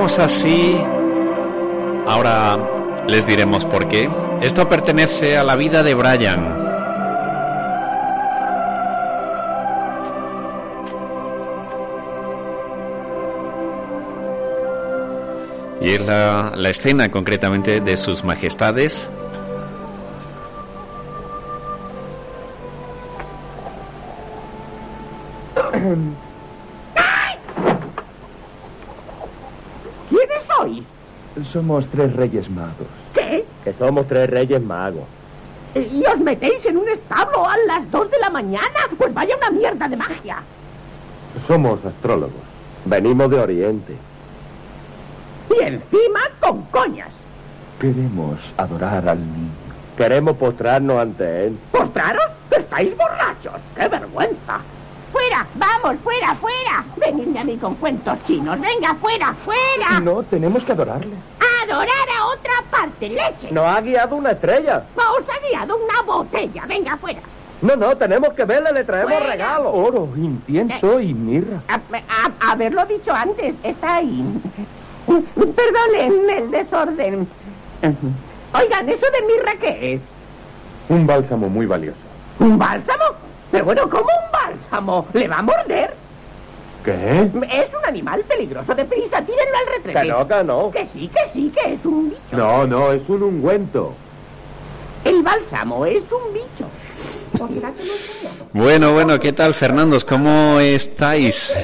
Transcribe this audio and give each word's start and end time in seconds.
así, 0.00 0.80
ahora 2.06 2.58
les 3.06 3.26
diremos 3.26 3.66
por 3.66 3.86
qué. 3.86 4.08
Esto 4.40 4.66
pertenece 4.66 5.36
a 5.36 5.44
la 5.44 5.56
vida 5.56 5.82
de 5.82 5.94
Brian. 5.94 6.56
Y 15.82 15.94
es 15.94 16.00
la, 16.00 16.52
la 16.56 16.70
escena 16.70 17.10
concretamente 17.10 17.80
de 17.80 17.96
sus 17.98 18.24
majestades 18.24 19.06
Somos 31.52 31.86
tres 31.88 32.12
reyes 32.14 32.48
magos. 32.48 32.86
¿Qué? 33.14 33.44
Que 33.64 33.72
somos 33.74 34.06
tres 34.06 34.30
reyes 34.30 34.62
magos. 34.62 35.04
¿Y 35.74 36.02
os 36.06 36.18
metéis 36.18 36.64
en 36.66 36.76
un 36.76 36.88
establo 36.88 37.46
a 37.46 37.56
las 37.66 37.90
dos 37.90 38.10
de 38.10 38.18
la 38.18 38.30
mañana? 38.30 38.88
Pues 38.96 39.12
vaya 39.14 39.36
una 39.36 39.50
mierda 39.50 39.88
de 39.88 39.96
magia. 39.96 40.42
Somos 41.46 41.84
astrólogos. 41.84 42.42
Venimos 42.84 43.30
de 43.30 43.38
Oriente. 43.38 43.96
Y 45.50 45.64
encima 45.64 46.20
con 46.40 46.62
coñas. 46.66 47.12
Queremos 47.80 48.38
adorar 48.56 49.08
al 49.08 49.18
niño. 49.18 49.50
Queremos 49.96 50.36
postrarnos 50.36 50.98
ante 50.98 51.46
él. 51.46 51.58
¿Postraros? 51.72 52.26
¡Estáis 52.50 52.96
borrachos! 52.96 53.60
¡Qué 53.76 53.88
vergüenza! 53.88 54.60
¡Fuera! 55.12 55.46
¡Vamos, 55.54 56.00
fuera, 56.02 56.34
fuera! 56.36 56.84
Venidme 56.96 57.40
a 57.40 57.44
mí 57.44 57.56
con 57.56 57.74
cuentos 57.76 58.16
chinos. 58.26 58.58
¡Venga, 58.60 58.94
fuera, 59.00 59.34
fuera! 59.44 60.00
No, 60.00 60.22
tenemos 60.24 60.62
que 60.64 60.72
adorarle. 60.72 61.16
¡Adorar 61.70 62.08
a 62.20 62.26
otra 62.26 62.52
parte! 62.70 63.08
¡Leche! 63.08 63.50
Nos 63.50 63.64
ha 63.64 63.80
guiado 63.80 64.16
una 64.16 64.30
estrella. 64.30 64.84
¡Os 64.96 65.28
ha 65.28 65.48
guiado 65.48 65.76
una 65.76 66.02
botella! 66.02 66.64
¡Venga, 66.66 66.96
fuera! 66.96 67.20
No, 67.62 67.76
no, 67.76 67.94
tenemos 67.96 68.30
que 68.30 68.44
verle, 68.44 68.72
le 68.72 68.84
traemos 68.84 69.12
Fuera. 69.12 69.30
regalos. 69.32 69.72
Oro, 69.74 70.08
incienso 70.16 70.98
y 70.98 71.12
mirra. 71.12 71.60
A- 71.68 71.74
a- 71.74 72.52
haberlo 72.52 72.84
dicho 72.86 73.12
antes, 73.14 73.54
está 73.62 73.96
ahí. 73.96 74.24
Perdonen 75.06 76.30
el 76.30 76.50
desorden. 76.50 77.28
Oigan, 77.82 78.88
¿eso 78.88 79.06
de 79.12 79.26
mirra 79.26 79.52
qué 79.60 79.94
es? 79.94 80.00
Un 80.88 81.06
bálsamo 81.06 81.48
muy 81.48 81.66
valioso. 81.66 81.98
¿Un 82.38 82.58
bálsamo? 82.58 83.04
Pero 83.50 83.64
bueno, 83.64 83.82
¿cómo 83.90 84.04
un 84.04 84.32
bálsamo? 84.32 85.06
¿Le 85.12 85.28
va 85.28 85.36
a 85.36 85.42
morder? 85.42 85.94
¿Qué? 86.84 87.08
Es 87.08 87.74
un 87.74 87.86
animal 87.86 88.22
peligroso. 88.28 88.74
Deprisa, 88.74 89.18
tírenlo 89.24 89.58
al 89.58 89.74
retrete. 89.76 90.00
Que 90.00 90.08
no, 90.08 90.28
que 90.28 90.44
no. 90.44 90.70
Que 90.70 90.88
sí, 90.92 91.08
que 91.08 91.32
sí, 91.32 91.52
que 91.54 91.74
es 91.74 91.84
un 91.84 92.10
bicho. 92.10 92.20
No, 92.36 92.66
no, 92.66 92.92
es 92.92 93.02
un 93.08 93.22
ungüento. 93.22 93.94
El 95.04 95.22
bálsamo 95.22 95.86
es 95.86 96.00
un 96.12 96.32
bicho. 96.34 96.66
Bueno, 98.52 98.92
bueno, 98.92 99.18
¿qué 99.18 99.32
tal, 99.32 99.54
Fernandos? 99.54 100.04
¿Cómo 100.04 100.58
estáis? 100.60 101.54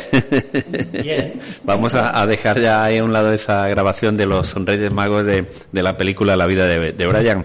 Bien. 1.03 1.41
Vamos 1.65 1.95
a, 1.95 2.19
a 2.21 2.27
dejar 2.27 2.61
ya 2.61 2.85
ahí 2.85 2.99
a 2.99 3.05
un 3.05 3.13
lado 3.13 3.33
esa 3.33 3.67
grabación 3.69 4.17
de 4.17 4.27
los 4.27 4.55
Reyes 4.55 4.93
Magos 4.93 5.27
de, 5.27 5.45
de 5.73 5.83
la 5.83 5.97
película 5.97 6.37
La 6.37 6.47
vida 6.47 6.67
de, 6.67 6.93
de 6.93 7.07
Brian. 7.07 7.45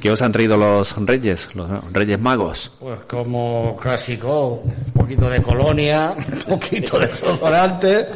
¿Qué 0.00 0.10
os 0.10 0.22
han 0.22 0.32
traído 0.32 0.56
los 0.56 0.96
Reyes, 0.96 1.48
los 1.54 1.68
Reyes 1.92 2.18
Magos? 2.18 2.72
Pues 2.80 3.00
como 3.00 3.76
clásico, 3.76 4.62
un 4.64 4.92
poquito 4.94 5.28
de 5.28 5.42
colonia, 5.42 6.14
un 6.16 6.58
poquito 6.58 6.98
de 6.98 7.08
desodorante 7.08 8.06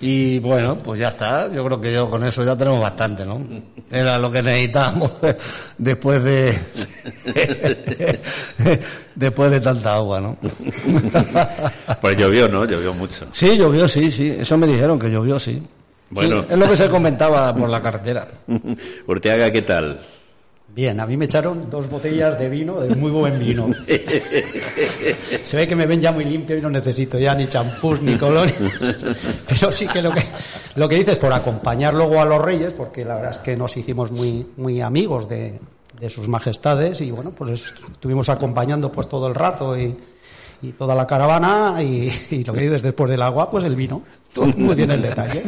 y 0.00 0.38
bueno, 0.38 0.78
pues 0.78 1.00
ya 1.00 1.08
está. 1.08 1.52
Yo 1.52 1.64
creo 1.64 1.80
que 1.80 1.92
yo 1.92 2.08
con 2.08 2.24
eso 2.24 2.44
ya 2.44 2.56
tenemos 2.56 2.80
bastante, 2.80 3.26
¿no? 3.26 3.40
Era 3.90 4.18
lo 4.18 4.30
que 4.30 4.42
necesitábamos 4.42 5.12
después 5.78 6.22
de 6.22 6.58
después 9.14 9.50
de 9.50 9.60
tanta 9.60 9.96
agua, 9.96 10.20
¿no? 10.20 10.36
Pues 12.00 12.16
llovió, 12.16 12.48
¿no? 12.48 12.64
Llovió 12.64 12.94
mucho. 12.94 13.26
Sí, 13.32 13.58
llovió, 13.58 13.88
sí, 13.88 14.10
sí. 14.10 14.34
Eso 14.38 14.56
me 14.56 14.66
dijeron 14.66 14.98
que 14.98 15.10
llovió, 15.10 15.38
sí. 15.38 15.62
Bueno. 16.10 16.40
Sí, 16.40 16.46
es 16.52 16.58
lo 16.58 16.70
que 16.70 16.76
se 16.76 16.88
comentaba 16.88 17.54
por 17.54 17.68
la 17.68 17.82
carretera. 17.82 18.28
Urteaga, 19.06 19.50
¿qué 19.50 19.62
tal? 19.62 19.98
Bien, 20.78 21.00
a 21.00 21.06
mí 21.06 21.16
me 21.16 21.24
echaron 21.24 21.68
dos 21.68 21.90
botellas 21.90 22.38
de 22.38 22.48
vino, 22.48 22.78
de 22.78 22.94
muy 22.94 23.10
buen 23.10 23.36
vino. 23.40 23.68
Se 25.42 25.56
ve 25.56 25.66
que 25.66 25.74
me 25.74 25.86
ven 25.86 26.00
ya 26.00 26.12
muy 26.12 26.24
limpio 26.24 26.56
y 26.56 26.60
no 26.60 26.70
necesito 26.70 27.18
ya 27.18 27.34
ni 27.34 27.48
champús 27.48 28.00
ni 28.00 28.16
colonia. 28.16 28.54
Pero 29.48 29.72
sí 29.72 29.88
que 29.88 30.00
lo 30.00 30.12
que 30.12 30.22
lo 30.76 30.88
que 30.88 30.94
dices 30.94 31.18
por 31.18 31.32
acompañar 31.32 31.94
luego 31.94 32.20
a 32.20 32.24
los 32.24 32.40
reyes, 32.40 32.74
porque 32.74 33.04
la 33.04 33.16
verdad 33.16 33.32
es 33.32 33.38
que 33.38 33.56
nos 33.56 33.76
hicimos 33.76 34.12
muy 34.12 34.46
muy 34.56 34.80
amigos 34.80 35.28
de, 35.28 35.58
de 35.98 36.10
sus 36.10 36.28
majestades 36.28 37.00
y 37.00 37.10
bueno, 37.10 37.32
pues 37.32 37.74
estuvimos 37.90 38.28
acompañando 38.28 38.92
pues 38.92 39.08
todo 39.08 39.26
el 39.26 39.34
rato 39.34 39.76
y, 39.76 39.96
toda 40.78 40.94
la 40.94 41.08
caravana 41.08 41.82
y, 41.82 42.08
y 42.30 42.44
lo 42.44 42.52
que 42.52 42.60
dices 42.60 42.82
después 42.82 43.10
del 43.10 43.22
agua, 43.22 43.50
pues 43.50 43.64
el 43.64 43.74
vino. 43.74 44.00
Todo 44.32 44.46
muy 44.56 44.76
bien 44.76 44.92
el 44.92 45.02
detalle. 45.02 45.42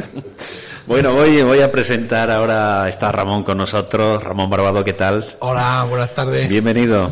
Bueno, 0.90 1.12
voy, 1.14 1.40
voy 1.42 1.60
a 1.60 1.70
presentar 1.70 2.32
ahora, 2.32 2.88
está 2.88 3.12
Ramón 3.12 3.44
con 3.44 3.56
nosotros. 3.56 4.20
Ramón 4.24 4.50
Barbado, 4.50 4.82
¿qué 4.82 4.92
tal? 4.92 5.36
Hola, 5.38 5.86
buenas 5.88 6.12
tardes. 6.12 6.48
Bienvenido. 6.48 7.08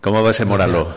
¿Cómo 0.00 0.22
va 0.22 0.30
ese 0.30 0.44
Moralo? 0.44 0.94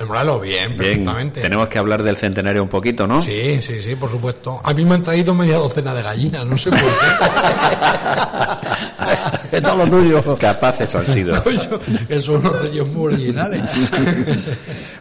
El 0.00 0.06
Moralo, 0.06 0.40
bien, 0.40 0.68
Bien, 0.68 0.76
perfectamente. 0.78 1.42
tenemos 1.42 1.68
que 1.68 1.78
hablar 1.78 2.02
del 2.02 2.16
centenario 2.16 2.62
un 2.62 2.70
poquito, 2.70 3.06
¿no? 3.06 3.20
Sí, 3.20 3.60
sí, 3.60 3.80
sí, 3.82 3.96
por 3.96 4.10
supuesto. 4.10 4.58
A 4.64 4.72
mí 4.72 4.82
me 4.84 4.94
han 4.94 5.02
traído 5.02 5.34
media 5.34 5.58
docena 5.58 5.92
de 5.94 6.02
gallinas, 6.02 6.46
no 6.46 6.56
sé 6.56 6.70
por 6.70 6.78
qué. 6.80 6.86
Es 9.52 9.62
todo 9.62 9.84
lo 9.84 9.86
tuyo. 9.86 10.38
Capaces 10.38 10.94
han 10.94 11.04
sido. 11.06 11.34
No, 11.44 11.50
yo- 11.50 11.80
que 12.08 12.22
son 12.22 12.36
unos 12.36 12.62
reyes 12.62 12.86
muy 12.88 13.12
originales. 13.14 13.62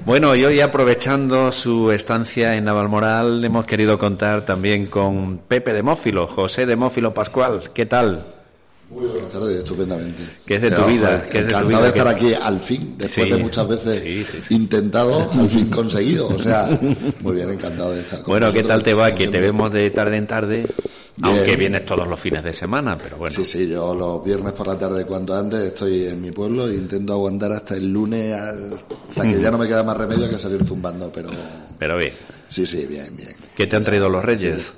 Bueno, 0.06 0.36
y 0.36 0.44
hoy 0.44 0.60
aprovechando 0.60 1.52
su 1.52 1.92
estancia 1.92 2.56
en 2.56 2.64
Navalmoral, 2.66 3.44
hemos 3.46 3.66
querido 3.66 4.00
contar 4.00 4.44
también 4.44 4.88
con 4.88 5.38
Pepe 5.48 5.72
Demófilo, 5.72 6.26
José 6.26 6.66
Demófilo 6.66 7.14
Pascual. 7.14 7.70
¿Qué 7.74 7.86
tal? 7.86 8.26
Muy 8.90 9.06
buenas 9.06 9.32
tardes, 9.32 9.60
estupendamente. 9.60 10.24
¿Qué 10.46 10.56
es 10.56 10.62
de 10.64 10.72
tu 10.72 10.86
vida? 10.86 11.22
¿Qué 11.30 11.40
es 11.40 11.46
de 11.46 11.52
tu 11.52 11.58
encantado 11.60 11.68
vida? 11.68 11.82
de 11.82 11.88
estar 12.00 12.18
¿Qué- 12.18 12.36
aquí 12.36 12.42
al 12.42 12.60
fin, 12.60 12.96
después 12.98 13.26
Sí, 13.28 13.32
de 13.32 13.38
muchas 13.38 13.68
veces 13.68 14.00
sí, 14.00 14.24
sí, 14.24 14.42
sí. 14.48 14.56
intentado, 14.56 15.30
al 15.32 15.48
fin 15.50 15.70
conseguido. 15.70 16.28
O 16.30 16.40
sea, 16.40 16.68
muy 17.22 17.36
bien, 17.36 17.52
encantado 17.52 17.92
de 17.94 18.02
estar 18.02 18.20
con 18.24 18.32
Bueno, 18.32 18.52
¿qué 18.52 18.64
tal 18.64 18.82
te 18.82 18.94
va? 18.96 19.14
Que 19.14 19.28
te 19.28 19.40
vemos 19.40 19.72
de 19.72 19.92
tarde 19.92 20.18
en 20.18 20.26
tarde, 20.26 20.58
Bien. 21.18 21.36
aunque 21.38 21.56
vienes 21.56 21.86
todos 21.86 22.08
los 22.08 22.20
fines 22.20 22.44
de 22.44 22.52
semana, 22.52 22.98
pero 22.98 23.18
bueno. 23.18 23.36
Sí, 23.36 23.46
sí, 23.46 23.68
yo 23.68 23.94
los 23.94 24.24
viernes 24.24 24.54
por 24.54 24.66
la 24.66 24.80
tarde, 24.80 25.06
cuanto 25.06 25.36
antes, 25.38 25.60
estoy 25.62 26.06
en 26.08 26.20
mi 26.20 26.32
pueblo 26.32 26.68
e 26.68 26.74
intento 26.74 27.14
aguantar 27.14 27.52
hasta 27.52 27.76
el 27.76 27.94
lunes, 27.94 28.34
hasta 28.34 29.24
que 29.24 29.40
ya 29.40 29.52
no 29.52 29.60
me 29.60 29.68
queda 29.68 29.84
más 29.84 29.98
remedio 29.98 30.28
que 30.28 30.38
salir 30.40 30.64
zumbando, 30.66 31.12
pero 31.14 31.30
Pero 31.78 31.96
bien, 31.98 32.14
sí, 32.48 32.66
sí, 32.66 32.88
bien, 32.88 33.16
bien. 33.16 33.36
¿qué 33.56 33.68
te 33.68 33.76
han 33.76 33.84
traído 33.84 34.10
los 34.10 34.26
reyes? 34.26 34.72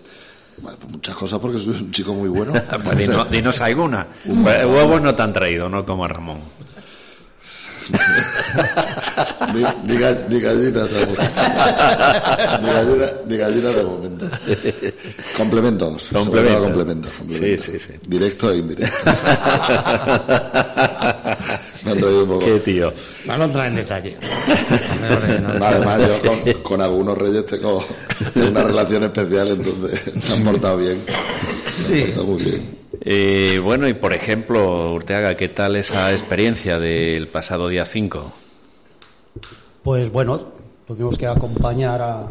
Bueno, 0.62 0.78
pues 0.80 0.92
muchas 0.92 1.16
cosas 1.16 1.40
porque 1.40 1.60
soy 1.60 1.74
un 1.76 1.92
chico 1.92 2.14
muy 2.14 2.30
bueno. 2.30 2.54
Pues 2.84 2.98
dinos, 2.98 3.30
dinos 3.32 3.60
alguna. 3.62 4.08
Pues 4.44 4.66
huevos 4.66 5.02
no 5.02 5.14
te 5.16 5.22
han 5.22 5.34
traído, 5.34 5.68
¿no? 5.70 5.86
Como 5.86 6.06
a 6.06 6.08
Ramón. 6.08 6.40
Ni, 9.54 9.62
ni 9.84 10.00
ga- 10.00 10.26
ni 10.30 10.40
gallinas 10.40 10.90
de 10.92 11.06
momento. 11.06 11.24
Ni, 12.62 12.70
gallina- 12.70 13.12
ni 13.28 13.38
gallinas 13.38 13.76
de 13.76 13.84
momento. 13.84 14.28
Complementos. 15.36 16.08
Complementos. 16.14 16.62
complementos. 16.64 17.12
complementos. 17.14 17.66
Sí, 17.66 17.72
sí, 17.72 17.80
sí. 17.80 17.94
Directo 18.08 18.52
e 18.52 18.58
indirecto. 18.58 18.98
Me 21.86 21.92
han 21.92 21.98
traído 22.00 22.22
un 22.24 22.28
poco. 22.30 22.40
Qué 22.46 22.60
tío. 22.60 22.94
No 23.26 23.38
lo 23.38 23.50
traen 23.50 23.76
detalle. 23.76 24.18
Además, 25.62 26.00
yo 26.08 26.22
con, 26.22 26.61
con 26.72 26.80
algunos 26.80 27.18
reyes 27.18 27.46
tengo 27.46 27.84
una 28.50 28.64
relación 28.64 29.04
especial, 29.04 29.50
entonces 29.50 30.00
se 30.24 30.34
han 30.34 30.44
portado 30.46 30.78
bien. 30.78 31.04
Se 31.76 31.94
han 31.94 32.06
portado 32.06 32.26
muy 32.28 32.44
bien. 32.44 32.80
Eh, 33.02 33.60
bueno, 33.62 33.90
y 33.90 33.94
por 33.94 34.14
ejemplo, 34.14 34.94
Urteaga, 34.94 35.36
¿qué 35.36 35.50
tal 35.50 35.76
esa 35.76 36.14
experiencia 36.14 36.80
del 36.80 37.28
pasado 37.28 37.68
día 37.68 37.84
5? 37.84 38.32
Pues 39.84 40.10
bueno, 40.14 40.42
tuvimos 40.88 41.18
que 41.18 41.28
acompañar 41.28 42.02
a, 42.02 42.22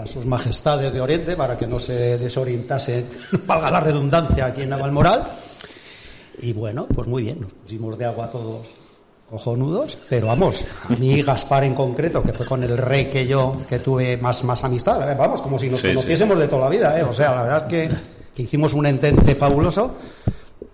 a 0.00 0.06
sus 0.06 0.26
majestades 0.26 0.92
de 0.92 1.00
Oriente 1.00 1.34
para 1.34 1.58
que 1.58 1.66
no 1.66 1.80
se 1.80 2.18
desorientase, 2.18 3.04
valga 3.46 3.68
la 3.68 3.80
redundancia, 3.80 4.46
aquí 4.46 4.62
en 4.62 4.68
Navalmoral. 4.68 5.24
Y 6.40 6.52
bueno, 6.52 6.86
pues 6.86 7.08
muy 7.08 7.22
bien, 7.22 7.40
nos 7.40 7.52
pusimos 7.52 7.98
de 7.98 8.04
agua 8.04 8.30
todos 8.30 8.76
cojonudos, 9.32 9.96
pero 10.10 10.26
vamos, 10.26 10.66
a 10.90 10.94
mí 10.94 11.22
Gaspar 11.22 11.64
en 11.64 11.74
concreto, 11.74 12.22
que 12.22 12.34
fue 12.34 12.44
con 12.44 12.62
el 12.62 12.76
rey 12.76 13.06
que 13.06 13.26
yo, 13.26 13.50
que 13.66 13.78
tuve 13.78 14.18
más, 14.18 14.44
más 14.44 14.62
amistad, 14.62 15.10
eh, 15.10 15.16
vamos, 15.18 15.40
como 15.40 15.58
si 15.58 15.70
nos 15.70 15.80
Sí, 15.80 15.88
sí. 15.88 15.94
conociésemos 15.94 16.38
de 16.38 16.48
toda 16.48 16.64
la 16.64 16.68
vida, 16.68 17.00
¿eh? 17.00 17.02
o 17.02 17.14
sea, 17.14 17.34
la 17.34 17.42
verdad 17.44 17.62
es 17.62 17.66
que, 17.66 17.96
que 18.34 18.42
hicimos 18.42 18.74
un 18.74 18.84
entente 18.84 19.34
fabuloso, 19.34 19.94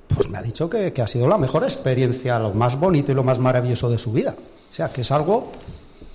pues 0.08 0.28
me 0.28 0.38
ha 0.38 0.42
dicho 0.42 0.68
que, 0.68 0.92
que 0.92 1.00
ha 1.00 1.06
sido 1.06 1.28
la 1.28 1.38
mejor 1.38 1.62
experiencia, 1.62 2.36
lo 2.40 2.52
más 2.52 2.74
bonito 2.80 3.12
y 3.12 3.14
lo 3.14 3.22
más 3.22 3.38
maravilloso 3.38 3.88
de 3.88 3.98
su 3.98 4.10
vida. 4.10 4.34
O 4.36 4.74
sea, 4.74 4.88
que 4.92 5.02
es 5.02 5.10
algo 5.12 5.52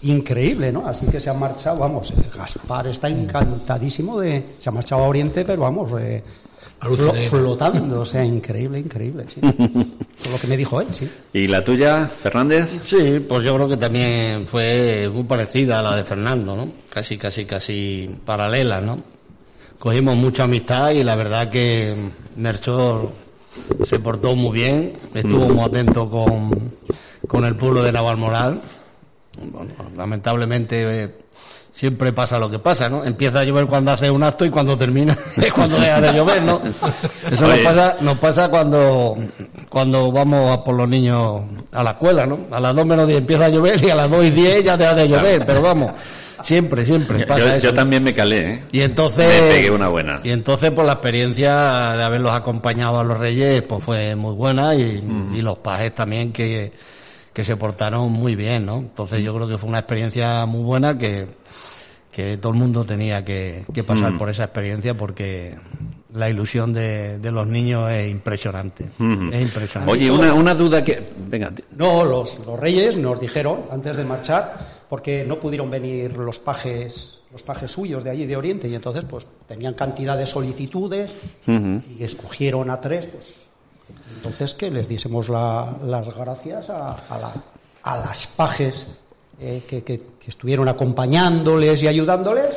increíble, 0.01 0.69
¿no? 0.69 0.85
Así 0.85 1.05
que 1.05 1.21
se 1.21 1.29
ha 1.29 1.33
marchado, 1.33 1.77
vamos, 1.77 2.11
eh, 2.11 2.15
Gaspar 2.35 2.87
está 2.87 3.07
encantadísimo 3.07 4.19
de... 4.19 4.57
Se 4.59 4.67
ha 4.67 4.73
marchado 4.73 5.05
a 5.05 5.07
Oriente, 5.07 5.45
pero 5.45 5.61
vamos, 5.61 5.91
eh, 5.97 6.21
Flotando, 7.29 8.01
o 8.01 8.05
sea, 8.05 8.23
increíble, 8.25 8.79
increíble, 8.79 9.25
sí. 9.33 9.39
Por 10.23 10.31
lo 10.31 10.39
que 10.39 10.47
me 10.47 10.57
dijo 10.57 10.81
él, 10.81 10.87
sí. 10.91 11.09
¿Y 11.33 11.47
la 11.47 11.63
tuya, 11.63 12.07
Fernández? 12.07 12.77
Sí, 12.83 13.23
pues 13.27 13.43
yo 13.43 13.55
creo 13.55 13.67
que 13.69 13.77
también 13.77 14.47
fue 14.47 15.09
muy 15.11 15.23
parecida 15.23 15.79
a 15.79 15.81
la 15.81 15.95
de 15.95 16.03
Fernando, 16.03 16.55
¿no? 16.55 16.67
Casi, 16.89 17.17
casi, 17.17 17.45
casi 17.45 18.09
paralela, 18.25 18.81
¿no? 18.81 19.01
Cogimos 19.79 20.15
mucha 20.15 20.43
amistad 20.43 20.91
y 20.91 21.03
la 21.03 21.15
verdad 21.15 21.49
que 21.49 21.95
Merchor 22.37 23.11
se 23.85 23.99
portó 23.99 24.35
muy 24.35 24.59
bien, 24.59 24.93
estuvo 25.13 25.49
muy 25.49 25.65
atento 25.65 26.09
con, 26.09 26.73
con 27.27 27.45
el 27.45 27.55
pueblo 27.55 27.83
de 27.83 27.91
Navalmoral. 27.91 28.61
Bueno, 29.51 29.73
lamentablemente 29.95 31.03
eh, 31.03 31.15
siempre 31.73 32.13
pasa 32.13 32.37
lo 32.37 32.49
que 32.49 32.59
pasa, 32.59 32.87
¿no? 32.87 33.03
Empieza 33.03 33.39
a 33.39 33.43
llover 33.43 33.65
cuando 33.65 33.91
hace 33.91 34.09
un 34.09 34.23
acto 34.23 34.45
y 34.45 34.49
cuando 34.49 34.77
termina 34.77 35.17
es 35.37 35.51
cuando 35.51 35.77
deja 35.79 35.99
de 35.99 36.13
llover, 36.13 36.43
¿no? 36.43 36.61
Eso 37.31 37.47
nos 37.47 37.59
pasa, 37.59 37.97
nos 38.01 38.17
pasa 38.19 38.49
cuando, 38.49 39.17
cuando 39.69 40.11
vamos 40.11 40.51
a 40.51 40.63
por 40.63 40.75
los 40.75 40.87
niños 40.87 41.41
a 41.71 41.83
la 41.83 41.91
escuela, 41.91 42.25
¿no? 42.25 42.39
A 42.51 42.59
las 42.59 42.75
2 42.75 42.85
menos 42.85 43.07
10 43.07 43.19
empieza 43.19 43.45
a 43.45 43.49
llover 43.49 43.83
y 43.83 43.89
a 43.89 43.95
las 43.95 44.09
2 44.09 44.25
y 44.25 44.29
10 44.29 44.63
ya 44.63 44.77
deja 44.77 44.93
de 44.93 45.07
llover, 45.09 45.45
pero 45.45 45.61
vamos, 45.63 45.91
siempre, 46.43 46.85
siempre 46.85 47.25
pasa 47.25 47.39
Yo, 47.39 47.53
eso. 47.53 47.67
yo 47.67 47.73
también 47.73 48.03
me 48.03 48.13
calé, 48.13 48.49
¿eh? 48.49 48.63
Y 48.71 48.81
entonces. 48.81 49.27
Me 49.27 49.55
pegué 49.55 49.71
una 49.71 49.87
buena. 49.87 50.21
Y 50.23 50.29
entonces, 50.29 50.69
pues 50.71 50.85
la 50.85 50.93
experiencia 50.93 51.95
de 51.97 52.03
haberlos 52.03 52.33
acompañado 52.33 52.99
a 52.99 53.03
los 53.03 53.17
Reyes, 53.17 53.63
pues 53.63 53.83
fue 53.83 54.15
muy 54.15 54.35
buena 54.35 54.75
y, 54.75 55.03
y 55.33 55.41
los 55.41 55.57
pajes 55.57 55.95
también 55.95 56.31
que, 56.31 56.71
que 57.33 57.43
se 57.43 57.57
portaron 57.57 58.11
muy 58.11 58.35
bien, 58.35 58.65
¿no? 58.65 58.77
Entonces 58.77 59.23
yo 59.23 59.33
creo 59.35 59.47
que 59.47 59.57
fue 59.57 59.69
una 59.69 59.79
experiencia 59.79 60.45
muy 60.45 60.61
buena 60.61 60.97
que, 60.97 61.27
que 62.11 62.37
todo 62.37 62.53
el 62.53 62.59
mundo 62.59 62.85
tenía 62.85 63.25
que, 63.25 63.65
que 63.73 63.83
pasar 63.83 64.17
por 64.17 64.29
esa 64.29 64.43
experiencia 64.43 64.95
porque 64.95 65.55
la 66.13 66.29
ilusión 66.29 66.73
de, 66.73 67.17
de 67.17 67.31
los 67.31 67.47
niños 67.47 67.89
es 67.89 68.11
impresionante. 68.11 68.85
Ujú. 68.99 69.29
Es 69.31 69.41
impresionante. 69.41 69.91
Oye, 69.91 70.11
una, 70.11 70.33
una 70.33 70.53
duda 70.53 70.83
que... 70.83 71.01
Venga, 71.27 71.51
No, 71.75 72.05
los, 72.05 72.45
los 72.45 72.59
reyes 72.59 72.97
nos 72.97 73.19
dijeron 73.19 73.61
antes 73.71 73.97
de 73.97 74.03
marchar, 74.05 74.83
porque 74.87 75.25
no 75.27 75.39
pudieron 75.39 75.71
venir 75.71 76.15
los 76.15 76.39
pajes, 76.39 77.21
los 77.31 77.41
pajes 77.41 77.71
suyos 77.71 78.03
de 78.03 78.11
allí 78.11 78.27
de 78.27 78.37
Oriente, 78.37 78.67
y 78.67 78.75
entonces 78.75 79.05
pues 79.09 79.25
tenían 79.47 79.73
cantidad 79.73 80.15
de 80.15 80.27
solicitudes 80.27 81.11
y 81.47 82.03
escogieron 82.03 82.69
a 82.69 82.79
tres, 82.79 83.07
pues 83.07 83.33
entonces 84.15 84.53
que 84.53 84.69
les 84.71 84.87
diésemos 84.87 85.29
la- 85.29 85.73
las 85.85 86.13
gracias 86.15 86.69
a, 86.69 86.93
a 87.09 87.17
la- 87.17 87.33
a 87.83 87.97
las 87.97 88.27
pajes 88.27 88.87
eh, 89.39 89.63
que, 89.67 89.83
que- 89.83 89.99
que 90.19 90.29
estuvieron 90.29 90.69
acompañándoles 90.69 91.83
y 91.83 91.87
ayudándoles, 91.87 92.55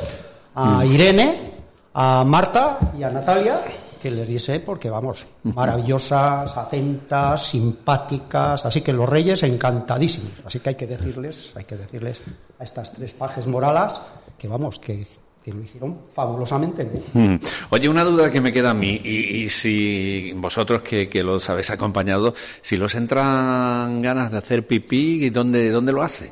a 0.55 0.85
Irene, 0.85 1.53
a 1.93 2.23
Marta 2.25 2.79
y 2.97 3.03
a 3.03 3.09
Natalia, 3.09 3.61
que 4.01 4.11
les 4.11 4.27
diese, 4.27 4.59
porque 4.59 4.89
vamos, 4.89 5.25
maravillosas, 5.43 6.55
atentas, 6.55 7.47
simpáticas, 7.47 8.65
así 8.65 8.81
que 8.81 8.93
los 8.93 9.09
reyes 9.09 9.41
encantadísimos. 9.43 10.31
Así 10.45 10.59
que 10.59 10.69
hay 10.69 10.75
que 10.75 10.87
decirles, 10.87 11.51
hay 11.55 11.63
que 11.65 11.75
decirles 11.75 12.21
a 12.59 12.63
estas 12.63 12.91
tres 12.93 13.13
pajes 13.13 13.47
moralas 13.47 13.99
que 14.37 14.47
vamos, 14.47 14.79
que, 14.79 15.05
que 15.47 15.53
lo 15.53 15.61
hicieron 15.61 15.97
fabulosamente 16.13 16.83
bien. 16.83 17.03
Mm. 17.13 17.39
Oye, 17.69 17.87
una 17.87 18.03
duda 18.03 18.29
que 18.29 18.41
me 18.41 18.51
queda 18.51 18.71
a 18.71 18.73
mí, 18.73 18.99
y, 19.01 19.43
y 19.45 19.49
si 19.49 20.33
vosotros 20.33 20.81
que, 20.81 21.07
que 21.07 21.23
los 21.23 21.49
habéis 21.49 21.69
acompañado, 21.69 22.33
si 22.61 22.75
los 22.75 22.93
entran 22.95 24.01
ganas 24.01 24.29
de 24.29 24.39
hacer 24.39 24.67
pipí, 24.67 25.23
¿y 25.23 25.29
¿dónde, 25.29 25.69
dónde 25.69 25.93
lo 25.93 26.03
hacen? 26.03 26.31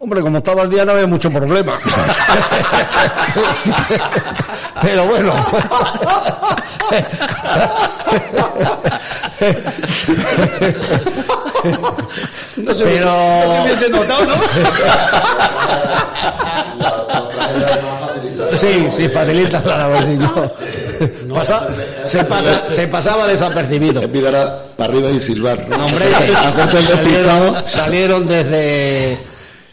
Hombre, 0.00 0.22
como 0.22 0.38
estaba 0.38 0.62
el 0.62 0.70
día 0.70 0.84
no 0.84 0.90
había 0.90 1.06
mucho 1.06 1.30
problema. 1.30 1.78
Pero 4.82 5.04
bueno. 5.06 5.32
No 12.56 12.74
se, 12.74 12.84
Pero- 12.84 13.06
no 13.06 13.52
se 13.52 13.62
hubiese 13.62 13.88
notado, 13.88 14.26
¿no? 14.26 14.34
Sí, 18.60 18.88
sí, 18.96 19.08
facilita 19.08 19.62
la 19.64 19.78
labor. 19.78 19.98
sí, 20.04 20.18
no. 20.18 21.34
Pasa- 21.34 21.66
se, 22.06 22.24
pasa- 22.24 22.64
se 22.74 22.86
pasaba 22.88 23.26
desapercibido. 23.26 24.00
Es 24.02 24.08
mirar 24.10 24.34
a- 24.36 24.76
para 24.76 24.92
arriba 24.92 25.10
y 25.10 25.20
silbar. 25.20 25.66
No, 25.68 25.86
hombre, 25.86 26.04
Hacerte 26.14 26.78
el 26.78 26.84
salieron, 26.86 27.52
despistado. 27.52 27.68
salieron 27.68 28.28
desde, 28.28 29.18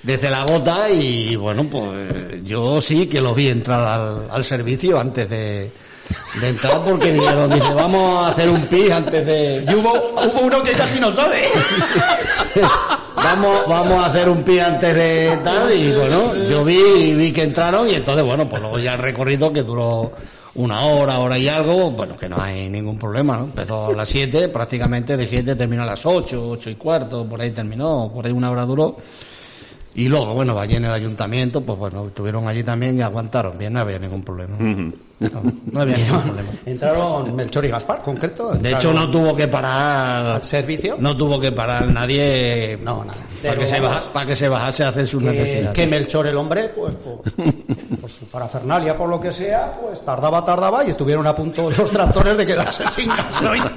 desde 0.04 0.30
la 0.30 0.44
gota 0.44 0.90
y 0.90 1.36
bueno, 1.36 1.68
pues 1.70 2.44
yo 2.44 2.80
sí 2.82 3.08
que 3.08 3.20
los 3.22 3.36
vi 3.36 3.50
entrar 3.50 3.82
al, 3.82 4.28
al 4.32 4.44
servicio 4.46 4.98
antes 5.00 5.30
de, 5.30 5.72
de 6.40 6.48
entrar 6.50 6.82
porque 6.86 7.12
dijeron, 7.12 7.50
dice, 7.50 7.74
vamos 7.74 8.26
a 8.26 8.30
hacer 8.32 8.50
un 8.50 8.62
pis 8.68 8.90
antes 8.92 9.26
de... 9.26 9.66
Y 9.70 9.76
hubo, 9.76 9.92
hubo 9.92 10.40
uno 10.42 10.64
que 10.64 10.72
casi 10.74 11.00
no 11.00 11.12
sabe. 11.12 11.50
Vamos, 13.30 13.68
vamos 13.68 14.02
a 14.02 14.06
hacer 14.06 14.30
un 14.30 14.42
pie 14.42 14.62
antes 14.62 14.96
de 14.96 15.38
tal 15.44 15.70
y 15.78 15.92
bueno, 15.92 16.34
yo 16.50 16.64
vi, 16.64 17.14
vi 17.14 17.34
que 17.34 17.44
entraron 17.44 17.90
y 17.90 17.96
entonces 17.96 18.24
bueno, 18.24 18.48
pues 18.48 18.62
luego 18.62 18.80
ya 18.80 18.94
el 18.94 19.02
recorrido 19.02 19.52
que 19.52 19.64
duró 19.64 20.14
una 20.56 20.80
hora, 20.86 21.20
hora 21.20 21.38
y 21.38 21.50
algo, 21.50 21.92
bueno, 21.92 22.16
que 22.16 22.30
no 22.30 22.42
hay 22.42 22.70
ningún 22.70 22.98
problema, 22.98 23.36
¿no? 23.36 23.44
Empezó 23.44 23.88
a 23.88 23.92
las 23.92 24.08
7, 24.08 24.48
prácticamente 24.48 25.18
de 25.18 25.28
7 25.28 25.58
terminó 25.58 25.84
a 25.84 25.88
las 25.88 26.06
8, 26.06 26.52
8 26.52 26.70
y 26.70 26.76
cuarto, 26.76 27.28
por 27.28 27.42
ahí 27.42 27.52
terminó, 27.52 28.10
por 28.14 28.26
ahí 28.26 28.32
una 28.32 28.50
hora 28.50 28.64
duró. 28.64 28.96
Y 29.96 30.08
luego, 30.08 30.34
bueno, 30.34 30.58
allí 30.58 30.76
en 30.76 30.86
el 30.86 30.94
ayuntamiento, 30.94 31.60
pues 31.66 31.78
bueno, 31.78 32.08
estuvieron 32.08 32.48
allí 32.48 32.64
también 32.64 32.98
y 32.98 33.02
aguantaron 33.02 33.58
bien, 33.58 33.74
no 33.74 33.82
había 33.82 34.00
ningún 34.00 34.24
problema. 34.24 34.56
No, 35.20 35.30
no 35.72 35.82
había 35.82 35.98
ningún 35.98 36.22
problema. 36.26 36.50
Entraron 36.66 37.36
Melchor 37.36 37.66
y 37.66 37.70
Gaspar, 37.70 38.02
concreto. 38.04 38.52
De 38.54 38.72
hecho, 38.74 38.94
no 38.94 39.10
tuvo 39.10 39.36
que 39.36 39.48
parar 39.48 40.26
al 40.36 40.44
servicio. 40.44 40.96
no 41.00 41.18
tuvo 41.18 41.40
que 41.40 41.52
parar 41.52 41.88
nadie 41.88 42.78
No, 42.84 43.04
nada. 43.04 43.18
para, 43.42 43.56
que 43.58 43.68
se 43.68 43.80
baja- 43.80 44.04
para 44.14 44.26
que 44.28 44.36
se 44.36 44.48
bajase 44.48 44.84
a 44.84 44.90
hacer 44.90 45.08
sus 45.08 45.24
que, 45.24 45.30
necesidades. 45.32 45.70
que 45.74 45.88
Melchor 45.88 46.28
el 46.28 46.38
hombre, 46.38 46.70
pues 46.70 46.96
por, 46.98 47.22
por 48.00 48.10
su 48.12 48.26
parafernalia, 48.28 48.96
por 48.96 49.10
lo 49.10 49.20
que 49.20 49.32
sea, 49.32 49.72
pues 49.82 50.06
tardaba, 50.06 50.46
tardaba 50.46 50.84
y 50.86 50.92
estuvieron 50.92 51.26
a 51.26 51.34
punto 51.36 51.70
los 51.72 51.90
tractores 51.92 52.38
de 52.38 52.46
quedarse 52.46 52.86
sin 52.88 53.10
gasoil. 53.10 53.64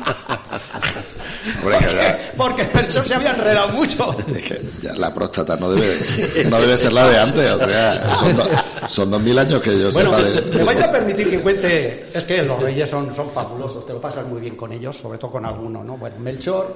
Hombre, 1.62 1.78
que 1.78 1.85
ya- 1.95 2.19
Porque 2.37 2.69
Melchor 2.75 3.07
se 3.07 3.14
había 3.14 3.30
enredado 3.33 3.69
mucho. 3.69 4.16
es 4.28 4.42
que 4.42 4.61
ya 4.83 4.92
la 4.95 5.12
próstata 5.12 5.57
no 5.57 5.71
debe, 5.73 6.45
no 6.49 6.61
debe 6.61 6.76
ser 6.76 6.92
la 6.92 7.09
de 7.09 7.19
antes. 7.19 7.50
O 7.52 7.59
sea, 7.69 8.16
son, 8.16 8.37
do- 8.37 8.49
son 8.88 9.11
dos 9.11 9.21
mil 9.23 9.38
años 9.38 9.61
que 9.61 9.78
yo 9.78 9.92
Bueno, 9.92 10.16
de- 10.21 10.42
me 10.42 10.64
vais 10.64 10.80
a 10.80 10.90
permitir 10.92 11.28
que 11.30 11.40
cuente. 11.40 12.09
Es 12.12 12.25
que 12.25 12.42
los 12.42 12.62
reyes 12.62 12.88
son, 12.88 13.14
son 13.14 13.28
fabulosos, 13.30 13.85
te 13.87 13.92
lo 13.92 14.00
pasas 14.00 14.26
muy 14.26 14.40
bien 14.40 14.57
con 14.57 14.73
ellos, 14.73 14.97
sobre 14.97 15.19
todo 15.19 15.30
con 15.33 15.45
alguno, 15.45 15.83
¿no? 15.85 15.97
Bueno, 15.97 16.16
Melchor. 16.19 16.73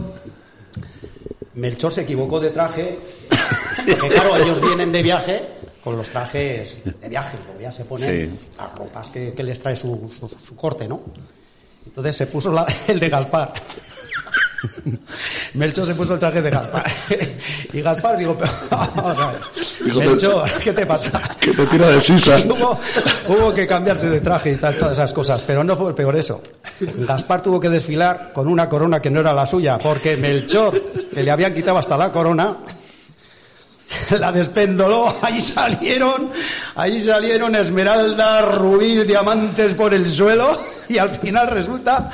Melchor 1.55 1.93
se 1.93 2.01
equivocó 2.03 2.41
de 2.41 2.51
traje, 2.51 2.99
porque 3.87 4.09
claro, 4.09 4.37
ellos 4.37 4.61
vienen 4.61 4.91
de 4.91 5.03
viaje 5.03 5.43
con 5.85 5.97
los 5.97 6.09
trajes 6.09 6.81
de 6.85 7.09
viaje, 7.09 7.37
luego 7.47 7.61
ya 7.61 7.71
se 7.71 7.85
ponen 7.85 8.31
Sí. 8.41 8.49
las 8.59 8.75
ropas 8.75 9.09
que, 9.11 9.33
que 9.35 9.43
les 9.45 9.61
trae 9.61 9.77
su, 9.77 10.11
su, 10.11 10.29
su 10.45 10.57
corte, 10.57 10.89
¿no? 10.89 11.01
Entonces 11.87 12.17
se 12.17 12.27
puso 12.27 12.51
la- 12.51 12.67
el 12.89 12.99
de 12.99 13.09
Gaspar. 13.09 13.53
Melchor 15.55 15.87
se 15.87 15.95
puso 15.95 16.15
el 16.15 16.21
traje 16.21 16.43
de 16.43 16.51
Gaspar. 16.51 16.85
Y 17.73 17.81
Gaspar, 17.81 18.17
digo, 18.17 18.37
Melchor, 19.97 20.49
¿qué 20.63 20.73
te 20.73 20.87
pasa? 20.87 21.21
que 21.41 21.53
te 21.53 21.67
tira 21.67 21.89
de 21.89 22.01
sisa. 22.01 22.37
Hubo, 22.45 22.79
hubo 23.29 23.53
que 23.53 23.67
cambiarse 23.67 24.09
de 24.09 24.21
traje 24.21 24.53
y 24.53 24.57
tal, 24.57 24.77
todas 24.77 24.93
esas 24.93 25.13
cosas, 25.13 25.43
pero 25.43 25.65
no 25.65 25.77
fue 25.77 25.95
peor 25.95 26.15
eso. 26.17 26.43
Gaspar 26.81 27.43
tuvo 27.43 27.59
que 27.59 27.69
desfilar 27.69 28.33
con 28.33 28.49
una 28.49 28.69
corona 28.69 29.01
que 29.01 29.11
no 29.11 29.21
era 29.21 29.33
la 29.33 29.47
suya, 29.47 29.79
porque 29.79 30.17
Melchor, 30.17 30.81
que 31.13 31.23
le 31.23 31.31
habían 31.31 31.53
quitado 31.53 31.79
hasta 31.79 31.97
la 31.97 32.13
corona, 32.13 32.57
la 34.19 34.33
despendoló, 34.33 35.17
ahí 35.23 35.41
salieron, 35.41 36.31
ahí 36.75 37.01
salieron 37.03 37.55
esmeraldas, 37.55 38.55
rubíes, 38.57 39.07
diamantes 39.07 39.75
por 39.75 39.95
el 39.95 40.07
suelo, 40.07 40.59
y 40.89 40.99
al 40.99 41.11
final 41.11 41.49
resulta 41.49 42.11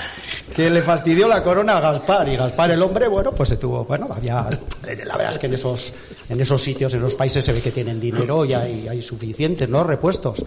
que 0.54 0.68
le 0.70 0.82
fastidió 0.82 1.28
la 1.28 1.42
corona 1.42 1.76
a 1.76 1.80
Gaspar, 1.80 2.28
y 2.28 2.36
Gaspar 2.36 2.70
el 2.72 2.82
hombre, 2.82 3.08
bueno, 3.08 3.32
pues 3.32 3.48
se 3.48 3.56
tuvo, 3.56 3.84
bueno, 3.84 4.08
había, 4.10 4.48
la 4.82 5.16
verdad 5.16 5.32
es 5.32 5.38
que 5.38 5.46
en 5.46 5.54
esos, 5.54 5.92
en 6.28 6.40
esos 6.40 6.62
sitios, 6.62 6.92
en 6.94 7.00
los 7.02 7.14
países 7.14 7.44
se 7.44 7.52
ve 7.52 7.60
que 7.60 7.70
tienen 7.70 8.00
dinero 8.00 8.44
y 8.44 8.54
hay, 8.54 8.88
hay 8.88 9.02
suficientes, 9.02 9.68
¿no? 9.68 9.84
Repuestos. 9.84 10.44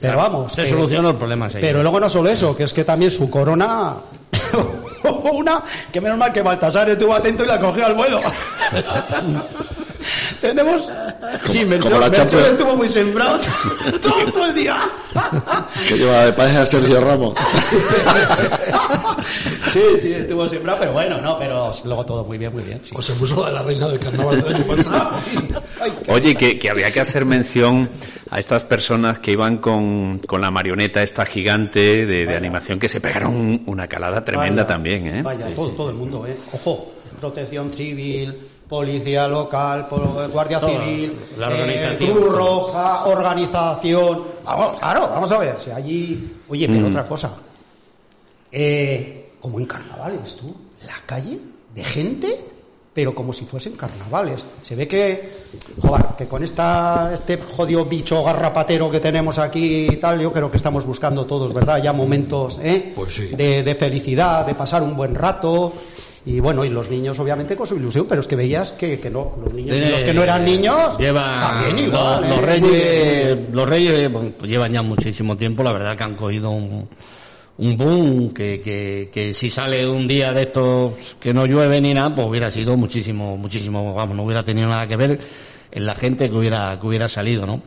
pero 0.00 0.16
vamos. 0.16 0.52
se 0.52 0.64
que- 0.64 0.70
solucionó 0.70 1.10
el 1.10 1.16
problema 1.16 1.46
enseguida. 1.46 1.68
pero 1.68 1.82
luego 1.82 1.98
no 2.00 2.08
solo 2.08 2.28
eso, 2.30 2.56
que 2.56 2.64
es 2.64 2.72
que 2.72 2.84
también 2.84 3.10
su 3.10 3.28
corona. 3.28 3.94
Una 5.32 5.64
que 5.92 6.00
menos 6.00 6.18
mal 6.18 6.32
que 6.32 6.42
Baltasar 6.42 6.90
estuvo 6.90 7.14
atento 7.14 7.42
y 7.44 7.46
la 7.46 7.58
cogió 7.58 7.86
al 7.86 7.94
vuelo. 7.94 8.20
Tenemos. 10.40 10.92
Sí, 11.46 11.64
Melchor, 11.64 11.90
como 11.92 12.00
la 12.00 12.08
Melchor 12.10 12.42
estuvo 12.42 12.76
muy 12.76 12.88
sembrado 12.88 13.38
todo, 14.02 14.32
todo 14.32 14.46
el 14.46 14.54
día. 14.54 14.80
Que 15.88 15.96
lleva 15.98 16.24
de 16.26 16.32
pareja 16.32 16.62
a 16.62 16.66
Sergio 16.66 17.00
Ramos. 17.00 17.36
Sí, 19.72 19.80
sí, 20.00 20.12
estuvo 20.12 20.48
sembrado, 20.48 20.78
pero 20.80 20.92
bueno, 20.92 21.20
no, 21.20 21.36
pero 21.36 21.72
luego 21.84 22.06
todo 22.06 22.24
muy 22.24 22.38
bien, 22.38 22.52
muy 22.52 22.62
bien. 22.62 22.78
sí. 22.82 22.90
Pues 22.92 23.06
se 23.06 23.12
puso 23.14 23.40
la 23.40 23.48
de 23.48 23.52
la 23.54 23.62
reina 23.62 23.88
del 23.88 23.98
carnaval 23.98 24.42
del 24.42 24.54
año 24.54 24.64
pasado. 24.64 25.22
Oye, 26.08 26.34
que, 26.34 26.58
que 26.58 26.70
había 26.70 26.90
que 26.90 27.00
hacer 27.00 27.24
mención 27.24 27.88
a 28.30 28.38
estas 28.38 28.62
personas 28.64 29.18
que 29.18 29.32
iban 29.32 29.58
con, 29.58 30.20
con 30.20 30.40
la 30.40 30.50
marioneta 30.50 31.02
esta 31.02 31.26
gigante 31.26 32.06
de, 32.06 32.26
de 32.26 32.36
animación 32.36 32.78
que 32.78 32.88
se 32.88 33.00
pegaron 33.00 33.62
una 33.66 33.88
calada 33.88 34.24
tremenda 34.24 34.62
Vaya, 34.62 34.66
también, 34.66 35.06
¿eh? 35.08 35.22
Vaya, 35.22 35.46
todo, 35.54 35.70
todo 35.70 35.90
el 35.90 35.96
mundo, 35.96 36.24
¿eh? 36.26 36.36
Ojo, 36.52 36.92
protección 37.20 37.70
civil, 37.70 38.38
policía 38.70 39.26
local, 39.26 39.88
guardia 40.32 40.60
civil, 40.60 41.18
la 41.36 41.50
eh. 41.52 41.96
Cruz 41.98 42.32
Roja, 42.34 43.04
organización. 43.06 44.22
Vamos, 44.44 44.78
claro, 44.78 45.08
vamos 45.10 45.30
a 45.32 45.38
ver, 45.38 45.58
si 45.58 45.70
allí... 45.72 46.36
Oye, 46.48 46.68
pero 46.68 46.86
Mm. 46.86 46.90
otra 46.90 47.04
cosa. 47.04 47.32
Eh, 48.52 49.32
como 49.40 49.58
en 49.58 49.66
carnavales, 49.66 50.36
tú, 50.36 50.54
la 50.86 50.94
calle 51.04 51.38
de 51.74 51.84
gente, 51.84 52.44
pero 52.94 53.14
como 53.14 53.32
si 53.32 53.44
fuesen 53.44 53.72
carnavales. 53.72 54.46
Se 54.62 54.74
ve 54.76 54.86
que, 54.86 55.44
joder, 55.80 56.04
que 56.16 56.26
con 56.28 56.42
esta, 56.44 57.10
este 57.12 57.38
jodido 57.38 57.84
bicho 57.84 58.22
garrapatero 58.22 58.90
que 58.90 59.00
tenemos 59.00 59.38
aquí 59.38 59.88
y 59.90 59.96
tal, 59.96 60.20
yo 60.20 60.32
creo 60.32 60.50
que 60.50 60.56
estamos 60.56 60.84
buscando 60.86 61.26
todos, 61.26 61.52
¿verdad? 61.54 61.82
Ya 61.82 61.92
momentos 61.92 62.58
¿eh? 62.62 62.92
Pues 62.94 63.14
sí. 63.14 63.26
de, 63.28 63.62
de 63.62 63.74
felicidad, 63.74 64.46
de 64.46 64.54
pasar 64.54 64.82
un 64.82 64.96
buen 64.96 65.14
rato. 65.14 65.72
Y 66.26 66.38
bueno, 66.38 66.64
y 66.64 66.68
los 66.68 66.90
niños 66.90 67.18
obviamente 67.18 67.56
con 67.56 67.66
su 67.66 67.76
ilusión, 67.76 68.06
pero 68.06 68.20
es 68.20 68.26
que 68.26 68.36
veías 68.36 68.72
que, 68.72 69.00
que 69.00 69.08
no, 69.08 69.32
los 69.42 69.54
niños, 69.54 69.76
y 69.76 69.90
los 69.90 70.00
que 70.02 70.12
no 70.12 70.22
eran 70.22 70.44
niños, 70.44 70.98
Lleva, 70.98 71.38
también 71.40 71.86
igual. 71.86 72.20
los, 72.20 72.28
¿eh? 72.28 72.30
los 72.30 72.44
reyes, 72.44 73.38
los 73.52 73.68
reyes 73.68 74.12
bueno, 74.12 74.32
pues 74.38 74.50
llevan 74.50 74.72
ya 74.72 74.82
muchísimo 74.82 75.36
tiempo, 75.36 75.62
la 75.62 75.72
verdad 75.72 75.96
que 75.96 76.04
han 76.04 76.16
cogido 76.16 76.50
un, 76.50 76.86
un 77.56 77.76
boom, 77.76 78.34
que, 78.34 78.60
que, 78.60 79.08
que 79.10 79.32
si 79.32 79.48
sale 79.48 79.88
un 79.88 80.06
día 80.06 80.30
de 80.32 80.42
estos 80.42 81.16
que 81.18 81.32
no 81.32 81.46
llueve 81.46 81.80
ni 81.80 81.94
nada, 81.94 82.14
pues 82.14 82.26
hubiera 82.26 82.50
sido 82.50 82.76
muchísimo, 82.76 83.38
muchísimo, 83.38 83.94
vamos, 83.94 84.14
no 84.14 84.24
hubiera 84.24 84.42
tenido 84.42 84.68
nada 84.68 84.86
que 84.86 84.96
ver 84.96 85.18
en 85.70 85.86
la 85.86 85.94
gente 85.94 86.28
que 86.28 86.36
hubiera, 86.36 86.78
que 86.78 86.86
hubiera 86.86 87.08
salido, 87.08 87.46
¿no? 87.46 87.62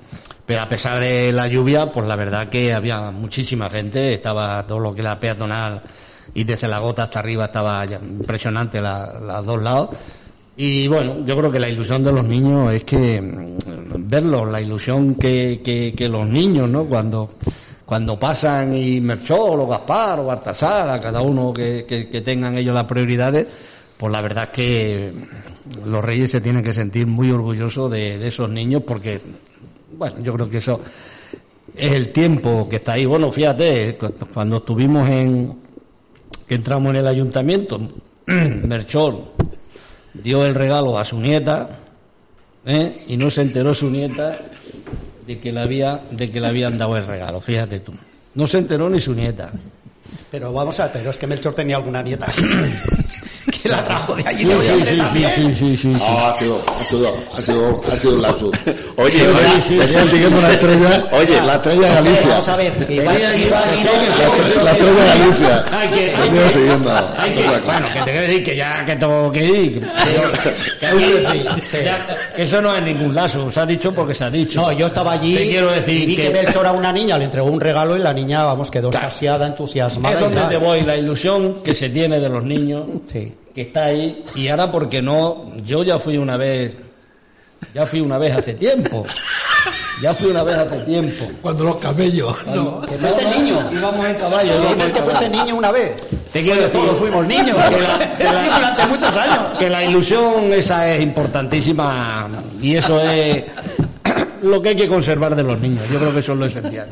Pero 0.46 0.62
a 0.62 0.68
pesar 0.68 1.00
de 1.00 1.32
la 1.32 1.48
lluvia, 1.48 1.92
pues 1.92 2.06
la 2.06 2.16
verdad 2.16 2.50
que 2.50 2.74
había 2.74 3.12
muchísima 3.12 3.70
gente, 3.70 4.14
estaba 4.14 4.68
todo 4.68 4.78
lo 4.78 4.94
que 4.94 5.02
era 5.02 5.20
peatonal 5.20 5.82
y 6.34 6.44
desde 6.44 6.68
la 6.68 6.80
gota 6.80 7.04
hasta 7.04 7.20
arriba 7.20 7.46
estaba 7.46 7.86
ya 7.86 7.98
impresionante 7.98 8.82
la- 8.82 9.20
los 9.20 9.46
dos 9.46 9.62
lados. 9.62 9.90
Y 10.56 10.88
bueno, 10.88 11.26
yo 11.26 11.36
creo 11.38 11.52
que 11.52 11.60
la 11.60 11.68
ilusión 11.70 12.04
de 12.04 12.12
los 12.12 12.24
niños 12.26 12.72
es 12.74 12.84
que 12.84 13.22
mm, 13.22 13.58
verlos, 14.10 14.48
la 14.50 14.62
ilusión 14.62 15.16
que, 15.16 15.62
que, 15.64 15.94
que 15.96 16.08
los 16.10 16.28
niños, 16.28 16.70
¿no? 16.70 16.86
Cuando, 16.86 17.32
cuando 17.86 18.20
pasan 18.20 18.76
y 18.76 19.02
Merchol 19.02 19.60
o 19.62 19.68
Gaspar 19.68 20.20
o 20.20 20.26
Bartasar, 20.26 20.90
a 20.90 21.02
cada 21.02 21.22
uno 21.22 21.52
que, 21.54 21.86
que, 21.88 22.08
que 22.08 22.22
tengan 22.22 22.58
ellos 22.58 22.74
las 22.76 22.86
prioridades, 22.86 23.48
pues 23.98 24.12
la 24.12 24.22
verdad 24.22 24.44
es 24.46 24.50
que 24.52 25.14
los 25.86 26.04
reyes 26.04 26.30
se 26.30 26.42
tienen 26.42 26.64
que 26.64 26.74
sentir 26.74 27.08
muy 27.08 27.32
orgullosos 27.32 27.90
de, 27.92 28.18
de 28.20 28.28
esos 28.28 28.50
niños 28.50 28.84
porque, 28.86 29.22
bueno, 29.98 30.18
yo 30.22 30.34
creo 30.34 30.50
que 30.50 30.58
eso 30.58 30.82
es 31.76 31.92
el 31.94 32.10
tiempo 32.10 32.68
que 32.70 32.76
está 32.78 32.94
ahí. 32.94 33.06
Bueno, 33.06 33.32
fíjate, 33.32 33.96
cu- 34.00 34.14
cuando 34.34 34.58
estuvimos 34.58 35.10
en, 35.10 35.56
que 36.54 36.58
entramos 36.58 36.92
en 36.92 36.98
el 36.98 37.08
ayuntamiento, 37.08 37.82
Merchol 38.28 39.24
dio 40.14 40.46
el 40.46 40.54
regalo 40.54 41.00
a 41.00 41.04
su 41.04 41.20
nieta 41.20 41.68
¿eh? 42.64 42.94
y 43.08 43.18
no 43.18 43.32
se 43.32 43.42
enteró 43.42 43.74
su 43.74 43.90
nieta 43.90 44.38
de 45.26 45.40
que 45.40 45.52
le 45.52 45.60
había 45.60 46.02
de 46.12 46.30
que 46.30 46.40
le 46.40 46.46
habían 46.46 46.78
dado 46.78 46.96
el 46.96 47.08
regalo 47.08 47.42
fíjate 47.42 47.80
tú. 47.80 47.92
No 48.36 48.46
se 48.46 48.60
enteró 48.60 48.88
ni 48.88 49.02
su 49.02 49.16
nieta. 49.16 49.52
Pero 50.30 50.54
vamos 50.54 50.80
a 50.80 50.84
ver, 50.84 50.92
pero 50.94 51.10
es 51.10 51.18
que 51.18 51.26
Melchor 51.26 51.56
tenía 51.56 51.78
alguna 51.78 52.04
nieta 52.04 52.28
que 53.64 53.70
la 53.76 53.84
trajo 53.84 54.16
de 54.16 54.24
allí. 54.28 54.44
sí 54.44 54.50
de 54.50 54.56
sí 54.62 54.76
sí, 54.76 55.26
sí, 55.36 55.56
sí, 55.56 55.56
sí, 55.56 55.78
sí. 55.78 55.88
No, 55.88 56.28
ha 56.28 56.34
sido, 56.38 56.62
ha 56.80 56.84
sido, 56.86 57.16
ha 57.38 57.42
sido, 57.42 57.82
ha 57.92 57.98
sido 57.98 58.16
un 58.16 58.22
lapsus. 58.22 58.52
Oye, 58.98 59.12
Sí, 59.12 59.22
oye, 59.22 59.62
sí, 59.68 59.78
Venía 59.78 60.06
siguiendo 60.06 60.40
una 60.40 60.52
estrella, 60.52 61.04
Oye, 61.12 61.42
la 61.42 61.56
estrella 61.56 61.94
Galicia. 61.96 62.28
Vamos 62.30 62.48
a 62.50 62.56
ver, 62.58 62.74
que 62.86 62.94
Iván, 62.96 63.16
Venía- 63.16 63.36
Iván 63.38 63.64
vino- 63.72 63.92
La, 64.58 64.64
la 64.64 64.72
estrella 64.72 65.06
Galicia. 65.16 65.66
Hay 65.72 65.88
que- 65.90 66.16
hay 66.16 66.30
Venía 66.30 66.44
que- 66.44 66.50
siguiendo. 66.50 66.90
Bueno, 67.66 67.88
que 67.94 68.00
te 68.00 68.04
quiero 68.12 68.22
decir 68.22 68.44
que 68.44 68.56
ya 68.56 68.86
que 68.86 68.96
tengo 68.96 69.32
que 69.32 69.46
ir. 69.46 69.82
que- 69.82 70.80
que 70.80 70.86
hay 70.86 70.98
que 70.98 71.20
decir, 71.20 71.84
ya- 71.86 72.08
que 72.36 72.44
eso 72.44 72.62
no 72.62 72.76
es 72.76 72.84
ningún 72.84 73.16
lazo, 73.16 73.52
se 73.52 73.60
ha 73.60 73.66
dicho 73.66 73.92
porque 73.94 74.14
se 74.14 74.24
ha 74.26 74.30
dicho. 74.30 74.60
No, 74.62 74.72
yo 74.72 74.86
estaba 74.88 75.14
allí 75.14 75.36
Te 75.36 75.50
quiero 75.50 75.72
decir 75.72 76.04
y 76.04 76.06
vi 76.06 76.16
que, 76.18 76.30
Melchor 76.30 76.66
a 76.68 76.72
una 76.72 76.92
niña 76.92 77.18
le 77.18 77.26
entregó 77.26 77.48
un 77.48 77.62
regalo 77.62 77.96
y 77.96 78.00
la 78.00 78.14
niña, 78.14 78.44
vamos, 78.44 78.70
quedó 78.72 78.90
extasiada, 78.90 79.48
entusiasmada. 79.48 80.16
Es 80.16 80.22
donde 80.22 80.42
te 80.44 80.58
voy, 80.58 80.82
la 80.82 80.96
ilusión 80.98 81.62
que 81.64 81.74
se 81.76 81.90
tiene 81.90 82.20
de 82.20 82.30
los 82.30 82.44
niños, 82.44 82.84
Sí. 83.12 83.34
Que 83.54 83.62
está 83.62 83.86
ahí, 83.86 84.24
y 84.36 84.48
ahora 84.48 84.72
porque 84.72 85.02
no, 85.02 85.52
yo 85.64 85.84
ya 85.84 86.00
fui 86.00 86.18
una 86.18 86.38
vez, 86.38 86.76
ya 87.74 87.86
fui 87.86 88.02
una 88.02 88.18
vez 88.18 88.36
hace 88.36 88.54
tiempo, 88.56 89.06
ya 90.02 90.14
fui 90.14 90.30
una 90.32 90.44
vez 90.44 90.56
hace 90.56 90.80
tiempo. 90.86 91.26
Cuando 91.42 91.64
los 91.66 91.76
camellos, 91.78 92.36
no. 92.48 92.82
Que 92.82 92.98
fuiste 92.98 93.26
niño. 93.38 93.70
Íbamos 93.72 94.06
en 94.06 94.16
caballo. 94.16 94.60
Dices 94.74 94.92
que 94.94 95.04
fuiste 95.04 95.30
niño 95.30 95.56
una 95.56 95.72
vez. 95.72 95.96
Te 96.34 96.42
quiero 96.42 96.62
decir- 96.64 96.82
todos 96.82 96.98
fuimos 96.98 97.26
niños. 97.28 97.56
Que 97.70 97.80
la- 97.80 98.18
que 98.18 98.24
la- 98.24 98.44
durante 98.56 98.88
muchos 98.88 99.16
años. 99.16 99.60
Que 99.60 99.70
la 99.70 99.84
ilusión 99.86 100.52
esa 100.52 100.90
es 100.90 101.02
importantísima 101.04 102.28
y 102.60 102.76
eso 102.76 103.00
es 103.00 103.44
lo 104.44 104.62
que 104.62 104.70
hay 104.70 104.76
que 104.76 104.88
conservar 104.88 105.36
de 105.36 105.44
los 105.44 105.60
niños. 105.60 105.84
Yo 105.92 106.00
creo 106.00 106.14
que 106.14 106.20
eso 106.20 106.34
es 106.34 106.40
lo 106.40 106.46
esencial. 106.46 106.90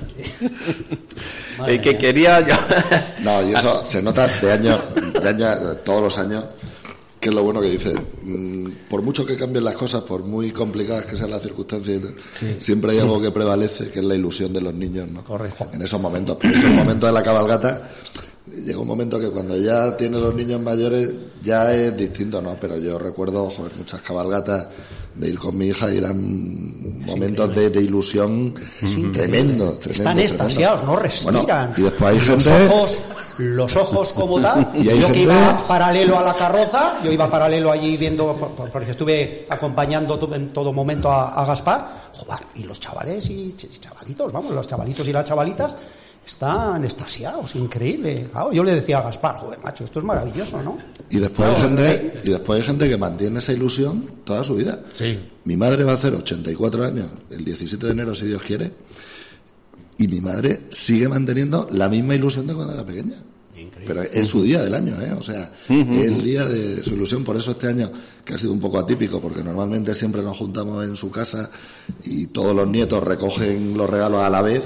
el 1.67 1.81
que 1.81 1.98
quería 1.98 2.39
yo... 2.41 2.55
No, 3.24 3.48
y 3.48 3.53
eso 3.53 3.86
se 3.86 4.01
nota 4.01 4.27
de 4.27 4.51
año, 4.51 4.81
de 5.22 5.29
año, 5.29 5.48
todos 5.86 6.01
los 6.01 6.17
años, 6.17 6.43
que 7.20 7.29
es 7.29 7.36
lo 7.36 7.43
bueno 7.43 7.62
que 7.62 7.70
dice. 7.70 7.93
mm, 8.24 8.88
Por 8.89 9.01
mucho 9.03 9.25
que 9.25 9.38
cambien 9.38 9.63
las 9.63 9.75
cosas, 9.75 10.01
por 10.01 10.24
muy 10.24 10.51
complicadas 10.51 11.05
que 11.05 11.15
sean 11.15 11.29
las 11.29 11.41
circunstancias, 11.43 11.98
y 11.98 12.01
tal, 12.01 12.15
siempre 12.60 12.91
hay 12.93 13.00
algo 13.00 13.22
que 13.22 13.29
prevalece, 13.31 13.91
que 13.91 14.00
es 14.00 14.05
la 14.05 14.15
ilusión 14.15 14.51
de 14.53 14.62
los 14.62 14.74
niños, 14.74 15.08
¿no? 15.08 15.24
Correcto. 15.24 15.67
En 15.72 15.81
esos 15.81 16.01
momentos. 16.01 16.38
Pero 16.41 16.55
en 16.55 16.65
el 16.65 16.74
momento 16.74 17.05
de 17.05 17.12
la 17.12 17.22
cabalgata, 17.22 17.91
llega 18.65 18.79
un 18.79 18.88
momento 18.88 19.20
que 19.20 19.29
cuando 19.29 19.55
ya 19.55 19.96
tiene 19.96 20.20
los 20.20 20.34
niños 20.34 20.60
mayores, 20.62 21.12
ya 21.43 21.74
es 21.75 21.96
distinto, 21.96 22.41
¿no? 22.41 22.58
Pero 22.60 22.77
yo 22.79 22.98
recuerdo, 22.98 23.50
joder, 23.51 23.75
muchas 23.75 24.01
cabalgatas 24.01 24.67
de 25.15 25.30
ir 25.30 25.38
con 25.39 25.58
mi 25.58 25.68
hija 25.68 25.94
y 25.94 25.98
eran 25.98 27.01
momentos 27.06 27.53
de, 27.56 27.70
de 27.70 27.82
ilusión 27.82 28.53
tremendo, 29.12 29.12
tremendo. 29.13 29.80
Están 29.89 30.20
extasiados, 30.20 30.84
no 30.84 30.96
respiran. 30.96 31.74
Bueno, 31.74 31.74
y 31.77 31.82
después 31.82 32.12
hay 32.13 32.20
los 32.30 32.48
ojos, 32.48 33.01
los 33.38 33.75
ojos 33.77 34.13
como 34.13 34.39
tal. 34.41 34.72
Y 34.75 34.84
yo 34.86 35.12
que 35.12 35.20
iba 35.24 35.58
paralelo 35.68 36.18
a 36.18 36.24
la 36.24 36.34
carroza, 36.34 36.94
yo 37.03 37.12
iba 37.12 37.30
paralelo 37.30 37.72
allí 37.72 37.98
viendo, 37.98 38.34
por- 38.36 38.50
por- 38.51 38.70
porque 38.70 38.91
estuve 38.91 39.46
acompañando 39.50 40.18
en 40.34 40.53
todo 40.53 40.72
momento 40.74 41.12
a, 41.12 41.30
a 41.41 41.46
Gaspar. 41.46 41.88
Joder, 42.13 42.39
y 42.56 42.63
los 42.63 42.80
chavales 42.80 43.30
y 43.30 43.53
ch- 43.58 43.80
chavalitos, 43.80 44.32
vamos, 44.32 44.51
los 44.53 44.68
chavalitos 44.68 45.08
y 45.08 45.12
las 45.13 45.25
chavalitas 45.25 45.75
están 46.25 46.84
extasiados, 46.84 47.56
increíble. 47.56 48.28
Claro, 48.32 48.54
yo 48.54 48.63
le 48.63 48.75
decía 48.75 49.00
a 49.00 49.04
Gaspar, 49.04 49.38
joder, 49.38 49.60
macho, 49.63 49.84
esto 49.84 50.00
es 50.00 50.06
maravilloso, 50.06 50.62
¿no? 50.62 50.78
Y 51.10 51.18
después, 51.20 51.50
hay 51.50 51.56
No, 51.56 51.62
gente, 51.62 52.22
y 52.24 52.30
después 52.30 52.62
hay 52.62 52.68
gente 52.68 52.90
que 52.90 52.98
mantiene 52.98 53.40
esa 53.40 53.54
ilusión 53.54 54.06
toda 54.24 54.44
su 54.44 54.56
vida. 54.56 54.80
Sí. 54.94 55.20
Mi 55.46 55.58
madre 55.58 55.84
va 55.84 55.94
a 55.94 55.96
hacer 55.96 56.13
84 56.13 56.86
años 56.86 57.08
el 57.30 57.44
17 57.44 57.86
de 57.86 57.92
enero, 57.92 58.16
si 58.16 58.25
Dios 58.28 58.42
quiere, 58.44 58.72
y 59.98 60.08
mi 60.08 60.22
madre 60.22 60.62
sigue 60.70 61.08
manteniendo 61.10 61.68
la 61.72 61.90
misma 61.90 62.16
ilusión 62.16 62.48
de 62.48 62.54
cuando 62.54 62.74
era 62.74 62.86
pequeña. 62.86 63.18
Pero 63.86 64.01
es 64.01 64.28
su 64.28 64.44
día 64.44 64.63
del 64.63 64.74
año, 64.74 65.00
¿eh? 65.01 65.12
O 65.13 65.24
sea, 65.24 65.51
es 65.68 66.08
el 66.08 66.22
día 66.24 66.46
de 66.46 66.84
su 66.84 66.94
ilusión. 66.96 67.24
Por 67.24 67.38
eso 67.38 67.51
este 67.51 67.68
año, 67.68 67.92
que 68.25 68.34
ha 68.34 68.38
sido 68.38 68.54
un 68.54 68.60
poco 68.60 68.80
atípico, 68.80 69.22
porque 69.22 69.44
normalmente 69.44 69.94
siempre 69.96 70.22
nos 70.22 70.38
juntamos 70.38 70.84
en 70.84 70.96
su 70.96 71.12
casa 71.12 71.50
y 72.04 72.28
todos 72.28 72.56
los 72.56 72.68
nietos 72.68 73.04
recogen 73.04 73.78
los 73.78 73.90
regalos 73.90 74.22
a 74.22 74.30
la 74.30 74.42
vez, 74.42 74.63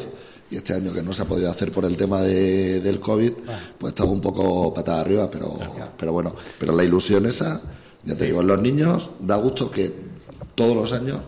y 0.55 0.59
este 0.59 0.73
año 0.73 0.93
que 0.93 1.03
no 1.03 1.11
se 1.11 1.23
ha 1.23 1.25
podido 1.25 1.51
hacer 1.51 1.69
por 1.69 1.83
el 1.83 1.97
tema 1.97 2.21
de, 2.21 2.79
del 2.79 3.01
COVID, 3.01 3.31
pues 3.77 3.91
estaba 3.91 4.09
un 4.09 4.21
poco 4.21 4.73
patada 4.73 5.01
arriba, 5.01 5.29
pero, 5.29 5.59
pero 5.97 6.13
bueno, 6.13 6.33
pero 6.57 6.73
la 6.73 6.81
ilusión 6.81 7.25
esa, 7.25 7.61
ya 8.05 8.15
te 8.15 8.25
digo, 8.25 8.39
en 8.39 8.47
los 8.47 8.61
niños 8.61 9.09
da 9.19 9.35
gusto 9.35 9.69
que 9.69 9.91
todos 10.55 10.73
los 10.73 10.93
años 10.93 11.19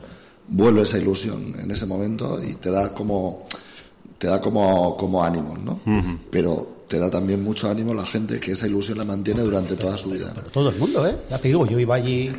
vuelve 0.48 0.84
esa 0.84 0.98
ilusión 0.98 1.54
en 1.60 1.70
ese 1.70 1.86
momento 1.86 2.42
y 2.42 2.56
te 2.56 2.72
da 2.72 2.94
como 2.94 3.48
te 4.18 4.28
da 4.28 4.40
como, 4.40 4.96
como 4.96 5.22
ánimos, 5.22 5.60
¿no? 5.60 5.82
Pero 6.32 6.86
te 6.88 6.98
da 6.98 7.10
también 7.10 7.44
mucho 7.44 7.70
ánimo 7.70 7.94
la 7.94 8.06
gente 8.06 8.40
que 8.40 8.54
esa 8.54 8.66
ilusión 8.66 8.98
la 8.98 9.04
mantiene 9.04 9.42
durante 9.42 9.76
toda 9.76 9.98
su 9.98 10.10
vida. 10.10 10.32
Pero 10.34 10.48
todo 10.52 10.70
el 10.70 10.78
mundo, 10.78 11.06
¿eh? 11.06 11.18
Ya 11.30 11.38
te 11.38 11.50
digo, 11.50 11.68
yo 11.68 11.78
iba 11.78 11.96
allí 11.96 12.32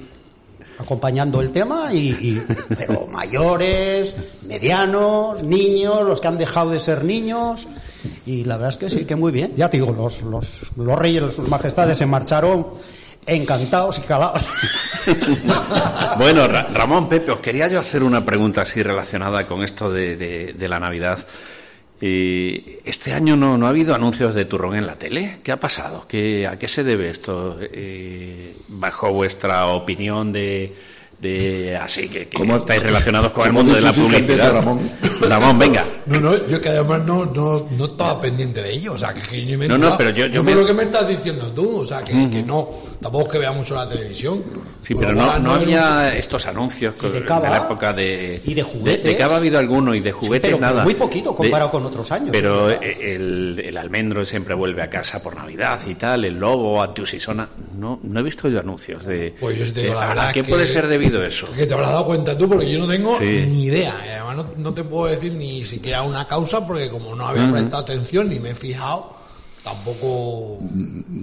acompañando 0.78 1.40
el 1.40 1.50
tema 1.52 1.92
y, 1.92 2.08
y- 2.10 2.42
pero 2.76 3.06
mayores, 3.06 4.14
medianos, 4.46 5.42
niños, 5.42 6.02
los 6.06 6.20
que 6.20 6.28
han 6.28 6.38
dejado 6.38 6.70
de 6.70 6.78
ser 6.78 7.04
niños 7.04 7.66
y 8.26 8.44
la 8.44 8.56
verdad 8.56 8.70
es 8.70 8.76
que 8.78 8.90
sí, 8.90 9.04
que 9.04 9.16
muy 9.16 9.32
bien. 9.32 9.52
Ya 9.56 9.68
te 9.68 9.78
digo, 9.78 9.92
los, 9.92 10.22
los, 10.22 10.60
los 10.76 10.98
reyes, 10.98 11.34
sus 11.34 11.48
majestades 11.48 11.98
se 11.98 12.06
marcharon 12.06 12.66
encantados 13.26 13.98
y 13.98 14.02
calados. 14.02 14.46
Bueno, 16.18 16.46
Ra- 16.48 16.68
Ramón, 16.74 17.08
Pepe, 17.08 17.30
os 17.32 17.40
quería 17.40 17.68
yo 17.68 17.78
hacer 17.78 18.02
una 18.02 18.24
pregunta 18.24 18.62
así 18.62 18.82
relacionada 18.82 19.46
con 19.46 19.62
esto 19.62 19.90
de, 19.90 20.16
de- 20.16 20.52
de 20.56 20.68
la 20.68 20.78
Navidad. 20.80 21.18
Y 22.00 22.78
este 22.84 23.12
año 23.12 23.36
no, 23.36 23.58
no 23.58 23.66
ha 23.66 23.70
habido 23.70 23.94
anuncios 23.94 24.34
de 24.34 24.44
turrón 24.44 24.76
en 24.76 24.86
la 24.86 24.96
tele. 24.96 25.38
¿Qué 25.42 25.50
ha 25.50 25.58
pasado? 25.58 26.06
¿Qué, 26.08 26.46
¿A 26.46 26.58
qué 26.58 26.68
se 26.68 26.84
debe 26.84 27.10
esto? 27.10 27.58
Eh, 27.60 28.56
bajo 28.68 29.12
vuestra 29.12 29.66
opinión 29.66 30.32
de, 30.32 30.74
de 31.20 31.76
así 31.76 32.08
que, 32.08 32.28
que 32.28 32.36
¿Cómo- 32.36 32.56
estáis 32.58 32.82
relacionados 32.82 33.32
con 33.32 33.46
el 33.46 33.52
mundo 33.52 33.74
de 33.74 33.80
la 33.80 33.92
publicidad. 33.92 34.52
Ramón? 34.54 34.90
Ramón, 35.20 35.58
venga. 35.58 35.84
No, 36.06 36.20
no, 36.20 36.46
yo 36.46 36.60
que 36.60 36.68
además 36.68 37.02
no, 37.04 37.26
no, 37.26 37.66
no 37.76 37.84
estaba 37.86 38.20
pendiente 38.20 38.62
de 38.62 38.72
ello, 38.72 38.92
o 38.92 38.98
sea, 38.98 39.12
que, 39.12 39.22
que 39.22 39.44
yo 39.44 39.58
me 39.58 39.66
No, 39.66 39.76
no, 39.76 39.96
pero 39.98 40.10
yo- 40.10 40.26
yo 40.26 40.44
me- 40.44 40.54
lo 40.54 40.64
que 40.64 40.74
me 40.74 40.84
estás 40.84 41.08
diciendo 41.08 41.50
tú, 41.52 41.80
o 41.80 41.86
sea, 41.86 42.02
que, 42.04 42.12
que 42.30 42.42
no, 42.42 42.68
tampoco 43.02 43.26
es 43.26 43.32
que 43.32 43.38
vea 43.38 43.50
mucho 43.52 43.74
la 43.74 43.88
televisión. 43.88 44.44
Sí, 44.86 44.94
pero 44.94 45.12
no, 45.12 45.38
no 45.40 45.52
había 45.54 46.16
estos 46.16 46.46
anuncios 46.46 46.94
de 47.02 47.10
de, 47.10 47.20
la 47.28 47.58
época 47.64 47.92
de... 47.92 48.40
Y 48.44 48.54
de 48.54 48.62
juguetes. 48.62 49.04
De, 49.04 49.16
cava 49.16 49.34
ha 49.34 49.38
habido 49.38 49.58
alguno 49.58 49.94
y 49.94 50.00
de 50.00 50.12
juguetes 50.12 50.50
pero 50.50 50.60
nada. 50.60 50.82
muy 50.84 50.94
poquito 50.94 51.34
comparado 51.34 51.68
De- 51.68 51.72
con 51.72 51.84
otros 51.84 52.10
años, 52.12 52.28
Pero 52.32 52.70
eh, 52.70 53.14
el, 53.14 53.60
el 53.62 53.76
almendro 53.76 54.24
siempre 54.24 54.54
vuelve 54.54 54.82
a 54.82 54.88
casa 54.88 55.20
por 55.22 55.36
Navidad 55.36 55.80
y 55.86 55.94
tal, 55.96 56.24
el 56.24 56.38
lobo, 56.38 56.80
Antiusisona. 56.82 57.48
No, 57.76 57.98
no 58.02 58.20
he 58.20 58.22
visto 58.22 58.48
yo 58.48 58.60
anuncios 58.60 59.04
de... 59.04 59.34
Pues 59.38 59.58
yo 59.58 59.72
te 59.74 59.80
digo 59.82 59.94
de- 59.94 59.98
la 60.00 60.04
¿A 60.04 60.08
verdad 60.08 60.32
qué 60.32 60.42
que- 60.42 60.48
puede 60.50 60.66
ser 60.66 60.86
eso? 61.24 61.46
Que 61.52 61.66
te 61.66 61.74
habrás 61.74 61.90
dado 61.90 62.06
cuenta 62.06 62.36
tú, 62.36 62.48
porque 62.48 62.70
yo 62.70 62.78
no 62.78 62.86
tengo 62.88 63.16
Sí. 63.18 63.44
ni 63.48 63.64
idea. 63.64 63.94
Y 64.06 64.08
además 64.10 64.36
no, 64.36 64.46
no 64.56 64.74
te 64.74 64.84
puedo 64.84 65.06
decir 65.10 65.32
ni 65.34 65.64
siquiera 65.64 66.02
una 66.02 66.26
causa, 66.26 66.66
porque 66.66 66.88
como 66.90 67.14
no 67.14 67.26
había 67.26 67.50
prestado 67.50 67.82
atención 67.82 68.28
ni 68.28 68.38
me 68.38 68.50
he 68.50 68.54
fijado, 68.54 69.16
tampoco... 69.64 70.58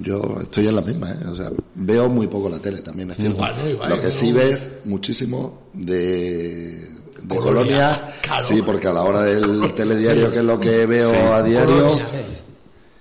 Yo 0.02 0.22
estoy 0.42 0.68
en 0.68 0.76
la 0.76 0.82
misma, 0.82 1.12
¿eh? 1.12 1.28
O 1.32 1.36
sea, 1.36 1.50
veo 1.76 2.10
muy 2.10 2.28
poco 2.28 2.50
la 2.50 2.60
tele, 2.60 2.82
también 2.82 3.12
es 3.12 3.18
cierto. 3.18 3.36
Igual, 3.36 3.56
¿no? 3.64 3.70
Igual, 3.70 3.90
Lo 3.90 4.00
que 4.02 4.08
¿no? 4.08 4.12
sí 4.14 4.32
ves 4.32 4.72
muchísimo 4.86 5.64
de, 5.74 6.88
de 7.22 7.36
Colonia, 7.38 7.44
Colonia, 7.44 8.16
claro. 8.22 8.48
sí, 8.48 8.62
porque 8.62 8.88
a 8.88 8.94
la 8.94 9.04
hora 9.04 9.22
del 9.24 9.74
telediario, 9.74 10.32
que 10.32 10.38
es 10.40 10.44
lo 10.44 10.60
que 10.60 10.86
veo 10.86 11.34
a 11.34 11.42
diario, 11.44 11.76
Colonia. 11.76 12.06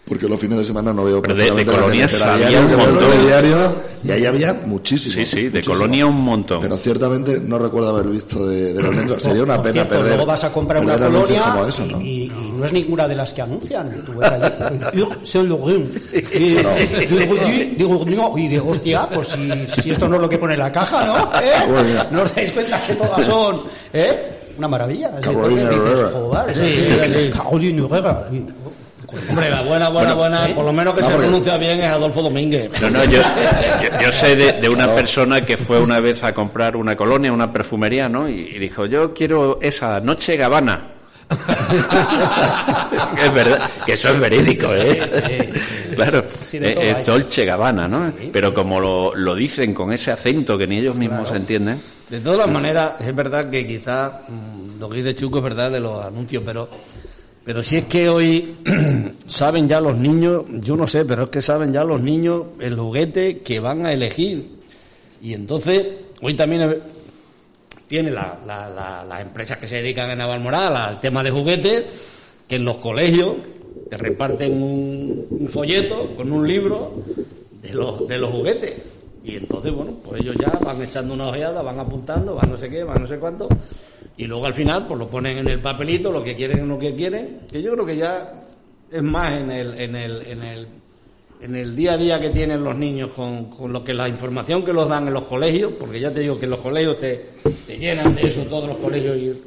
Porque 0.07 0.29
los 0.29 0.39
fines 0.39 0.59
de 0.59 0.65
semana 0.65 0.93
no 0.93 1.05
veo 1.05 1.23
Pero 1.23 1.35
de- 1.35 1.45
de 1.45 1.47
prácticamente 1.49 1.73
la 1.73 1.79
Colonia 1.81 2.07
tele, 2.07 2.19
pero 2.19 2.25
a 2.31 2.33
sabía 2.35 2.49
diario 2.49 2.77
un 2.77 2.83
montón. 2.83 3.11
telediario, 3.11 3.77
y 4.05 4.11
ahí 4.11 4.27
había 4.27 4.53
muchísimo. 4.67 5.15
Sí, 5.15 5.25
sí, 5.27 5.37
de 5.45 5.51
muchísimo. 5.51 5.75
Colonia 5.77 6.07
un 6.07 6.21
montón. 6.21 6.61
Pero 6.61 6.77
ciertamente 6.77 7.41
no 7.41 7.59
recuerdo 7.59 7.89
haber 7.89 8.07
visto 8.09 8.47
de, 8.47 8.75
de 8.75 8.83
los 8.83 8.85
almendros. 8.85 9.23
Sería 9.23 9.43
una 9.43 9.57
pena 9.63 9.73
cierto, 9.73 9.91
perder. 9.95 10.09
luego 10.09 10.27
vas 10.27 10.45
a 10.45 10.53
comprar 10.53 10.83
una 10.85 10.99
colonia 10.99 11.43
como 11.45 11.67
eso, 11.67 11.87
¿no? 11.87 12.01
y, 12.03 12.25
y 12.25 12.53
no 12.55 12.65
es 12.67 12.73
ninguna 12.75 13.09
de 13.09 13.15
las 13.17 13.33
que 13.33 13.41
anuncian. 13.43 14.03
Tú 14.05 14.13
ves 14.19 14.31
allí, 14.31 15.01
"Ur, 15.03 15.19
Saint 15.27 15.49
Laurent". 15.49 15.97
Y 16.13 16.39
digo, 16.39 17.35
digo, 17.79 18.05
digo, 18.05 18.39
y 18.39 18.49
digo, 18.49 18.71
hostia, 18.71 19.09
pues 19.09 19.29
si, 19.29 19.81
si 19.83 19.91
esto 19.91 20.07
no 20.07 20.17
es 20.17 20.21
lo 20.21 20.29
que 20.29 20.37
pone 20.39 20.53
en 20.53 20.61
la 20.61 20.71
caja, 20.73 21.05
¿no? 21.07 21.17
¿Eh? 21.41 22.05
¿No 22.11 22.23
os 22.23 22.35
dais 22.35 22.53
cuenta 22.53 22.81
que 22.83 22.95
todas 22.95 23.25
son? 23.25 23.63
¿Eh? 23.93 24.31
Una 24.59 24.69
maravilla. 24.69 25.11
Carolina 25.21 25.63
Entonces 25.63 26.63
dices, 26.63 26.89
Herrera. 27.01 27.31
Hombre, 29.29 29.51
la 29.51 29.63
buena, 29.63 29.89
buena, 29.89 30.15
buena, 30.15 30.47
por 30.55 30.65
lo 30.65 30.73
menos 30.73 30.95
que 30.95 31.01
No, 31.01 31.09
se 31.09 31.15
pronuncia 31.17 31.57
bien 31.57 31.81
es 31.81 31.87
Adolfo 31.87 32.23
Domínguez. 32.23 32.71
No, 32.81 32.91
no, 32.91 33.05
yo, 33.05 33.21
yo, 33.83 34.01
yo 34.03 34.13
sé 34.13 34.37
de, 34.37 34.53
de 34.53 34.69
una 34.69 34.95
persona 34.95 35.41
que 35.41 35.57
fue 35.57 35.81
una 35.81 36.01
vez 36.01 36.23
a 36.25 36.33
comprar 36.35 36.77
una 36.77 36.97
colonia, 36.97 37.33
una 37.33 37.53
perfumería, 37.53 38.09
¿no? 38.09 38.29
Y, 38.29 38.35
y 38.55 38.59
dijo, 38.59 38.87
yo 38.87 39.15
quiero 39.15 39.59
esa 39.61 40.01
Noche 40.01 40.37
Gabbana. 40.37 40.91
es 43.25 43.33
verdad, 43.33 43.71
que 43.87 43.95
eso 43.95 44.11
es 44.11 44.21
verídico, 44.21 44.67
¿eh? 44.75 45.53
Claro, 45.95 46.25
Sí, 46.45 46.59
de 46.59 46.73
eh, 46.73 46.75
todo 46.75 46.85
eh, 46.85 46.95
hay. 46.95 47.05
Dolce 47.05 47.45
Gabbana, 47.45 47.89
¿no? 47.89 48.13
Pero 48.33 48.53
como 48.53 48.81
lo, 48.81 49.15
lo 49.15 49.35
dicen 49.35 49.75
con 49.75 49.93
ese 49.93 50.11
acento 50.11 50.59
que 50.59 50.67
ni 50.67 50.79
ellos 50.79 50.97
mismos 50.97 51.31
entienden. 51.33 51.81
De 52.09 52.21
todas 52.21 52.49
maneras, 52.49 52.97
es 53.01 53.15
verdad 53.15 53.49
que 53.49 53.67
quizá 53.67 54.23
mm, 54.29 54.79
lo 54.79 54.89
que 54.89 54.99
dice 54.99 55.15
Chuco 55.15 55.39
es 55.39 55.45
verdad 55.45 55.71
de 55.71 55.81
los 55.81 56.05
anuncios, 56.05 56.43
pero 56.45 56.69
pero 57.45 57.63
si 57.63 57.77
es 57.77 57.85
que 57.85 58.09
hoy 58.09 58.57
saben 59.27 59.69
ya 59.69 59.81
los 59.81 59.97
niños, 59.97 60.45
yo 60.61 60.77
no 60.77 60.87
sé, 60.87 61.05
pero 61.05 61.25
es 61.25 61.31
que 61.31 61.43
saben 61.43 61.73
ya 61.73 61.85
los 61.85 62.01
niños 62.01 62.43
el 62.61 62.77
juguete 62.79 63.39
que 63.39 63.61
van 63.61 63.85
a 63.87 63.93
elegir. 63.93 64.51
Y 65.21 65.35
entonces, 65.35 65.87
hoy 66.23 66.35
también 66.35 66.81
tiene 67.89 68.11
la- 68.11 69.05
las 69.09 69.21
empresas 69.21 69.59
que 69.59 69.67
se 69.67 69.77
dedican 69.77 70.11
en 70.11 70.19
Navalmoral 70.19 70.75
al 70.77 71.01
tema 71.01 71.23
de 71.23 71.31
juguetes, 71.31 71.85
que 72.49 72.57
en 72.57 72.65
los 72.65 72.77
colegios 72.79 73.37
te 73.91 73.97
reparten 73.97 74.63
un, 74.63 75.27
un 75.31 75.49
folleto 75.49 76.15
con 76.17 76.33
un 76.33 76.47
libro 76.49 76.93
de 77.63 77.75
los, 77.75 78.07
de 78.09 78.19
los 78.19 78.31
juguetes. 78.31 78.75
Y 79.25 79.37
entonces, 79.37 79.73
bueno, 79.73 79.93
pues 80.05 80.21
ellos 80.21 80.37
ya 80.39 80.51
van 80.59 80.83
echando 80.83 81.15
una 81.15 81.29
ojeada, 81.29 81.63
van 81.63 81.79
apuntando, 81.81 82.35
van 82.35 82.51
no 82.51 82.57
sé 82.59 82.69
qué, 82.69 82.85
van 82.85 83.01
no 83.01 83.07
sé 83.07 83.19
cuánto. 83.19 83.49
Y 84.17 84.27
luego 84.27 84.47
al 84.47 84.55
final, 84.55 84.87
pues 84.87 84.99
lo 84.99 85.09
ponen 85.09 85.39
en 85.39 85.49
el 85.49 85.61
papelito, 85.61 86.13
lo 86.13 86.23
que 86.23 86.37
quieren, 86.37 86.69
lo 86.69 86.79
que 86.79 86.95
quieren. 86.95 87.41
Que 87.51 87.63
yo 87.63 87.73
creo 87.73 87.87
que 87.87 87.97
ya 87.97 88.45
es 88.91 89.03
más 89.03 89.33
en 89.33 89.51
el, 89.51 89.81
en 89.81 89.97
el, 89.97 90.23
en 90.27 90.43
el, 90.43 90.69
en 91.41 91.57
el 91.57 91.75
día 91.75 91.95
a 91.95 91.97
día 91.97 92.21
que 92.21 92.31
tienen 92.31 92.63
los 92.63 92.77
niños 92.77 93.11
con, 93.11 93.51
con 93.51 93.73
lo 93.73 93.83
que 93.83 93.93
la 93.93 94.09
información 94.09 94.65
que 94.65 94.73
los 94.73 94.89
dan 94.89 95.09
en 95.09 95.15
los 95.15 95.25
colegios, 95.25 95.73
porque 95.79 96.01
ya 96.01 96.13
te 96.13 96.21
digo 96.21 96.39
que 96.39 96.47
los 96.47 96.61
colegios 96.61 96.99
te, 96.99 97.27
te 97.67 97.77
llenan 97.77 98.15
de 98.15 98.29
eso 98.29 98.43
todos 98.43 98.69
los 98.69 98.79
colegios 98.79 99.17
y, 99.17 99.43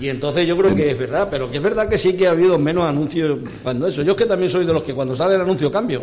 y 0.00 0.08
entonces 0.08 0.46
yo 0.46 0.56
creo 0.56 0.74
que 0.74 0.90
es 0.90 0.98
verdad, 0.98 1.28
pero 1.30 1.50
que 1.50 1.58
es 1.58 1.62
verdad 1.62 1.88
que 1.88 1.98
sí 1.98 2.14
que 2.14 2.28
ha 2.28 2.30
habido 2.30 2.58
menos 2.58 2.88
anuncios 2.88 3.38
cuando 3.62 3.86
eso. 3.86 4.02
Yo 4.02 4.12
es 4.12 4.18
que 4.18 4.26
también 4.26 4.50
soy 4.50 4.64
de 4.64 4.72
los 4.72 4.82
que 4.82 4.94
cuando 4.94 5.14
sale 5.16 5.34
el 5.34 5.40
anuncio 5.40 5.70
cambio. 5.70 6.02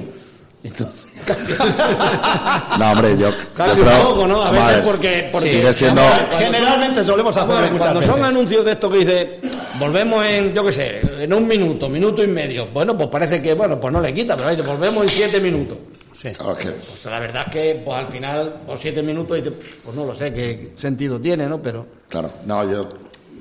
Entonces, 0.63 1.04
No, 2.79 2.91
hombre, 2.91 3.17
yo. 3.17 3.29
cambio 3.55 3.85
yo 3.85 3.91
un 3.91 4.03
poco, 4.15 4.27
¿no? 4.27 4.41
A 4.43 4.51
veces 4.51 4.77
porque, 4.85 5.29
porque 5.31 5.49
sigue 5.49 5.73
siendo. 5.73 6.01
Generalmente 6.37 7.03
solemos 7.03 7.35
hacerlo 7.35 7.55
Bueno, 7.55 7.71
muchas 7.71 7.91
cuando 7.91 8.01
son 8.13 8.23
anuncios 8.23 8.65
de 8.65 8.71
esto 8.73 8.89
que 8.91 8.97
dice, 8.99 9.39
volvemos 9.79 10.25
en, 10.25 10.53
yo 10.53 10.65
qué 10.65 10.71
sé, 10.71 11.01
en 11.23 11.33
un 11.33 11.47
minuto, 11.47 11.87
minuto 11.89 12.23
y 12.23 12.27
medio. 12.27 12.67
Bueno, 12.67 12.97
pues 12.97 13.09
parece 13.09 13.41
que, 13.41 13.53
bueno, 13.53 13.79
pues 13.79 13.93
no 13.93 14.01
le 14.01 14.13
quita, 14.13 14.35
pero 14.35 14.49
dice, 14.49 14.61
volvemos 14.61 15.03
en 15.03 15.09
siete 15.09 15.39
minutos. 15.39 15.77
Es 16.23 16.37
que- 16.37 16.71
Pues 16.71 17.05
la 17.05 17.19
verdad 17.19 17.43
es 17.47 17.51
que, 17.51 17.81
pues 17.85 17.97
al 17.99 18.07
final, 18.07 18.61
por 18.65 18.77
siete 18.79 19.03
minutos, 19.03 19.37
dice, 19.37 19.51
pues 19.83 19.95
no 19.95 20.05
lo 20.05 20.15
sé 20.15 20.33
qué 20.33 20.71
sentido 20.75 21.19
tiene, 21.19 21.45
¿no? 21.47 21.61
Pero, 21.61 21.85
Claro, 22.09 22.31
no, 22.45 22.69
yo. 22.71 22.89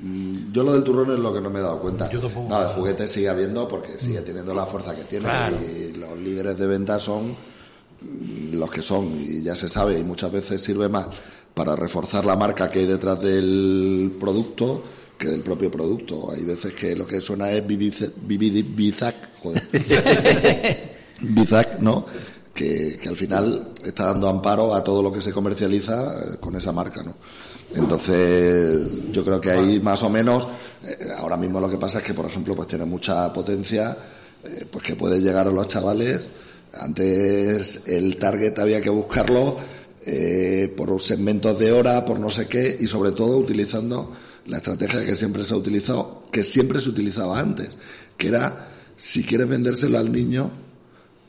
mm, 0.01 0.51
Yo 0.53 0.61
lo 0.63 0.73
del 0.73 0.83
turrón 0.83 1.11
es 1.11 1.19
lo 1.19 1.33
que 1.33 1.41
no 1.41 1.49
me 1.49 1.59
he 1.59 1.63
dado 1.63 1.79
cuenta. 1.79 2.09
Yo 2.11 2.19
tampoco. 2.19 2.47
No, 2.47 2.61
de 2.61 2.67
juguetes 2.73 3.11
sigue 3.11 3.27
habiendo 3.29 3.67
porque 3.67 3.93
sigue 3.93 4.21
teniendo 4.21 4.53
la 4.53 4.65
fuerza 4.65 4.95
que 4.95 5.03
tiene 5.05 5.25
Claro. 5.25 5.55
y 5.61 5.93
los 5.97 6.17
líderes 6.19 6.57
de 6.59 6.67
venta 6.67 6.99
son 6.99 7.35
los 8.51 8.69
que 8.69 8.81
son 8.81 9.19
y 9.21 9.41
ya 9.41 9.55
se 9.55 9.69
sabe 9.69 9.99
y 9.99 10.03
muchas 10.03 10.31
veces 10.31 10.61
sirve 10.61 10.89
más 10.89 11.07
para 11.53 11.75
reforzar 11.75 12.25
la 12.25 12.35
marca 12.35 12.69
que 12.69 12.79
hay 12.79 12.85
detrás 12.85 13.21
del 13.21 14.11
producto 14.19 14.83
que 15.17 15.29
del 15.29 15.41
propio 15.41 15.71
producto. 15.71 16.31
Hay 16.31 16.43
veces 16.43 16.73
que 16.73 16.95
lo 16.95 17.07
que 17.07 17.21
suena 17.21 17.51
es 17.51 17.65
Bizac, 17.65 19.39
joder. 19.41 19.63
Bizac, 21.21 21.79
¿no? 21.79 22.05
Que, 22.53 22.97
que 23.01 23.09
al 23.09 23.17
final 23.17 23.73
está 23.83 24.05
dando 24.05 24.29
amparo 24.29 24.73
a 24.73 24.83
todo 24.83 25.03
lo 25.03 25.11
que 25.11 25.21
se 25.21 25.33
comercializa 25.33 26.13
eh, 26.19 26.37
con 26.39 26.55
esa 26.55 26.71
marca, 26.71 27.03
¿no? 27.03 27.15
Entonces, 27.73 29.11
yo 29.11 29.25
creo 29.25 29.41
que 29.41 29.51
ahí 29.51 29.79
más 29.81 30.01
o 30.03 30.09
menos, 30.09 30.47
eh, 30.83 31.09
ahora 31.17 31.35
mismo 31.35 31.59
lo 31.59 31.69
que 31.69 31.77
pasa 31.77 31.99
es 31.99 32.05
que, 32.05 32.13
por 32.13 32.25
ejemplo, 32.25 32.55
pues 32.55 32.69
tiene 32.69 32.85
mucha 32.85 33.33
potencia, 33.33 33.97
eh, 34.43 34.65
pues 34.71 34.83
que 34.83 34.95
puede 34.95 35.19
llegar 35.19 35.47
a 35.47 35.51
los 35.51 35.67
chavales. 35.67 36.21
Antes 36.79 37.87
el 37.87 38.17
target 38.17 38.59
había 38.59 38.81
que 38.81 38.89
buscarlo 38.89 39.57
eh, 40.05 40.73
por 40.75 41.01
segmentos 41.01 41.57
de 41.57 41.71
hora, 41.71 42.05
por 42.05 42.19
no 42.19 42.29
sé 42.29 42.47
qué, 42.47 42.77
y 42.79 42.87
sobre 42.87 43.11
todo 43.11 43.37
utilizando 43.37 44.15
la 44.45 44.57
estrategia 44.57 45.05
que 45.05 45.15
siempre 45.15 45.43
se 45.43 45.53
ha 45.53 45.57
utilizado, 45.57 46.23
que 46.31 46.43
siempre 46.43 46.79
se 46.79 46.89
utilizaba 46.89 47.39
antes, 47.39 47.75
que 48.17 48.27
era, 48.27 48.71
si 48.97 49.23
quieres 49.23 49.47
vendérselo 49.47 49.97
al 49.97 50.11
niño, 50.11 50.64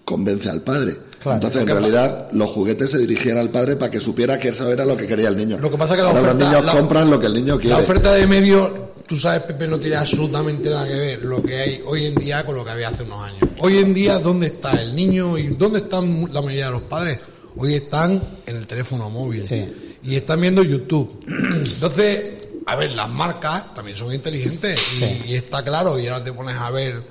convence 0.07 0.49
al 0.49 0.63
padre. 0.63 0.97
Claro. 1.21 1.37
Entonces, 1.37 1.61
en 1.63 1.69
realidad, 1.69 2.29
los 2.33 2.49
juguetes 2.51 2.91
se 2.93 2.99
dirigían 2.99 3.37
al 3.37 3.51
padre 3.51 3.75
para 3.77 3.91
que 3.91 4.01
supiera 4.01 4.39
que 4.39 4.49
eso 4.51 4.71
era 4.73 4.85
lo 4.87 4.97
que 4.97 5.07
quería 5.07 5.29
el 5.29 5.37
niño. 5.37 5.59
Lo 5.59 5.71
que 5.71 5.77
pasa 5.77 5.93
es 5.95 5.99
que 5.99 6.03
la 6.05 6.11
Ahora 6.11 6.21
oferta- 6.23 6.39
los 6.39 6.49
niños 6.53 6.65
la- 6.65 6.73
compran 6.73 7.11
lo 7.11 7.21
que 7.21 7.27
el 7.27 7.35
niño 7.35 7.57
quiere. 7.59 7.71
La 7.77 7.83
oferta 7.83 8.13
de 8.13 8.27
medios, 8.29 8.71
tú 9.09 9.17
sabes, 9.17 9.41
Pepe, 9.43 9.67
no 9.67 9.79
tiene 9.81 9.97
absolutamente 9.97 10.71
nada 10.71 10.87
que 10.87 10.95
ver 10.95 11.23
lo 11.25 11.43
que 11.43 11.57
hay 11.57 11.83
hoy 11.85 12.07
en 12.07 12.15
día 12.15 12.47
con 12.47 12.55
lo 12.55 12.65
que 12.65 12.71
había 12.71 12.89
hace 12.89 13.03
unos 13.03 13.23
años. 13.25 13.41
Hoy 13.59 13.79
en 13.79 13.93
día, 13.93 14.19
¿dónde 14.19 14.47
está 14.47 14.81
el 14.81 14.95
niño 14.95 15.37
y 15.37 15.49
dónde 15.49 15.81
están 15.81 16.29
la 16.33 16.41
mayoría 16.41 16.67
de 16.67 16.73
los 16.73 16.83
padres? 16.83 17.19
Hoy 17.57 17.75
están 17.75 18.23
en 18.47 18.57
el 18.57 18.67
teléfono 18.69 19.11
móvil 19.11 19.45
Sí. 19.47 19.97
y 20.05 20.15
están 20.15 20.41
viendo 20.41 20.63
YouTube. 20.63 21.25
Entonces, 21.75 22.47
a 22.67 22.77
ver, 22.77 22.93
las 22.93 23.09
marcas 23.09 23.75
también 23.75 23.97
son 23.97 24.15
inteligentes 24.15 24.79
y, 25.01 25.33
y 25.33 25.35
está 25.35 25.65
claro 25.65 25.99
y 25.99 26.07
ahora 26.07 26.23
te 26.23 26.33
pones 26.33 26.55
a 26.55 26.71
ver 26.71 27.03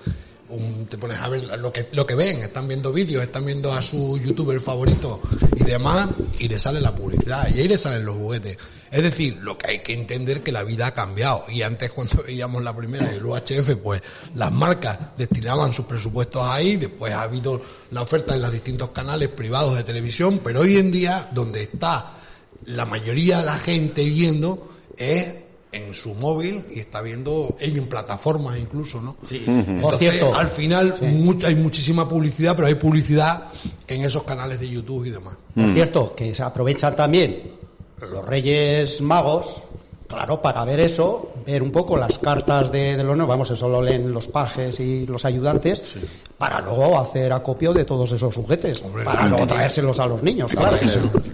un- 0.50 0.86
te 0.86 0.98
pones 0.98 1.18
a 1.20 1.28
ver 1.30 1.46
lo 1.60 1.72
que 1.74 1.88
lo 1.92 2.06
que 2.06 2.16
ven, 2.16 2.42
están 2.44 2.68
viendo 2.68 2.92
vídeos, 2.92 3.24
están 3.24 3.46
viendo 3.46 3.74
a 3.74 3.82
su 3.82 4.18
youtuber 4.18 4.60
favorito 4.60 5.22
y 5.56 5.64
demás, 5.64 6.08
y 6.40 6.48
le 6.48 6.60
sale 6.60 6.80
la 6.82 6.94
publicidad, 6.96 7.48
y 7.54 7.60
ahí 7.62 7.68
le 7.68 7.78
salen 7.78 8.06
los 8.06 8.16
juguetes. 8.16 8.58
Es 8.92 9.04
decir, 9.04 9.38
lo 9.42 9.58
que 9.58 9.72
hay 9.72 9.80
que 9.84 9.94
entender 9.94 10.42
que 10.42 10.52
la 10.52 10.64
vida 10.64 10.88
ha 10.88 10.94
cambiado, 10.94 11.46
y 11.50 11.62
antes 11.64 11.92
cuando 11.92 12.24
veíamos 12.28 12.64
la 12.64 12.76
primera 12.76 13.06
del 13.08 13.26
UHF, 13.26 13.76
pues 13.82 14.02
las 14.36 14.52
marcas 14.52 14.98
destinaban 15.18 15.74
sus 15.74 15.86
presupuestos 15.86 16.44
ahí, 16.46 16.78
después 16.78 17.12
ha 17.14 17.24
habido 17.24 17.62
la 17.92 18.02
oferta 18.04 18.36
en 18.36 18.42
los 18.42 18.52
distintos 18.52 18.90
canales 18.92 19.30
privados 19.30 19.76
de 19.76 19.84
televisión, 19.84 20.40
pero 20.44 20.62
hoy 20.62 20.78
en 20.78 20.92
día, 20.92 21.30
donde 21.34 21.64
está 21.64 22.14
la 22.66 22.86
mayoría 22.86 23.40
de 23.40 23.46
la 23.46 23.58
gente 23.58 24.04
viendo, 24.06 24.72
es 24.98 25.28
en 25.76 25.94
su 25.94 26.14
móvil 26.16 26.64
y 26.74 26.80
está 26.80 27.02
viendo 27.02 27.54
ello 27.60 27.82
en 27.82 27.88
plataformas 27.88 28.58
incluso, 28.58 29.02
¿no? 29.02 29.18
Sí. 29.28 29.46
Por 29.82 29.96
cierto. 29.98 30.34
al 30.34 30.48
final 30.50 30.96
much- 31.02 31.44
hay 31.44 31.56
muchísima 31.56 32.08
publicidad, 32.08 32.56
pero 32.56 32.68
hay 32.68 32.76
publicidad 32.76 33.44
en 33.88 34.02
esos 34.04 34.24
canales 34.24 34.60
de 34.60 34.70
YouTube 34.70 35.06
y 35.06 35.10
demás. 35.10 35.36
Por 35.54 35.70
cierto, 35.72 36.16
que 36.16 36.34
se 36.34 36.44
aprovechan 36.44 36.96
también 36.96 37.52
los 38.12 38.26
Reyes 38.26 39.02
Magos, 39.02 39.64
claro, 40.08 40.42
para 40.42 40.64
ver 40.66 40.80
eso, 40.80 41.34
ver 41.46 41.62
un 41.64 41.72
poco 41.72 41.98
las 41.98 42.18
cartas 42.20 42.72
de, 42.72 42.96
de 42.98 43.04
los 43.04 43.16
niños, 43.16 43.28
vamos, 43.28 43.50
eso 43.52 43.68
lo 43.70 43.82
leen 43.82 44.12
los 44.12 44.28
pajes 44.28 44.80
y 44.80 45.06
los 45.08 45.26
ayudantes, 45.26 45.96
para 46.38 46.60
luego 46.62 47.00
hacer 47.00 47.32
acopio 47.34 47.74
de 47.74 47.86
todos 47.86 48.12
esos 48.12 48.36
juguetes, 48.36 48.80
para 49.04 49.28
luego 49.28 49.48
traérselos 49.48 50.00
a 50.00 50.06
los 50.08 50.22
niños, 50.24 50.52
claro. 50.52 50.78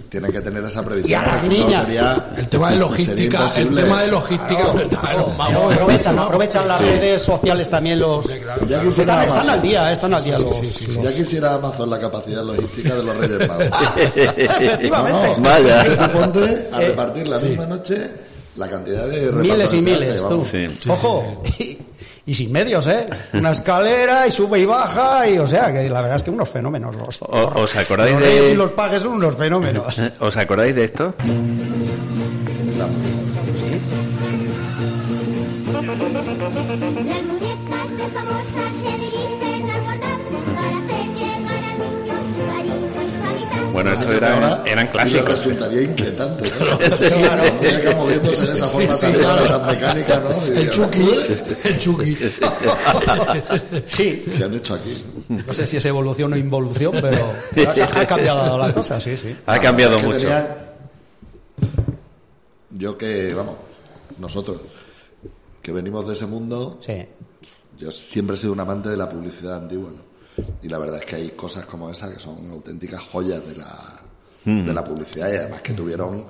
Tienen 0.08 0.30
que 0.30 0.40
tener 0.42 0.62
esa 0.64 0.80
Y 0.82 0.84
previsión. 0.84 1.24
a 1.24 1.26
las 1.36 1.44
no 1.44 1.48
niñas. 1.52 1.84
sería- 1.86 2.26
El 2.36 2.48
tema 2.48 2.70
de 2.70 2.76
logística, 2.86 3.50
el 3.56 3.74
tema 3.74 4.02
de 4.02 4.08
logística, 4.08 4.72
el 4.72 4.88
tema 4.88 5.08
de 5.10 5.16
los 5.18 5.36
magos. 5.38 5.72
Aprovechan, 5.74 6.18
aprovechan 6.18 6.68
las 6.68 6.80
redes 6.82 7.22
sociales 7.22 7.70
también 7.70 7.98
los... 7.98 8.26
Ya 8.28 8.82
Están, 8.82 8.88
quisiera 8.88 9.24
están 9.24 9.50
al 9.50 9.62
día, 9.62 9.92
están 9.92 10.14
al 10.14 10.22
día 10.24 10.38
los... 10.38 10.60
Ya 11.02 11.12
quisiera 11.12 11.54
Amazon 11.54 11.88
la 11.90 11.98
capacidad 11.98 12.42
logística 12.44 12.94
de 12.94 13.02
los 13.02 13.16
Reyes 13.16 13.48
Magos. 13.48 13.66
Efectivamente. 14.16 15.28
No, 15.28 15.36
no, 15.36 15.42
Vaya. 15.42 16.12
ponte 16.12 16.68
a 16.72 16.82
Eh, 16.82 16.88
repartir 16.88 17.28
la 17.28 17.38
misma 17.38 17.66
noche 17.66 18.10
la 18.56 18.68
cantidad 18.68 19.06
de 19.06 19.32
Miles 19.32 19.72
y 19.72 19.80
miles, 19.80 20.26
tú. 20.28 20.46
Sí. 20.50 20.66
Ojo, 20.88 21.42
y, 21.58 21.78
y 22.26 22.34
sin 22.34 22.52
medios, 22.52 22.86
¿eh? 22.86 23.06
Una 23.32 23.50
escalera 23.52 24.26
y 24.26 24.30
sube 24.30 24.60
y 24.60 24.64
baja, 24.66 25.28
y 25.28 25.38
o 25.38 25.46
sea, 25.46 25.72
que 25.72 25.88
la 25.88 26.00
verdad 26.02 26.16
es 26.18 26.22
que 26.22 26.30
unos 26.30 26.48
fenómenos 26.50 26.94
los. 26.94 27.22
O- 27.22 27.26
¿Os 27.62 27.74
acordáis 27.76 28.12
los 28.14 28.22
de- 28.22 28.50
y 28.50 28.54
los 28.54 28.70
pajes 28.72 29.02
son 29.02 29.14
unos 29.14 29.36
fenómenos. 29.36 29.96
¿Os 30.20 30.36
acordáis 30.36 30.74
de 30.74 30.84
esto? 30.84 31.14
Las 35.92 37.22
muñecas 37.22 37.96
de 37.96 38.04
famosas 38.14 38.72
se 38.82 38.88
Bueno, 43.82 44.00
esto 44.12 44.26
Ahora 44.26 44.62
eran, 44.66 44.86
clásicos. 44.88 45.28
resultaría 45.28 45.82
inquietante, 45.82 46.50
¿no? 46.50 46.96
Sí, 47.08 47.14
claro. 47.22 47.42
Se 47.60 47.76
acá 47.76 47.96
moviéndose 47.96 48.46
de 48.46 48.52
esa 48.56 48.66
Sí, 48.66 48.72
forma 48.78 48.92
sí, 48.92 49.00
tan, 49.06 49.12
claro. 49.14 49.44
tan 49.60 49.66
mecánica, 49.66 50.20
¿no? 50.20 50.42
El 50.54 50.70
Chucky, 50.70 51.10
el 51.64 51.78
Chucky. 51.78 52.16
Sí. 53.88 54.24
¿Qué 54.36 54.44
han 54.44 54.54
hecho 54.54 54.74
aquí? 54.74 55.04
No 55.28 55.54
sé 55.54 55.66
si 55.66 55.76
es 55.76 55.84
evolución 55.86 56.32
o 56.32 56.36
involución, 56.36 56.92
pero 57.00 57.34
ha, 57.66 58.00
ha 58.00 58.06
cambiado 58.06 58.58
la 58.58 58.72
cosa, 58.72 59.00
sí, 59.00 59.16
sí. 59.16 59.36
Ha 59.46 59.58
cambiado 59.58 59.98
mucho. 60.00 60.18
tenían- 60.18 60.46
Yo 62.70 62.96
que, 62.96 63.34
vamos, 63.34 63.56
nosotros, 64.18 64.58
que 65.60 65.72
venimos 65.72 66.06
de 66.06 66.14
ese 66.14 66.26
mundo, 66.26 66.78
Sí. 66.80 67.04
yo 67.78 67.90
siempre 67.90 68.36
he 68.36 68.38
sido 68.38 68.52
un 68.52 68.60
amante 68.60 68.88
de 68.88 68.96
la 68.96 69.08
publicidad 69.08 69.56
antigua, 69.56 69.90
¿no? 69.90 70.11
Y 70.62 70.68
la 70.68 70.78
verdad 70.78 71.00
es 71.00 71.06
que 71.06 71.16
hay 71.16 71.28
cosas 71.30 71.66
como 71.66 71.90
esa 71.90 72.12
que 72.12 72.20
son 72.20 72.50
auténticas 72.50 73.00
joyas 73.00 73.46
de 73.46 73.56
la, 73.56 74.00
de 74.44 74.74
la 74.74 74.84
publicidad 74.84 75.32
y 75.32 75.36
además 75.36 75.62
que 75.62 75.72
tuvieron 75.72 76.24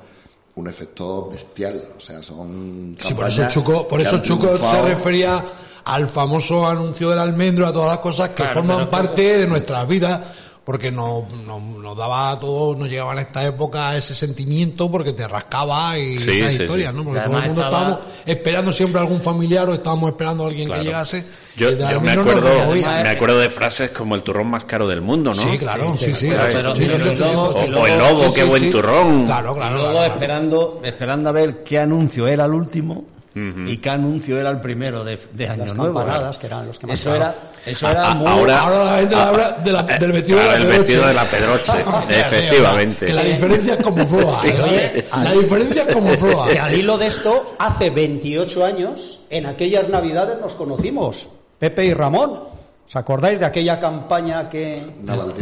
un 0.55 0.69
efecto 0.69 1.31
bestial. 1.31 1.89
O 1.97 2.01
sea, 2.01 2.23
son. 2.23 2.95
Sí, 2.99 3.15
por 3.15 3.29
eso 3.29 3.49
Chuco, 3.49 3.89
por 3.89 4.01
eso 4.01 4.19
Chuco 4.19 4.59
se 4.67 4.83
refería 4.83 5.45
al 5.85 6.07
famoso 6.07 6.67
anuncio 6.67 7.11
del 7.11 7.19
almendro, 7.19 7.67
a 7.67 7.73
todas 7.73 7.91
las 7.91 7.99
cosas 7.99 8.31
que 8.31 8.45
forman 8.45 8.89
parte 8.89 9.39
de 9.39 9.47
nuestras 9.47 9.87
vidas, 9.89 10.21
porque 10.65 10.93
nos, 10.93 11.29
nos, 11.45 11.61
nos 11.61 11.97
daba 11.97 12.31
a 12.31 12.39
todos, 12.39 12.77
nos 12.77 12.89
llegaba 12.89 13.13
en 13.15 13.19
esta 13.19 13.45
época 13.45 13.97
ese 13.97 14.15
sentimiento 14.15 14.89
porque 14.91 15.13
te 15.13 15.27
rascaba 15.27 15.99
y 15.99 16.19
Sí, 16.19 16.31
esas 16.31 16.53
sí, 16.55 16.63
historias, 16.63 16.93
sí. 16.93 16.97
¿no? 16.99 17.05
Porque 17.05 17.21
Y 17.21 17.25
todo 17.25 17.39
el 17.39 17.47
mundo 17.47 17.63
estaba- 17.63 17.81
estábamos 17.89 17.99
esperando 18.27 18.73
siempre 18.73 19.01
algún 19.01 19.21
familiar 19.23 19.69
o 19.69 19.75
estábamos 19.75 20.11
esperando 20.11 20.45
a 20.45 20.47
alguien 20.47 20.69
Claro. 20.69 20.81
que 20.83 20.87
llegase. 20.87 21.27
Yo, 21.57 21.71
y 21.71 21.77
yo 21.79 22.01
me 22.01 22.13
acuerdo, 22.13 22.73
me 22.75 23.09
acuerdo 23.09 23.39
de 23.41 23.51
frases 23.51 23.91
como 23.91 24.15
el 24.15 24.23
turrón 24.23 24.51
más 24.51 24.65
caro 24.65 24.87
del 24.87 25.01
mundo, 25.03 25.33
¿no? 25.35 25.43
Sí, 25.43 25.59
claro, 25.59 25.97
sí, 25.99 26.15
sí. 26.15 26.31
Luego- 26.31 27.55
O, 27.55 27.87
y 27.87 27.91
el 27.91 27.99
lobo, 27.99 28.17
Sí, 28.29 28.35
qué 28.35 28.43
sí, 28.43 28.49
buen 28.49 28.63
sí. 28.65 28.71
turrón. 28.71 29.27
Claro, 29.27 29.53
Y 29.53 29.57
claro. 29.57 29.77
luego 29.77 29.93
claro. 29.93 30.13
esperando, 30.15 30.81
esperando 30.85 31.29
a 31.29 31.33
ver 31.33 31.63
qué 31.65 31.79
anuncio 31.79 32.27
era 32.29 32.45
el 32.45 32.53
último 32.55 33.05
y 33.35 33.77
qué 33.79 33.91
anuncio 33.91 34.39
era 34.39 34.51
el 34.51 34.61
primero 34.61 35.03
de, 35.05 35.19
de 35.33 35.49
Año 35.49 35.65
Las 35.65 35.75
Nuevo. 35.75 35.95
campanadas, 36.01 36.39
que 36.39 36.47
eran 36.47 36.67
los 36.67 36.79
que 36.79 36.87
más 36.87 37.01
Eso 37.01 37.15
era, 37.15 37.35
eso 37.65 37.91
era 37.91 38.09
A- 38.11 38.15
muy... 38.15 38.27
ahora- 38.27 38.61
Ahora 38.61 38.85
la 38.85 38.99
gente 38.99 39.15
habla 39.15 39.51
de 39.53 39.73
la- 39.73 39.83
del 39.85 40.13
vestido 40.13 40.39
Claro, 40.39 40.51
de 40.53 40.57
el 40.57 40.63
la 40.63 40.67
Pedroche. 40.69 40.83
vestido 40.83 41.07
de 41.07 41.15
la 41.15 41.25
Pedroche, 41.25 41.73
efectivamente. 42.21 43.07
Que 43.07 43.13
la 43.13 43.23
diferencia 43.25 43.75
es 43.75 43.81
como 43.83 44.07
floa. 44.07 44.41
Oye, 44.41 45.05
la 45.23 45.33
diferencia 45.33 45.85
es 45.89 45.95
como 45.95 46.09
floa. 46.17 46.49
Que 46.49 46.59
al 46.61 46.75
hilo 46.79 46.99
de 46.99 47.07
esto, 47.07 47.55
hace 47.59 47.91
28 47.91 48.65
años, 48.65 49.21
en 49.31 49.47
aquellas 49.47 49.89
navidades 49.89 50.39
nos 50.41 50.55
conocimos, 50.55 51.31
Pepe 51.59 51.87
y 51.87 51.95
Ramón. 51.95 52.52
¿Os 52.93 52.97
acordáis 52.97 53.41
de 53.41 53.47
aquella 53.47 53.81
campaña 53.81 54.51
que, 54.51 54.85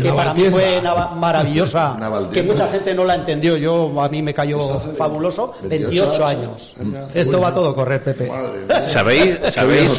que 0.00 0.12
para 0.12 0.32
mí 0.32 0.44
fue 0.44 0.80
maravillosa, 1.16 1.98
que 2.32 2.44
mucha 2.44 2.68
gente 2.68 2.94
no 2.94 3.02
la 3.04 3.16
entendió, 3.16 3.56
yo 3.56 4.00
a 4.00 4.08
mí 4.08 4.22
me 4.22 4.32
cayó 4.32 4.78
fabuloso, 4.96 5.52
28 5.64 6.24
años. 6.24 6.76
Esto 7.12 7.40
va 7.40 7.48
a 7.48 7.54
todo 7.54 7.74
correr, 7.74 8.04
Pepe. 8.04 8.30
¿Sabéis, 8.86 9.40
sabéis. 9.52 9.98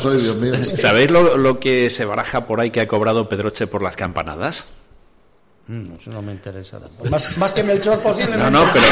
¿sabéis 0.79 1.11
lo, 1.11 1.35
lo 1.35 1.59
que 1.59 1.89
se 1.89 2.05
baraja 2.05 2.47
por 2.47 2.61
ahí 2.61 2.71
que 2.71 2.79
ha 2.79 2.87
cobrado 2.87 3.27
Pedroche 3.27 3.67
por 3.67 3.81
las 3.81 3.97
campanadas? 3.97 4.63
Mm, 5.67 5.95
Eso 5.99 6.11
no 6.11 6.21
me 6.21 6.31
interesa 6.31 6.79
tampoco. 6.79 7.09
Más, 7.09 7.37
más 7.37 7.53
que 7.53 7.63
Melchor 7.63 7.99
posible. 7.99 8.35
No, 8.35 8.49
no, 8.49 8.65
pero 8.73 8.85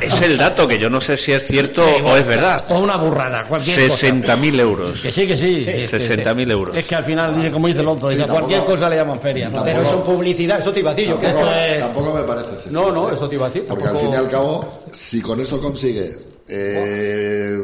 es 0.00 0.20
el 0.22 0.38
dato 0.38 0.66
que 0.66 0.78
yo 0.78 0.88
no 0.88 1.00
sé 1.00 1.16
si 1.16 1.32
es 1.32 1.44
cierto 1.46 1.82
o 1.84 2.16
es 2.16 2.24
verdad. 2.26 2.64
O 2.68 2.78
una 2.78 2.96
burrada, 2.96 3.44
cualquier 3.44 3.88
cosa. 3.88 4.06
60.000 4.06 4.60
euros. 4.60 5.00
Que 5.00 5.10
sí, 5.10 5.26
que 5.26 5.36
sí. 5.36 5.64
es 5.68 5.90
que 5.90 5.98
60.000 5.98 6.44
sí. 6.46 6.50
euros. 6.52 6.76
Es 6.76 6.84
que 6.84 6.94
al 6.94 7.04
final, 7.04 7.34
dice, 7.34 7.50
como 7.50 7.66
dice 7.66 7.80
el 7.80 7.88
otro, 7.88 8.08
dice, 8.08 8.22
tampoco- 8.22 8.40
cualquier 8.46 8.64
cosa 8.64 8.88
le 8.88 8.96
llaman 8.96 9.20
feria. 9.20 9.48
¿no? 9.50 9.64
Pero 9.64 9.82
eso 9.82 10.04
publicidad, 10.04 10.60
eso 10.60 10.72
te 10.72 10.80
iba 10.80 10.92
a 10.92 10.94
decir 10.94 11.10
yo. 11.10 11.18
que 11.18 11.26
Tampoco, 11.26 11.50
tampoco 11.80 12.14
me 12.14 12.22
parece 12.22 12.50
excesivo, 12.54 12.80
No, 12.82 12.92
no, 12.92 13.10
eso 13.12 13.28
te 13.28 13.34
iba 13.34 13.46
a 13.46 13.48
decir. 13.48 13.66
Porque 13.66 13.88
al 13.88 13.98
fin 13.98 14.10
y 14.12 14.16
al 14.16 14.30
cabo, 14.30 14.84
si 14.92 15.20
con 15.20 15.40
eso 15.40 15.60
consigue 15.60 16.16
eh, 16.46 17.58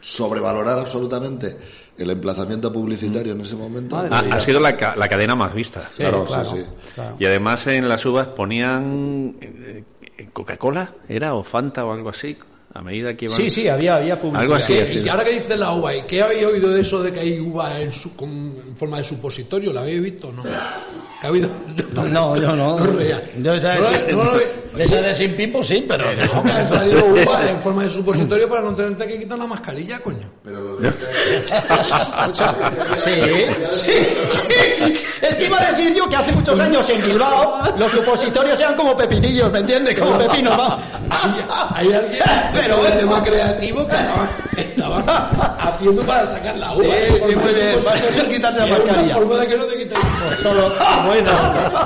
sobrevalorar 0.00 0.78
absolutamente 0.78 1.56
el 1.98 2.10
emplazamiento 2.10 2.72
publicitario 2.72 3.32
en 3.32 3.40
ese 3.42 3.54
momento, 3.54 3.96
Ha, 3.98 4.22
pues 4.30 4.42
sido 4.42 4.60
la, 4.60 4.76
ca- 4.76 4.96
la 4.96 5.08
cadena 5.08 5.34
más 5.36 5.52
vista. 5.54 5.90
claro, 5.96 6.24
claro. 6.24 6.44
sí, 6.44 6.56
sí. 6.56 6.64
Claro. 6.94 7.16
Y 7.18 7.26
además 7.26 7.66
en 7.66 7.88
las 7.88 8.04
uvas 8.06 8.28
ponían 8.28 9.36
eh, 9.40 9.84
eh, 10.18 10.28
Coca-Cola, 10.32 10.94
¿era? 11.08 11.34
O 11.34 11.42
Fanta 11.42 11.84
o 11.84 11.92
algo 11.92 12.08
así. 12.10 12.36
A 12.74 12.80
medida 12.80 13.14
que 13.14 13.26
iban... 13.26 13.36
Sí, 13.36 13.50
sí, 13.50 13.68
había, 13.68 13.96
había 13.96 14.18
publicidad. 14.18 14.42
Algo 14.42 14.54
así, 14.54 14.72
¿Qué- 14.72 15.02
y 15.04 15.08
ahora 15.10 15.24
que 15.24 15.32
dice 15.32 15.56
la 15.58 15.72
uva, 15.72 15.94
¿y 15.94 16.02
qué 16.02 16.22
habéis 16.22 16.44
oído 16.46 16.70
de 16.70 16.80
eso 16.80 17.02
de 17.02 17.12
que 17.12 17.20
hay 17.20 17.38
uva 17.38 17.78
en, 17.78 17.92
su- 17.92 18.16
con- 18.16 18.54
en 18.66 18.74
forma 18.76 18.96
de 18.96 19.04
supositorio? 19.04 19.74
¿La 19.74 19.82
habéis 19.82 20.02
visto 20.02 20.28
o 20.28 20.32
no? 20.32 20.42
¿Que 20.42 21.26
ha 21.26 21.28
habido? 21.28 21.50
No, 21.94 22.34
yo 22.36 22.56
no. 22.56 22.78
No 22.78 22.86
No, 22.86 22.94
no, 23.36 24.24
no, 24.24 24.32
de 24.74 24.84
esa 24.84 24.96
de 24.96 25.14
sin 25.14 25.34
pipo 25.36 25.62
sí, 25.62 25.84
pero... 25.88 26.04
No, 26.34 26.42
que 26.42 26.52
han 26.52 26.68
salido 26.68 27.04
uvas 27.06 27.46
en 27.48 27.60
forma 27.60 27.82
de 27.84 27.90
supositorio 27.90 28.48
para 28.48 28.62
no 28.62 28.74
tenerte 28.74 29.06
que 29.06 29.18
quitar 29.20 29.38
la 29.38 29.46
mascarilla, 29.46 30.00
coño. 30.00 30.30
Pero 30.42 30.60
lo 30.60 30.76
de- 30.76 30.92
Sí, 32.96 33.46
sí. 33.64 33.92
Es 35.20 35.36
que 35.36 35.46
iba 35.46 35.60
a 35.60 35.72
decir 35.72 35.94
yo 35.94 36.08
que 36.08 36.16
hace 36.16 36.32
muchos 36.32 36.58
años 36.60 36.88
en 36.90 37.02
Bilbao 37.02 37.60
los 37.78 37.92
supositorios 37.92 38.58
eran 38.60 38.74
como 38.74 38.96
pepinillos, 38.96 39.50
¿me 39.52 39.60
entiendes? 39.60 39.98
Como 39.98 40.16
pepinos, 40.18 40.58
va. 40.58 40.78
Hay, 41.74 41.92
alguien, 41.92 42.22
pero 42.52 42.86
el 42.86 42.96
tema 42.96 43.22
creativo 43.22 43.86
que 43.86 43.94
estaba, 43.94 44.28
estaba 44.56 45.56
haciendo 45.60 46.02
para 46.04 46.26
sacar 46.26 46.56
la 46.56 46.70
uva. 46.72 46.84
Sí, 46.84 46.90
sí, 47.26 47.36
muy 47.36 47.54
bien, 47.54 47.78
para 47.84 48.28
quitarse 48.28 48.58
la 48.60 48.66
mascarilla. 48.66 49.14
forma 49.14 49.36
de 49.36 49.46
que 49.46 49.56
no 49.56 49.64
te 49.64 49.76
quites 49.78 49.98
Todo, 50.42 50.74
bueno, 51.06 51.30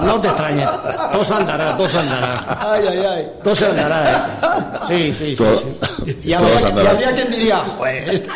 no 0.02 0.20
te 0.20 0.28
extrañes. 0.28 0.68
Todo 1.12 1.36
andará, 1.36 1.76
todo 1.76 1.98
andará. 1.98 2.75
Ay, 2.76 2.86
ay, 2.88 3.04
ay. 3.06 3.28
Todo 3.42 3.56
se 3.56 3.66
andará, 3.66 4.10
¿eh? 4.10 4.78
Sí, 4.88 5.14
sí, 5.18 5.30
sí. 5.30 5.36
todo- 5.36 5.56
sí. 6.04 6.18
Y 6.24 6.32
habría, 6.32 6.60
y 6.60 6.86
habría 6.86 7.14
quien 7.14 7.30
diría, 7.30 7.56
joder, 7.58 8.08
esta- 8.08 8.32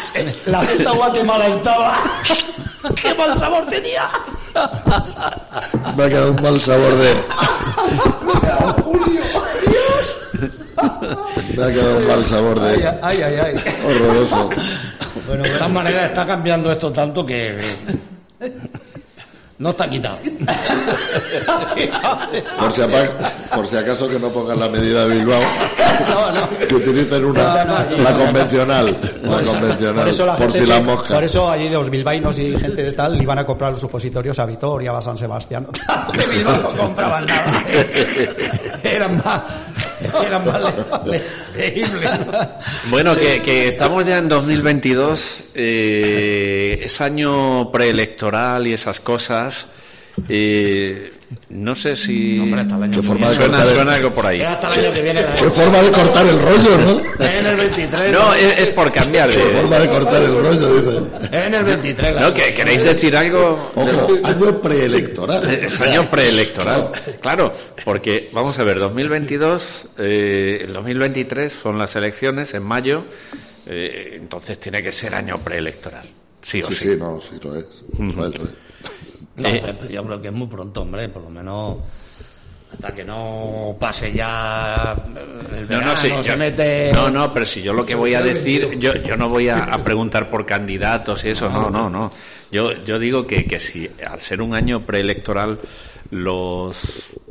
la 0.46 0.62
sexta 0.64 0.90
agua 0.90 1.12
que 1.12 1.22
mala 1.24 1.46
estaba. 1.46 1.96
¡Qué 3.02 3.14
mal 3.14 3.34
sabor 3.34 3.66
tenía! 3.66 4.08
Me 5.96 6.04
ha 6.04 6.08
quedado 6.08 6.30
un 6.32 6.42
mal 6.42 6.60
sabor 6.60 6.96
de. 6.96 7.14
Me 11.56 11.64
ha 11.64 11.68
quedado 11.72 11.98
un 11.98 12.06
mal 12.08 12.24
sabor 12.24 12.60
Ay, 12.62 12.76
de. 12.78 12.88
ay, 13.02 13.22
ay, 13.22 13.34
ay. 13.44 13.54
Horroroso. 13.86 14.50
Bueno, 15.26 15.42
De 15.44 15.50
todas 15.50 15.70
maneras, 15.70 16.04
está 16.06 16.26
cambiando 16.26 16.72
esto 16.72 16.90
tanto 16.92 17.24
que... 17.26 17.56
No 19.60 19.70
está 19.70 19.88
quitado. 19.90 20.16
Por 22.58 22.72
si, 22.72 22.80
apa- 22.82 23.08
por 23.54 23.66
si 23.66 23.76
acaso 23.76 24.08
que 24.08 24.18
no 24.18 24.28
pongan 24.30 24.58
la 24.60 24.68
medida 24.68 25.06
de 25.06 25.16
Bilbao, 25.16 25.40
no, 26.08 26.32
no. 26.32 26.48
que 26.66 26.74
utilicen 26.74 27.24
una, 27.24 27.64
No, 27.64 27.74
no, 27.96 28.02
la 28.02 28.12
convencional, 28.14 28.86
la 29.22 29.28
Por 29.30 29.42
eso- 29.42 29.52
convencional, 29.52 29.94
por 30.00 30.08
eso 30.08 30.26
la 30.26 30.32
por 30.36 30.42
gente 30.46 30.58
si 30.60 30.64
se- 30.64 30.70
las 30.70 30.82
moscas. 30.82 31.12
por 31.12 31.24
eso 31.24 31.50
allí 31.50 31.68
los 31.68 31.90
bilbainos 31.90 32.38
y 32.38 32.56
gente 32.56 32.82
de 32.82 32.92
tal 32.92 33.20
iban 33.20 33.38
a 33.38 33.44
comprar 33.44 33.72
los 33.72 33.80
supositorios 33.80 34.38
a 34.38 34.46
Vitoria, 34.46 34.96
a 34.96 35.02
San 35.02 35.18
Sebastián. 35.18 35.66
De 36.16 36.26
Bilbao 36.26 36.56
no 36.62 36.70
compraban 36.70 37.26
nada. 37.26 37.64
Eran 38.82 39.16
más... 39.18 39.42
Eran 40.26 40.46
más 40.46 40.60
le- 41.04 41.12
le- 41.12 41.22
leíbles. 41.56 42.10
Bueno, 42.88 43.14
que, 43.14 43.42
que 43.42 43.68
estamos 43.68 44.04
ya 44.06 44.16
en 44.18 44.28
2022, 44.30 45.40
eh, 45.54 46.80
es 46.84 47.00
año 47.00 47.70
preelectoral 47.70 48.66
y 48.66 48.72
esas 48.72 48.98
cosas. 49.00 49.49
Eh, 50.28 51.12
No 51.50 51.74
sé 51.76 51.94
si... 51.94 52.38
Hombre, 52.40 52.62
hasta 52.62 52.76
el 52.76 52.82
año 52.82 52.94
Qué 52.96 53.00
que 53.00 53.06
forma 53.06 53.30
de. 53.30 53.36
Suena, 53.36 53.50
cortar 53.58 53.68
el- 53.68 53.74
suena 53.76 53.94
algo 53.94 54.10
por 54.10 54.26
ahí. 54.26 54.40
Hasta 54.40 54.66
el 54.74 54.84
año 54.84 54.92
que 54.94 55.02
viene. 55.02 55.22
la- 55.22 55.32
Qué 55.34 55.50
forma 55.50 55.78
de 55.82 55.90
cortar 55.90 56.26
el 56.26 56.38
rollo, 56.40 56.78
¿no? 56.78 57.24
Es 57.24 57.30
en 57.38 57.46
el 57.46 57.56
23. 57.56 58.12
No, 58.12 58.34
es, 58.34 58.58
es 58.58 58.66
por 58.70 58.92
cambiar 58.92 59.30
Qué 59.30 59.36
de... 59.36 59.42
forma 59.44 59.78
de 59.78 59.88
cortar 59.88 60.22
el 60.22 60.34
rollo, 60.34 60.74
dice. 60.82 60.98
Es 61.32 61.46
en 61.46 61.54
el 61.54 61.64
23. 61.64 62.14
la- 62.14 62.20
¿No? 62.22 62.34
¿Que 62.34 62.54
¿Queréis 62.54 62.82
decir 62.82 63.16
algo? 63.16 63.72
Ojo, 63.76 64.18
año 64.24 64.60
preelectoral. 64.60 65.50
Es 65.50 65.80
año 65.80 66.10
preelectoral. 66.10 66.90
Claro, 67.20 67.52
porque, 67.84 68.28
vamos 68.32 68.58
a 68.58 68.64
ver, 68.64 68.78
2022, 68.80 69.62
eh, 69.98 70.62
el 70.66 70.72
2023 70.72 71.52
son 71.52 71.78
las 71.78 71.94
elecciones 71.94 72.52
en 72.54 72.64
mayo, 72.64 73.04
eh, 73.66 74.14
entonces 74.16 74.58
tiene 74.58 74.82
que 74.82 74.90
ser 74.90 75.14
año 75.14 75.38
preelectoral. 75.38 76.08
Sí 76.42 76.60
o 76.62 76.68
Sí, 76.68 76.74
sí. 76.74 76.88
sí, 76.88 76.96
no, 76.98 77.20
sí, 77.20 77.36
lo 77.42 77.54
es. 77.56 77.66
Lo 77.98 78.26
es, 78.26 78.38
lo 78.38 78.44
es. 78.44 78.50
No, 79.36 79.48
Eh. 79.48 79.62
hombre, 79.68 79.92
yo 79.92 80.04
creo 80.04 80.20
que 80.22 80.28
es 80.28 80.34
muy 80.34 80.46
pronto, 80.48 80.82
hombre, 80.82 81.08
por 81.08 81.22
lo 81.22 81.30
menos 81.30 81.78
hasta 82.72 82.94
que 82.94 83.02
no 83.04 83.74
pase 83.80 84.12
ya 84.12 84.94
el 85.08 85.62
No, 85.62 85.66
verano, 85.68 85.86
no, 85.92 85.96
sí, 85.96 86.08
se 86.08 86.22
yo- 86.22 86.36
mete... 86.36 86.92
no, 86.92 87.10
no, 87.10 87.32
pero 87.34 87.44
si 87.46 87.62
yo 87.62 87.72
lo 87.72 87.84
que 87.84 87.94
voy 87.96 88.14
a 88.14 88.22
decir, 88.22 88.78
yo, 88.78 88.94
yo 88.94 89.16
no 89.16 89.28
voy 89.28 89.48
a, 89.48 89.64
a 89.64 89.78
preguntar 89.82 90.30
por 90.30 90.46
candidatos 90.46 91.24
y 91.24 91.30
eso, 91.30 91.48
no, 91.48 91.68
no, 91.70 91.90
no. 91.90 92.12
Yo, 92.52 92.70
yo 92.84 92.98
digo 92.98 93.26
que, 93.26 93.44
que 93.44 93.58
si 93.58 93.90
al 94.08 94.20
ser 94.20 94.40
un 94.40 94.54
año 94.54 94.80
preelectoral 94.86 95.58
los 96.10 96.76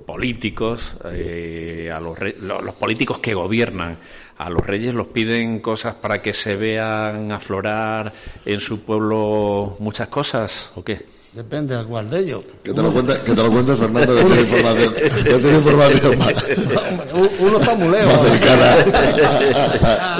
políticos, 0.06 0.94
eh, 1.12 1.90
a 1.94 2.00
los, 2.00 2.18
re- 2.18 2.36
lo- 2.40 2.62
los 2.62 2.76
políticos 2.76 3.20
que 3.20 3.34
gobiernan, 3.34 3.98
a 4.38 4.50
los 4.50 4.66
reyes 4.66 4.94
los 4.94 5.08
piden 5.08 5.60
cosas 5.60 5.96
para 5.96 6.22
que 6.22 6.34
se 6.34 6.56
vean 6.56 7.32
aflorar 7.32 8.12
en 8.46 8.60
su 8.60 8.82
pueblo 8.82 9.76
muchas 9.80 10.08
cosas, 10.08 10.72
¿o 10.76 10.84
qué? 10.84 11.19
Depende 11.32 11.78
de 11.78 11.86
cuál 11.86 12.10
de 12.10 12.20
ellos. 12.22 12.42
Que 12.63 12.74
te 12.74 12.82
lo 12.82 12.92
cuentes, 12.92 13.18
que 13.20 13.34
te 13.34 13.44
lo 13.44 13.52
cuentes 13.52 13.78
Fernando, 13.78 14.15
que 14.15 14.24
tiene 14.24 14.42
información, 14.42 14.94
que 14.96 15.10
tiene 15.10 15.58
información 15.58 16.18
más, 16.18 16.34
Uno 17.39 17.60
está 17.60 17.76
muy 17.76 17.88
lejos. 17.89 18.13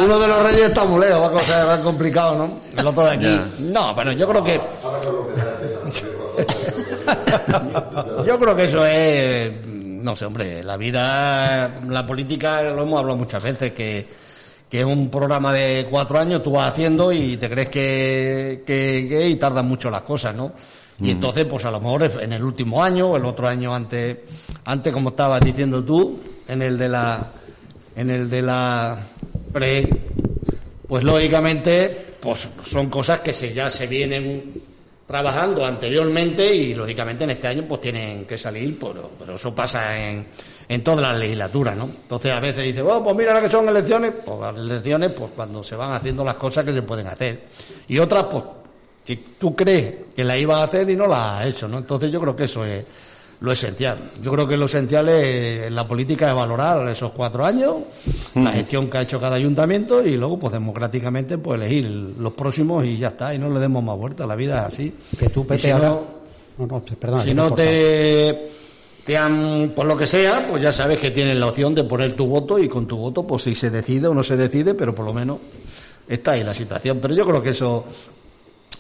Uno 0.06 0.20
de 0.20 0.28
los 0.28 0.44
reyes 0.44 0.62
está 0.68 0.86
muy 0.86 1.02
lejos, 1.02 1.20
va 1.22 1.28
a 1.28 1.32
cosa 1.32 1.66
más 1.66 1.80
complicado, 1.80 2.36
¿no? 2.38 2.60
El 2.80 2.86
otro 2.86 3.06
de 3.06 3.10
aquí. 3.12 3.26
Ya. 3.26 3.48
No, 3.60 3.94
pero 3.96 4.12
yo 4.12 4.28
creo 4.30 4.44
que. 4.44 4.62
yo 8.26 8.40
creo 8.40 8.56
que 8.56 8.64
eso 8.66 8.86
es. 8.86 9.52
No 9.66 10.16
sé, 10.16 10.26
hombre, 10.26 10.64
la 10.64 10.78
vida, 10.78 11.80
la 11.88 12.06
política, 12.06 12.62
lo 12.64 12.84
hemos 12.84 13.00
hablado 13.00 13.18
muchas 13.18 13.44
veces, 13.44 13.72
que, 13.74 14.08
que 14.70 14.80
es 14.80 14.86
un 14.86 15.10
programa 15.10 15.52
de 15.52 15.88
cuatro 15.90 16.18
años, 16.20 16.42
tú 16.42 16.52
vas 16.54 16.72
haciendo 16.72 17.12
y 17.12 17.36
te 17.36 17.50
crees 17.50 17.68
que, 17.70 18.64
que, 18.66 19.08
que- 19.10 19.28
y 19.28 19.36
tardan 19.36 19.68
mucho 19.68 19.90
las 19.90 20.04
cosas, 20.04 20.34
¿no? 20.36 20.54
Y 21.02 21.12
entonces, 21.12 21.46
pues 21.46 21.64
a 21.66 21.72
lo 21.72 21.80
mejor 21.80 22.12
en 22.22 22.34
el 22.34 22.44
último 22.44 22.84
año 22.84 23.12
o 23.12 23.18
el 23.18 23.26
otro 23.26 23.48
año 23.48 23.74
antes, 23.74 24.18
antes 24.66 24.92
como 24.92 25.10
estabas 25.10 25.40
diciendo 25.42 25.84
tú, 25.84 26.20
en 26.48 26.62
el 26.62 26.78
de 26.78 26.90
la, 26.90 27.32
en 27.96 28.10
el 28.10 28.30
de 28.30 28.42
la 28.42 29.00
pre, 29.54 29.88
pues 30.88 31.04
lógicamente, 31.04 32.16
pues 32.20 32.48
son 32.64 32.90
cosas 32.90 33.22
que 33.22 33.34
se, 33.34 33.54
ya 33.54 33.70
se 33.70 33.88
vienen 33.88 34.70
trabajando 35.08 35.66
anteriormente 35.66 36.54
y 36.54 36.76
lógicamente 36.76 37.24
en 37.24 37.32
este 37.32 37.48
año 37.48 37.66
pues 37.68 37.82
tienen 37.82 38.26
que 38.26 38.38
salir, 38.38 38.78
pero, 38.78 39.10
pero 39.18 39.36
eso 39.36 39.56
pasa 39.56 39.98
en, 39.98 40.28
en 40.68 40.84
todas 40.84 41.02
las 41.02 41.18
legislaturas, 41.18 41.76
¿no? 41.76 41.86
Entonces 41.86 42.32
a 42.32 42.40
veces 42.40 42.64
dice, 42.64 42.84
bueno, 42.84 43.04
pues 43.04 43.16
mira 43.16 43.32
ahora 43.32 43.44
que 43.44 43.50
son 43.50 43.68
elecciones, 43.68 44.14
pues 44.24 44.40
las 44.40 44.56
elecciones, 44.56 45.12
pues 45.12 45.32
cuando 45.36 45.64
se 45.64 45.76
van 45.76 45.94
haciendo 45.94 46.24
las 46.24 46.36
cosas 46.36 46.64
que 46.64 46.74
se 46.74 46.84
pueden 46.84 47.08
hacer. 47.08 47.46
Y 47.88 47.98
otras, 47.98 48.26
pues, 48.26 48.44
que 49.16 49.24
tú 49.40 49.56
crees 49.56 49.94
que 50.16 50.24
la 50.24 50.38
ibas 50.38 50.60
a 50.60 50.64
hacer 50.66 50.88
y 50.90 50.96
no 50.96 51.08
la 51.08 51.40
has 51.40 51.48
hecho, 51.48 51.68
¿no? 51.68 51.80
Entonces 51.80 52.12
yo 52.12 52.20
creo 52.22 52.36
que 52.36 52.44
eso 52.44 52.64
es 52.64 52.86
lo 53.42 53.52
esencial. 53.52 53.98
Yo 54.22 54.32
creo 54.32 54.48
que 54.48 54.56
lo 54.56 54.66
esencial 54.66 55.10
es 55.10 55.72
la 55.72 55.88
política 55.88 56.30
es 56.30 56.36
valorar 56.36 56.88
esos 56.90 57.12
cuatro 57.12 57.44
años, 57.44 57.78
la 58.36 58.52
gestión 58.52 58.88
que 58.88 59.00
ha 59.00 59.02
hecho 59.02 59.20
cada 59.20 59.36
ayuntamiento 59.38 60.06
y 60.06 60.16
luego 60.16 60.38
pues 60.38 60.54
democráticamente 60.54 61.40
pues 61.40 61.60
elegir 61.60 61.86
los 62.20 62.34
próximos 62.34 62.86
y 62.86 62.98
ya 63.00 63.08
está, 63.08 63.34
y 63.34 63.40
no 63.40 63.50
le 63.50 63.60
demos 63.60 63.84
más 63.84 63.98
vuelta, 63.98 64.28
la 64.28 64.36
vida 64.36 64.60
es 64.60 64.66
así. 64.74 64.94
Que 65.18 65.30
tú, 65.30 65.48
Pepe, 65.48 65.62
si 65.62 65.70
ahora... 65.72 65.90
no- 65.90 66.68
No, 66.68 66.82
perdona. 66.84 67.24
si 67.24 67.34
no 67.34 67.52
te, 67.54 68.50
te 69.06 69.18
han, 69.18 69.72
por 69.76 69.86
lo 69.88 69.96
que 69.98 70.06
sea, 70.06 70.46
pues 70.48 70.62
ya 70.62 70.72
sabes 70.74 71.00
que 71.00 71.10
tienes 71.12 71.36
la 71.38 71.48
opción 71.48 71.74
de 71.74 71.84
poner 71.86 72.14
tu 72.14 72.28
voto 72.28 72.60
y 72.60 72.68
con 72.68 72.86
tu 72.86 72.98
voto, 72.98 73.26
pues 73.26 73.42
si 73.44 73.56
se 73.56 73.70
decide 73.70 74.08
o 74.08 74.14
no 74.14 74.22
se 74.22 74.36
decide, 74.38 74.76
pero 74.76 74.94
por 74.94 75.06
lo 75.06 75.14
menos 75.14 75.40
está 76.08 76.32
ahí 76.34 76.44
la 76.44 76.54
situación. 76.54 77.00
Pero 77.02 77.16
yo 77.16 77.26
creo 77.26 77.42
que 77.42 77.52
eso 77.52 77.86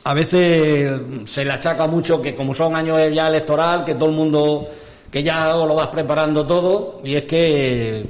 a 0.04 0.14
veces 0.14 0.92
se 1.26 1.46
le 1.46 1.52
achaca 1.52 1.88
mucho 1.88 2.22
que 2.22 2.36
como 2.36 2.54
son 2.54 2.76
años 2.76 2.98
ya 3.14 3.28
electoral, 3.28 3.84
que 3.84 3.96
todo 3.96 4.10
el 4.10 4.16
mundo, 4.16 4.68
que 5.12 5.24
ya 5.24 5.54
lo 5.54 5.76
vas 5.76 5.88
preparando 5.88 6.46
todo, 6.46 7.02
y 7.04 7.16
es 7.16 7.24
que 7.24 8.06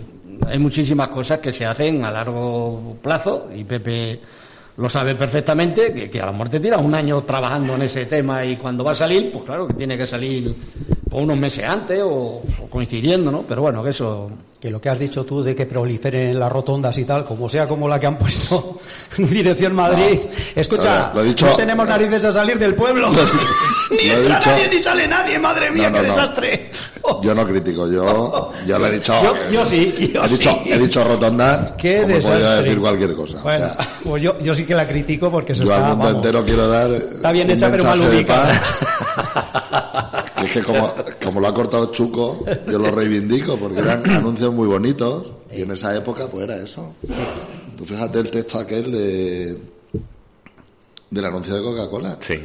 hay 0.47 0.59
muchísimas 0.59 1.09
cosas 1.09 1.39
que 1.39 1.51
se 1.51 1.65
hacen 1.65 2.03
a 2.03 2.11
largo 2.11 2.97
plazo, 3.01 3.47
y 3.55 3.63
Pepe 3.63 4.19
lo 4.77 4.87
sabe 4.87 5.15
perfectamente, 5.15 5.93
que, 5.93 6.09
que 6.09 6.21
a 6.21 6.27
la 6.27 6.31
muerte 6.31 6.59
tira 6.59 6.77
un 6.77 6.95
año 6.95 7.21
trabajando 7.23 7.75
en 7.75 7.81
ese 7.81 8.05
tema 8.05 8.45
y 8.45 8.55
cuando 8.55 8.83
va 8.83 8.91
a 8.91 8.95
salir, 8.95 9.29
pues 9.31 9.43
claro 9.43 9.67
que 9.67 9.73
tiene 9.73 9.97
que 9.97 10.07
salir 10.07 10.55
pues, 11.09 11.23
unos 11.23 11.37
meses 11.37 11.67
antes 11.67 12.01
o, 12.01 12.41
o 12.61 12.67
coincidiendo, 12.69 13.31
¿no? 13.31 13.43
Pero 13.47 13.61
bueno, 13.61 13.83
que 13.83 13.89
eso... 13.91 14.29
Que 14.59 14.69
lo 14.69 14.81
que 14.81 14.89
has 14.89 14.99
dicho 14.99 15.23
tú 15.23 15.41
de 15.41 15.55
que 15.55 15.65
proliferen 15.65 16.37
las 16.37 16.51
rotondas 16.51 16.97
y 16.97 17.05
tal, 17.05 17.23
como 17.23 17.47
sea 17.47 17.65
como 17.65 17.87
la 17.87 17.97
que 17.97 18.07
han 18.07 18.17
puesto 18.17 18.77
en 19.17 19.29
dirección 19.29 19.73
Madrid. 19.73 20.19
Escucha, 20.53 21.13
lo 21.15 21.23
dicho- 21.23 21.45
no 21.45 21.55
tenemos 21.55 21.87
narices 21.87 22.25
a 22.25 22.33
salir 22.33 22.59
del 22.59 22.75
pueblo. 22.75 23.09
ni 23.91 24.09
Lo 24.09 24.15
entra 24.17 24.37
dicho- 24.37 24.49
nadie 24.49 24.67
ni 24.67 24.79
sale 24.83 25.07
nadie, 25.07 25.39
madre 25.39 25.71
mía, 25.71 25.89
No, 25.89 26.01
qué 26.01 26.05
desastre. 26.07 26.71
Yo 27.23 27.33
no 27.33 27.47
critico, 27.47 27.89
yo, 27.89 28.51
yo 28.67 28.77
le 28.77 28.87
he 28.89 28.91
dicho. 28.91 29.13
Yo- 29.23 29.49
yo 29.49 29.63
sí, 29.65 30.11
yo 30.13 30.23
he 30.25 30.27
dicho, 30.27 30.51
sí. 30.51 30.69
he 30.71 30.77
dicho 30.77 31.03
rotonda. 31.05 31.75
Qué 31.77 32.01
como 32.01 32.15
desastre. 32.15 32.61
decir 32.63 32.79
cualquier 32.81 33.15
cosa. 33.15 33.41
Bueno, 33.41 33.67
o 33.67 33.75
sea, 33.81 33.87
pues 34.03 34.21
yo, 34.23 34.37
yo 34.39 34.53
sí 34.53 34.65
que 34.65 34.75
la 34.75 34.85
critico 34.85 35.31
porque 35.31 35.53
al 35.53 35.61
está, 35.61 35.79
mundo 35.79 36.03
vamos, 36.03 36.15
entero 36.17 36.43
quiero 36.43 36.67
dar. 36.67 36.91
está 36.91 37.31
bien 37.31 37.49
hecha 37.49 37.71
pero 37.71 37.85
mal 37.85 38.01
ubicada. 38.01 38.61
Es 40.45 40.51
que 40.51 40.61
como, 40.63 40.93
como 41.23 41.39
lo 41.39 41.47
ha 41.47 41.53
cortado 41.53 41.91
Chuco, 41.91 42.45
yo 42.69 42.79
lo 42.79 42.91
reivindico 42.91 43.57
porque 43.57 43.79
eran 43.79 44.09
anuncios 44.09 44.53
muy 44.53 44.67
bonitos 44.67 45.25
y 45.51 45.61
en 45.61 45.71
esa 45.71 45.95
época 45.95 46.27
pues 46.27 46.43
era 46.43 46.57
eso. 46.57 46.93
Tú 47.77 47.85
fíjate 47.85 48.19
el 48.19 48.29
texto 48.31 48.59
aquel 48.59 48.91
de 48.91 49.57
del 51.09 51.25
anuncio 51.25 51.55
de 51.55 51.63
Coca-Cola. 51.63 52.17
Sí. 52.21 52.35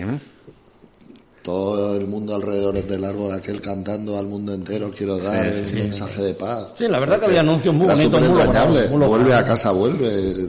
Todo 1.43 1.95
el 1.95 2.07
mundo 2.07 2.35
alrededor 2.35 2.83
del 2.83 3.05
árbol 3.05 3.33
aquel 3.33 3.61
cantando 3.61 4.17
al 4.19 4.27
mundo 4.27 4.55
entero 4.55 4.91
quiero 4.97 5.19
dar 5.19 5.45
Sí, 5.53 5.59
el 5.59 5.67
sí. 5.67 5.75
mensaje 5.77 6.23
de 6.23 6.35
paz. 6.35 6.69
Sí, 6.79 6.89
la 6.89 6.99
verdad 6.99 7.19
que 7.21 7.27
había 7.27 7.41
anuncios 7.41 7.75
muy 7.75 7.87
bonitos, 7.87 8.21
muy 8.21 9.07
Vuelve 9.07 9.35
a 9.35 9.45
casa, 9.45 9.71
vuelve. 9.71 10.49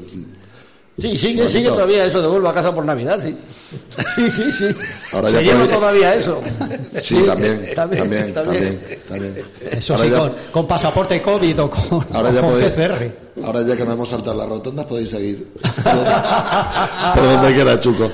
Sí, 0.98 1.18
sigue, 1.18 1.34
Bonito. 1.42 1.50
sigue 1.50 1.68
todavía 1.70 2.06
eso 2.06 2.22
de 2.22 2.28
vuelvo 2.30 2.48
a 2.48 2.54
casa 2.54 2.74
por 2.74 2.86
Navidad, 2.86 3.20
sí. 3.22 3.38
Sí, 4.16 4.30
sí, 4.32 4.50
sí. 4.52 4.66
Ahora 5.12 5.30
Se 5.30 5.44
lleva 5.44 5.60
puede- 5.66 5.74
todavía 5.74 6.16
eso. 6.16 6.42
Sí, 7.02 7.22
también, 7.28 7.70
también, 7.76 8.02
también, 8.04 8.34
también, 8.34 8.80
también. 9.10 9.36
Eso 9.72 9.94
Ahora 9.94 10.06
sí, 10.06 10.12
ya- 10.12 10.20
con, 10.20 10.32
con 10.52 10.68
pasaporte 10.68 11.22
COVID 11.22 11.62
o 11.64 11.70
con, 11.70 12.08
Ahora 12.14 12.32
ya 12.32 12.40
con 12.40 12.52
podéis, 12.52 12.72
PCR. 12.72 13.25
Ahora 13.44 13.62
ya 13.64 13.76
que 13.76 13.84
no 13.86 13.94
hemos 13.94 14.10
saltado 14.10 14.36
las 14.38 14.48
rotondas 14.50 14.86
podéis 14.86 15.10
seguir. 15.10 15.48
Por 17.14 17.24
donde 17.24 17.54
quiera, 17.54 17.80
Chuco. 17.80 18.12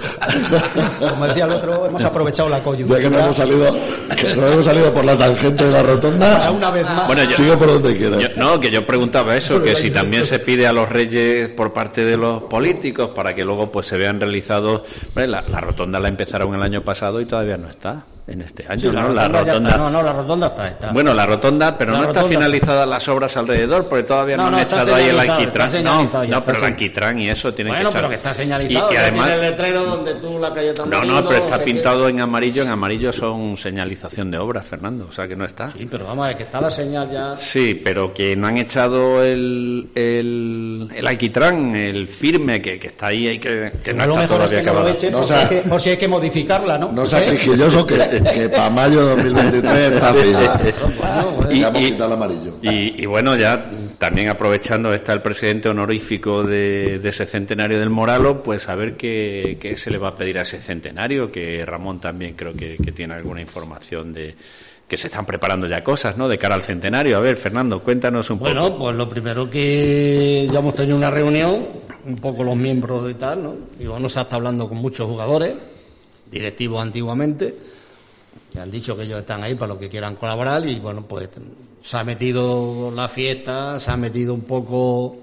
Como 1.10 1.28
decía 1.28 1.46
el 1.46 1.52
otro, 1.52 1.86
hemos 1.88 2.04
aprovechado 2.04 2.50
la 2.50 2.58
Ya 2.58 2.64
que 2.64 2.70
no 2.72 2.88
coyuntura. 2.88 3.24
hemos 3.24 3.36
salido, 3.36 3.76
que 4.16 4.36
no 4.36 4.48
hemos 4.48 4.66
salido 4.66 4.94
por 4.94 5.06
la 5.06 5.18
tangente 5.18 5.64
de 5.66 5.72
la 5.72 5.84
rotonda, 5.84 6.38
Para 6.40 6.52
una 6.52 6.72
vez 6.72 6.84
más. 6.86 7.08
Bueno, 7.08 7.24
yo- 7.24 7.36
sigue 7.38 7.58
por 7.58 7.68
donde 7.68 7.98
quiera. 7.98 8.18
Yo- 8.20 8.28
no, 8.38 8.60
que 8.60 8.72
yo 8.72 8.86
preguntaba 8.86 9.36
eso, 9.36 9.62
que 9.62 9.76
si 9.76 9.92
también 9.92 10.26
se 10.26 10.40
pide 10.40 10.68
a 10.68 10.72
los 10.72 10.90
reyes 10.90 11.50
por 11.50 11.74
parte 11.74 12.04
de 12.06 12.18
los 12.18 12.44
políticos 12.44 13.12
para 13.16 13.34
que 13.36 13.44
luego 13.46 13.72
pues 13.72 13.88
se 13.88 13.98
vean 13.98 14.20
realizados. 14.20 14.82
Hombre, 15.10 15.28
la, 15.28 15.42
la 15.42 15.60
rotonda 15.62 16.00
la 16.00 16.08
empezaron 16.08 16.54
el 16.56 16.62
año 16.62 16.84
pasado 16.84 17.22
y 17.22 17.26
todavía 17.26 17.58
no 17.58 17.70
está 17.70 18.06
en 18.32 18.42
este 18.42 18.66
año, 18.68 18.80
Sí, 18.80 18.88
la 18.88 19.02
¿no? 19.02 19.08
rotonda 19.10 19.22
La 19.22 19.28
rotonda. 19.44 19.70
está. 19.70 19.78
No, 19.78 19.90
no, 19.90 20.02
la 20.02 20.14
rotonda 20.14 20.48
está. 20.48 20.68
está. 20.68 20.92
Bueno, 20.92 21.14
la 21.14 21.26
rotonda, 21.26 21.78
pero 21.78 21.92
La 21.92 21.98
no 22.00 22.04
rotonda 22.08 22.22
está 22.22 22.34
finalizadas 22.40 22.88
las 22.88 23.08
obras 23.08 23.38
alrededor, 23.38 23.88
porque 23.88 24.04
todavía 24.04 24.38
no, 24.38 24.44
No, 24.46 24.52
no, 24.52 24.58
han 24.58 24.64
echado 24.64 24.96
ahí 24.96 25.10
el 25.10 25.20
alquitrán. 25.20 25.68
está 25.76 25.82
No, 25.82 26.04
no, 26.04 26.22
está 26.24 26.44
pero 26.44 26.58
el 26.60 26.64
alquitrán 26.66 27.20
y 27.20 27.30
eso 27.30 27.54
tiene 27.54 27.72
bueno, 27.72 27.84
que 27.84 27.90
echar. 27.90 28.02
pero 28.02 28.10
que 28.10 28.16
está 28.16 28.34
señalizado. 28.34 28.92
Y, 28.92 28.94
y 28.94 28.98
además, 28.98 29.28
tiene 29.28 29.34
el 29.46 29.52
letrero 29.52 29.84
donde 29.84 30.16
tú 30.16 30.40
la 30.40 30.54
calle 30.54 30.74
no, 30.90 31.04
no, 31.04 31.28
pero 31.28 31.46
está 31.46 31.60
pintado 31.64 32.08
en 32.08 32.20
amarillo. 32.22 32.64
En 32.64 32.70
amarillo 32.70 33.12
son 33.14 33.58
señalización 33.58 34.32
de 34.32 34.38
obras, 34.38 34.66
Fernando, 34.66 35.08
o 35.10 35.14
sea 35.14 35.28
que 35.28 35.36
no 35.36 35.46
está. 35.46 35.70
Sí, 35.72 35.88
pero 35.90 36.06
vamos 36.06 36.26
a 36.26 36.28
ver, 36.30 36.38
que 36.38 36.44
está 36.44 36.62
la 36.62 36.70
señal 36.70 37.10
ya. 37.12 37.36
Sí, 37.36 37.80
pero 37.84 38.14
que 38.14 38.36
no 38.36 38.48
han 38.48 38.58
echado 38.58 39.24
el, 39.24 39.90
el, 39.96 40.88
el 40.96 41.08
alquitrán, 41.08 41.76
el 41.76 42.08
firme 42.08 42.62
que, 42.62 42.80
que 42.80 42.88
está 42.88 43.08
ahí, 43.08 43.28
hay 43.28 43.40
que, 43.40 43.72
que 43.84 43.94
no 43.94 44.06
lo 44.06 44.20
está 44.20 44.36
mejor 44.38 44.42
es 44.46 44.50
que 44.52 44.56
no 44.58 44.64
lo 44.64 44.80
acabado. 44.80 44.90
echen 44.90 45.12
No, 45.12 45.18
por, 45.18 45.26
o 45.26 45.28
sea, 45.28 45.38
si 45.48 45.56
hay 45.56 45.62
que, 45.62 45.70
por 45.70 45.82
si 45.82 45.90
hay 45.90 45.98
que 45.98 46.08
modificarla, 46.08 46.78
¿no? 46.78 46.92
No 46.92 47.04
¿Eh? 47.04 47.08
sea 47.08 47.26
quisquilloso 47.30 47.86
que, 47.86 48.21
que 48.24 48.50
para 48.50 48.70
mayo 48.70 49.06
de 49.16 49.16
2023 49.24 49.92
está 49.94 50.14
fija. 50.14 50.60
Bueno, 50.98 51.52
Y- 51.52 51.64
hemos 51.64 51.82
y- 51.82 51.86
quitado 51.92 52.06
el 52.08 52.14
amarillo. 52.14 52.54
Y, 52.62 53.02
y 53.04 53.06
bueno, 53.06 53.36
ya 53.36 53.66
también 53.98 54.30
aprovechando, 54.30 54.94
está 54.94 55.14
el 55.14 55.22
presidente 55.22 55.70
honorífico 55.70 56.44
de, 56.44 57.00
de 57.00 57.10
ese 57.10 57.26
centenario 57.26 57.80
del 57.80 57.90
Moralo, 57.90 58.42
pues 58.42 58.68
a 58.70 58.76
ver 58.76 58.98
qué, 58.98 59.58
qué 59.62 59.78
se 59.78 59.92
le 59.92 59.98
va 59.98 60.10
a 60.10 60.16
pedir 60.16 60.38
a 60.40 60.42
ese 60.42 60.60
centenario, 60.60 61.32
que 61.32 61.64
Ramón 61.66 62.00
también 62.00 62.34
creo 62.36 62.54
que, 62.54 62.78
que 62.78 62.92
tiene 62.92 63.14
alguna 63.14 63.42
información 63.42 64.14
de 64.14 64.36
que 64.88 64.98
se 64.98 65.08
están 65.08 65.26
preparando 65.26 65.68
ya 65.68 65.82
cosas, 65.86 66.18
¿no? 66.18 66.28
De 66.28 66.38
cara 66.38 66.56
al 66.56 66.64
centenario. 66.64 67.16
A 67.16 67.22
ver, 67.22 67.38
Fernando, 67.38 67.80
cuéntanos 67.82 68.30
un 68.30 68.40
Bueno, 68.40 68.68
poco. 68.68 68.80
pues 68.86 68.96
lo 68.98 69.08
primero 69.08 69.50
que 69.50 70.50
ya 70.52 70.60
hemos 70.60 70.76
tenido 70.76 70.98
una 70.98 71.10
reunión, 71.10 71.66
un 72.06 72.16
poco 72.18 72.44
los 72.44 72.58
miembros 72.58 73.10
y 73.10 73.14
tal, 73.14 73.42
¿no? 73.44 73.56
Y 73.80 73.86
bueno, 73.86 74.10
se 74.10 74.20
ha 74.20 74.24
estado 74.24 74.38
hablando 74.38 74.68
con 74.68 74.80
muchos 74.80 75.08
jugadores, 75.08 75.54
directivos 76.30 76.82
antiguamente, 76.82 77.56
que 78.52 78.60
han 78.60 78.70
dicho 78.70 78.98
que 78.98 79.04
ellos 79.04 79.20
están 79.20 79.44
ahí 79.44 79.56
para 79.56 79.70
los 79.70 79.78
que 79.78 79.90
quieran 79.90 80.16
colaborar 80.16 80.66
y 80.68 80.80
bueno, 80.80 81.06
pues 81.08 81.30
se 81.82 81.98
ha 81.98 82.04
metido 82.04 82.92
la 82.92 83.08
fiesta, 83.08 83.80
se 83.80 83.92
ha 83.92 83.98
metido 83.98 84.34
un 84.34 84.42
poco 84.42 85.20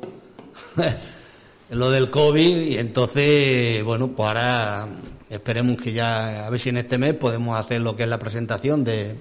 lo 1.71 1.91
del 1.91 2.11
COVID 2.11 2.57
y 2.62 2.79
entonces, 2.79 3.85
bueno, 3.85 4.09
pues 4.09 4.29
ahora 4.29 4.88
esperemos 5.29 5.77
que 5.77 5.93
ya, 5.93 6.47
a 6.47 6.51
ver 6.51 6.59
si 6.59 6.71
en 6.71 6.79
este 6.79 6.97
mes 6.97 7.14
podemos 7.14 7.59
hacer 7.59 7.83
lo 7.83 7.95
que 7.95 8.05
es 8.05 8.09
la 8.09 8.19
presentación 8.19 8.83
de, 8.83 9.17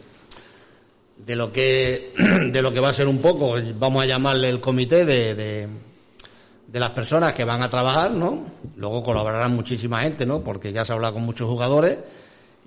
de 1.25 1.35
lo 1.35 1.51
que 1.51 2.13
de 2.51 2.61
lo 2.61 2.73
que 2.73 2.79
va 2.79 2.89
a 2.89 2.93
ser 2.93 3.07
un 3.07 3.19
poco, 3.19 3.55
vamos 3.75 4.03
a 4.03 4.07
llamarle 4.07 4.49
el 4.49 4.61
comité 4.61 5.03
de, 5.03 5.35
de, 5.35 5.67
de 6.65 6.79
las 6.79 6.91
personas 6.91 7.33
que 7.33 7.43
van 7.43 7.61
a 7.61 7.69
trabajar, 7.69 8.11
¿no? 8.11 8.45
Luego 8.77 9.03
colaborarán 9.03 9.53
muchísima 9.53 9.99
gente, 9.99 10.25
¿no? 10.25 10.45
Porque 10.45 10.71
ya 10.71 10.85
se 10.85 10.93
habla 10.93 11.11
con 11.11 11.23
muchos 11.23 11.49
jugadores 11.49 11.97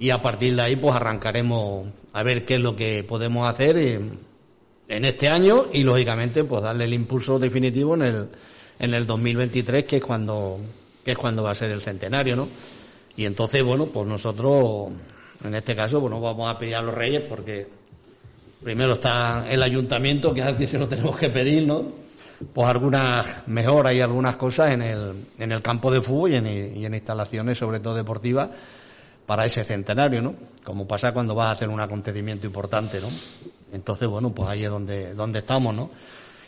y 0.01 0.11
a 0.11 0.21
partir 0.21 0.57
de 0.57 0.63
ahí 0.63 0.75
pues 0.75 0.97
arrancaremos 0.97 1.87
a 2.13 2.23
ver 2.25 2.45
qué 2.45 2.55
es 2.55 2.61
lo 2.61 2.75
que 2.75 3.05
podemos 3.05 3.49
hacer 3.49 3.77
en, 3.77 4.19
este 4.89 5.29
año 5.29 5.67
y 5.73 5.85
lógicamente 5.85 6.43
pues 6.43 6.63
darle 6.63 6.87
el 6.87 6.95
impulso 6.95 7.39
definitivo 7.39 7.95
en 7.95 8.03
el 8.03 8.29
en 8.81 8.95
el 8.95 9.07
2023 9.07 9.85
que 9.85 9.99
es 9.99 10.03
cuando 10.03 10.59
que 11.05 11.13
es 11.13 11.19
cuando 11.19 11.45
va 11.45 11.53
a 11.53 11.55
ser 11.55 11.71
el 11.71 11.81
centenario, 11.81 12.35
¿no? 12.35 12.49
Y 13.17 13.25
entonces, 13.25 13.63
bueno, 13.63 13.87
pues 13.87 14.07
nosotros 14.07 14.89
en 15.45 15.55
este 15.55 15.77
caso 15.77 16.01
bueno, 16.01 16.21
vamos 16.21 16.53
a 16.53 16.59
pedir 16.59 16.75
a 16.75 16.83
los 16.83 16.95
Reyes 16.95 17.23
porque 17.29 17.69
Primero 18.63 18.93
está 18.93 19.51
el 19.51 19.63
ayuntamiento, 19.63 20.35
que 20.35 20.41
es 20.41 20.47
al 20.47 20.59
que 20.59 20.67
se 20.67 20.79
lo 20.79 20.87
tenemos 20.87 21.17
que 21.17 21.31
pedir, 21.31 21.67
¿no? 21.67 21.83
Pues 22.53 22.69
algunas 22.69 23.49
mejoras 23.49 23.95
y 23.95 24.01
algunas 24.03 24.37
cosas 24.37 24.73
en 24.73 24.83
el, 24.83 25.27
en 25.39 25.53
el 25.53 25.63
campo 25.63 25.91
de 25.91 26.03
fútbol 26.03 26.31
y 26.31 26.85
en 26.85 26.95
instalaciones, 26.95 27.57
sobre 27.57 27.81
todo 27.81 27.95
deportivas, 27.95 28.51
para 29.31 29.47
ese 29.47 29.63
centenario, 29.63 30.21
¿no? 30.21 30.35
Como 30.65 30.89
pasa 30.89 31.13
cuando 31.13 31.37
vas 31.37 31.51
a 31.51 31.53
hacer 31.53 31.69
un 31.69 31.79
acontecimiento 31.79 32.49
importante, 32.49 33.01
¿no? 33.01 33.07
Entonces, 33.73 34.09
bueno, 34.09 34.35
pues 34.35 34.49
ahí 34.49 34.65
es 34.65 34.71
donde, 34.71 35.15
donde 35.15 35.39
estamos, 35.39 35.73
¿no? 35.73 35.89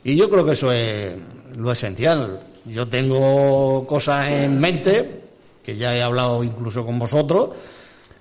Y 0.03 0.17
yo 0.17 0.29
creo 0.29 0.45
que 0.45 0.55
eso 0.55 0.73
es 0.73 1.15
lo 1.57 1.71
esencial. 1.71 2.41
Yo 2.65 2.89
tengo 2.89 3.87
cosas 3.87 4.31
en 4.31 4.59
mente, 4.59 5.23
que 5.63 5.77
ya 5.77 5.95
he 5.95 6.03
hablado 6.03 6.43
incluso 6.43 6.85
con 6.85 6.99
vosotros, 6.99 7.51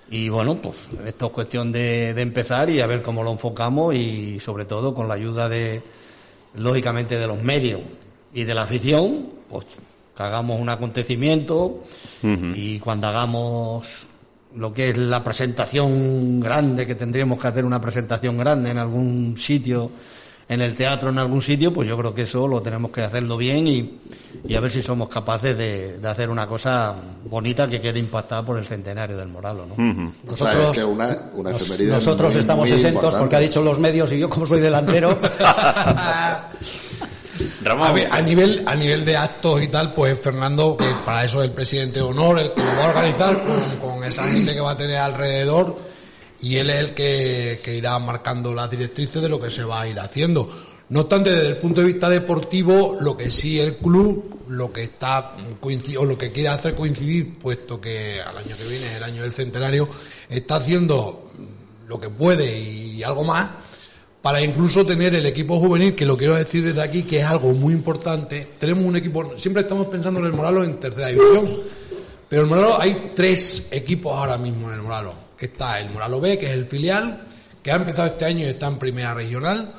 y 0.08 0.28
bueno, 0.28 0.62
pues 0.62 0.88
esto 1.06 1.26
es 1.26 1.32
cuestión 1.32 1.72
de, 1.72 2.14
de, 2.14 2.22
empezar 2.22 2.70
y 2.70 2.78
a 2.78 2.86
ver 2.86 3.02
cómo 3.02 3.24
lo 3.24 3.32
enfocamos 3.32 3.96
y 3.96 4.38
sobre 4.38 4.64
todo 4.64 4.94
con 4.94 5.08
la 5.08 5.14
ayuda 5.14 5.48
de, 5.48 5.82
lógicamente, 6.54 7.18
de 7.18 7.26
los 7.26 7.42
medios 7.42 7.80
y 8.32 8.44
de 8.44 8.54
la 8.54 8.62
afición, 8.62 9.28
pues 9.50 9.66
que 10.16 10.22
hagamos 10.22 10.60
un 10.60 10.68
acontecimiento 10.68 11.64
uh 11.64 11.82
-huh. 12.22 12.56
y 12.56 12.78
cuando 12.78 13.08
hagamos 13.08 14.06
lo 14.56 14.72
que 14.72 14.90
es 14.90 14.98
la 14.98 15.22
presentación 15.24 16.40
grande, 16.40 16.86
que 16.86 16.94
tendríamos 16.94 17.40
que 17.40 17.48
hacer 17.48 17.64
una 17.64 17.80
presentación 17.80 18.38
grande 18.38 18.70
en 18.70 18.78
algún 18.78 19.36
sitio, 19.38 19.90
en 20.48 20.60
el 20.60 20.74
teatro, 20.76 21.10
en 21.10 21.18
algún 21.18 21.40
sitio, 21.40 21.72
pues 21.72 21.88
yo 21.88 21.96
creo 21.96 22.14
que 22.14 22.22
eso 22.22 22.46
lo 22.46 22.60
tenemos 22.60 22.90
que 22.90 23.02
hacerlo 23.02 23.36
bien 23.36 23.66
y, 23.66 23.98
y 24.46 24.54
a 24.54 24.60
ver 24.60 24.70
si 24.70 24.82
somos 24.82 25.08
capaces 25.08 25.56
de, 25.56 25.98
de, 25.98 26.08
hacer 26.08 26.28
una 26.28 26.46
cosa 26.46 26.94
bonita 27.24 27.68
que 27.68 27.80
quede 27.80 27.98
impactada 27.98 28.44
por 28.44 28.58
el 28.58 28.66
centenario 28.66 29.16
del 29.16 29.28
Moralo. 29.28 29.64
¿no? 29.66 29.74
Uh 29.74 29.78
-huh. 29.78 30.12
Nosotros, 30.24 30.40
o 30.40 30.60
sea, 30.60 30.70
es 30.70 30.78
que 30.78 30.84
una, 30.84 31.18
una 31.34 31.52
nos, 31.52 31.80
nosotros 31.80 32.34
muy, 32.34 32.40
estamos 32.40 32.68
muy 32.68 32.76
exentos 32.76 32.96
importante. 32.96 33.20
porque 33.22 33.36
ha 33.36 33.40
dicho 33.40 33.62
los 33.62 33.78
medios 33.78 34.12
y 34.12 34.18
yo 34.18 34.28
como 34.28 34.44
soy 34.46 34.60
delantero. 34.60 35.18
A, 37.64 37.92
ver, 37.92 38.08
a, 38.12 38.20
nivel 38.20 38.62
a 38.66 38.74
nivel 38.74 39.04
de 39.04 39.16
actos 39.16 39.62
y 39.62 39.68
tal, 39.68 39.94
pues 39.94 40.20
Fernando, 40.20 40.76
que 40.76 40.86
para 41.04 41.24
eso 41.24 41.42
es 41.42 41.48
el 41.48 41.54
presidente 41.54 42.00
de 42.00 42.02
honor, 42.02 42.38
el 42.38 42.52
que 42.52 42.60
lo 42.60 42.76
va 42.76 42.84
a 42.84 42.88
organizar 42.88 43.42
con, 43.42 43.90
con 43.90 44.04
esa 44.04 44.24
gente 44.28 44.54
que 44.54 44.60
va 44.60 44.72
a 44.72 44.76
tener 44.76 44.98
alrededor 44.98 45.78
y 46.40 46.56
él 46.56 46.70
es 46.70 46.80
el 46.80 46.94
que, 46.94 47.60
que, 47.64 47.76
irá 47.76 47.98
marcando 47.98 48.52
las 48.52 48.70
directrices 48.70 49.22
de 49.22 49.28
lo 49.28 49.40
que 49.40 49.50
se 49.50 49.64
va 49.64 49.82
a 49.82 49.88
ir 49.88 49.98
haciendo. 49.98 50.48
No 50.90 51.00
obstante, 51.00 51.30
desde 51.30 51.48
el 51.48 51.56
punto 51.56 51.80
de 51.80 51.86
vista 51.86 52.10
deportivo, 52.10 52.98
lo 53.00 53.16
que 53.16 53.30
sí 53.30 53.58
el 53.58 53.78
club, 53.78 54.44
lo 54.48 54.72
que 54.72 54.82
está 54.82 55.34
o 55.96 56.04
lo 56.04 56.18
que 56.18 56.32
quiere 56.32 56.50
hacer 56.50 56.74
coincidir, 56.74 57.38
puesto 57.38 57.80
que 57.80 58.20
al 58.20 58.36
año 58.36 58.56
que 58.56 58.66
viene 58.66 58.90
es 58.90 58.96
el 58.96 59.04
año 59.04 59.22
del 59.22 59.32
centenario, 59.32 59.88
está 60.28 60.56
haciendo 60.56 61.30
lo 61.86 61.98
que 61.98 62.10
puede 62.10 62.58
y 62.58 63.02
algo 63.02 63.24
más 63.24 63.50
para 64.22 64.40
incluso 64.40 64.86
tener 64.86 65.16
el 65.16 65.26
equipo 65.26 65.58
juvenil, 65.58 65.96
que 65.96 66.06
lo 66.06 66.16
quiero 66.16 66.36
decir 66.36 66.64
desde 66.64 66.80
aquí, 66.80 67.02
que 67.02 67.18
es 67.18 67.24
algo 67.24 67.52
muy 67.52 67.74
importante. 67.74 68.48
Tenemos 68.58 68.84
un 68.84 68.96
equipo, 68.96 69.36
siempre 69.36 69.62
estamos 69.62 69.88
pensando 69.88 70.20
en 70.20 70.26
el 70.26 70.32
Moralo 70.32 70.62
en 70.62 70.78
tercera 70.78 71.08
división, 71.08 71.58
pero 72.28 72.42
el 72.42 72.48
Moralo 72.48 72.80
hay 72.80 73.10
tres 73.14 73.66
equipos 73.72 74.16
ahora 74.16 74.38
mismo 74.38 74.68
en 74.68 74.76
el 74.76 74.82
Moralo. 74.82 75.12
Está 75.38 75.80
el 75.80 75.90
Moralo 75.90 76.20
B, 76.20 76.38
que 76.38 76.46
es 76.46 76.52
el 76.52 76.66
filial, 76.66 77.26
que 77.60 77.72
ha 77.72 77.74
empezado 77.74 78.06
este 78.06 78.24
año 78.24 78.46
y 78.46 78.50
está 78.50 78.68
en 78.68 78.78
primera 78.78 79.12
regional. 79.12 79.72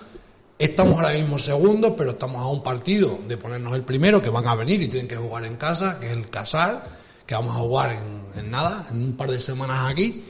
Estamos 0.60 0.96
ahora 0.96 1.14
mismo 1.14 1.40
segundos, 1.40 1.94
pero 1.98 2.12
estamos 2.12 2.42
a 2.42 2.48
un 2.48 2.62
partido 2.62 3.20
de 3.26 3.38
ponernos 3.38 3.74
el 3.76 3.84
primero, 3.84 4.22
que 4.22 4.30
van 4.30 4.46
a 4.46 4.56
venir 4.56 4.82
y 4.82 4.90
tienen 4.90 5.08
que 5.08 5.16
jugar 5.16 5.46
en 5.46 5.56
casa, 5.56 6.02
que 6.02 6.08
es 6.08 6.12
el 6.12 6.30
Casar, 6.30 6.86
que 7.26 7.34
vamos 7.34 7.56
a 7.56 7.60
jugar 7.60 7.92
en, 7.92 8.40
en 8.44 8.52
nada, 8.52 8.88
en 8.92 9.04
un 9.04 9.14
par 9.14 9.32
de 9.32 9.40
semanas 9.40 9.90
aquí. 9.90 10.26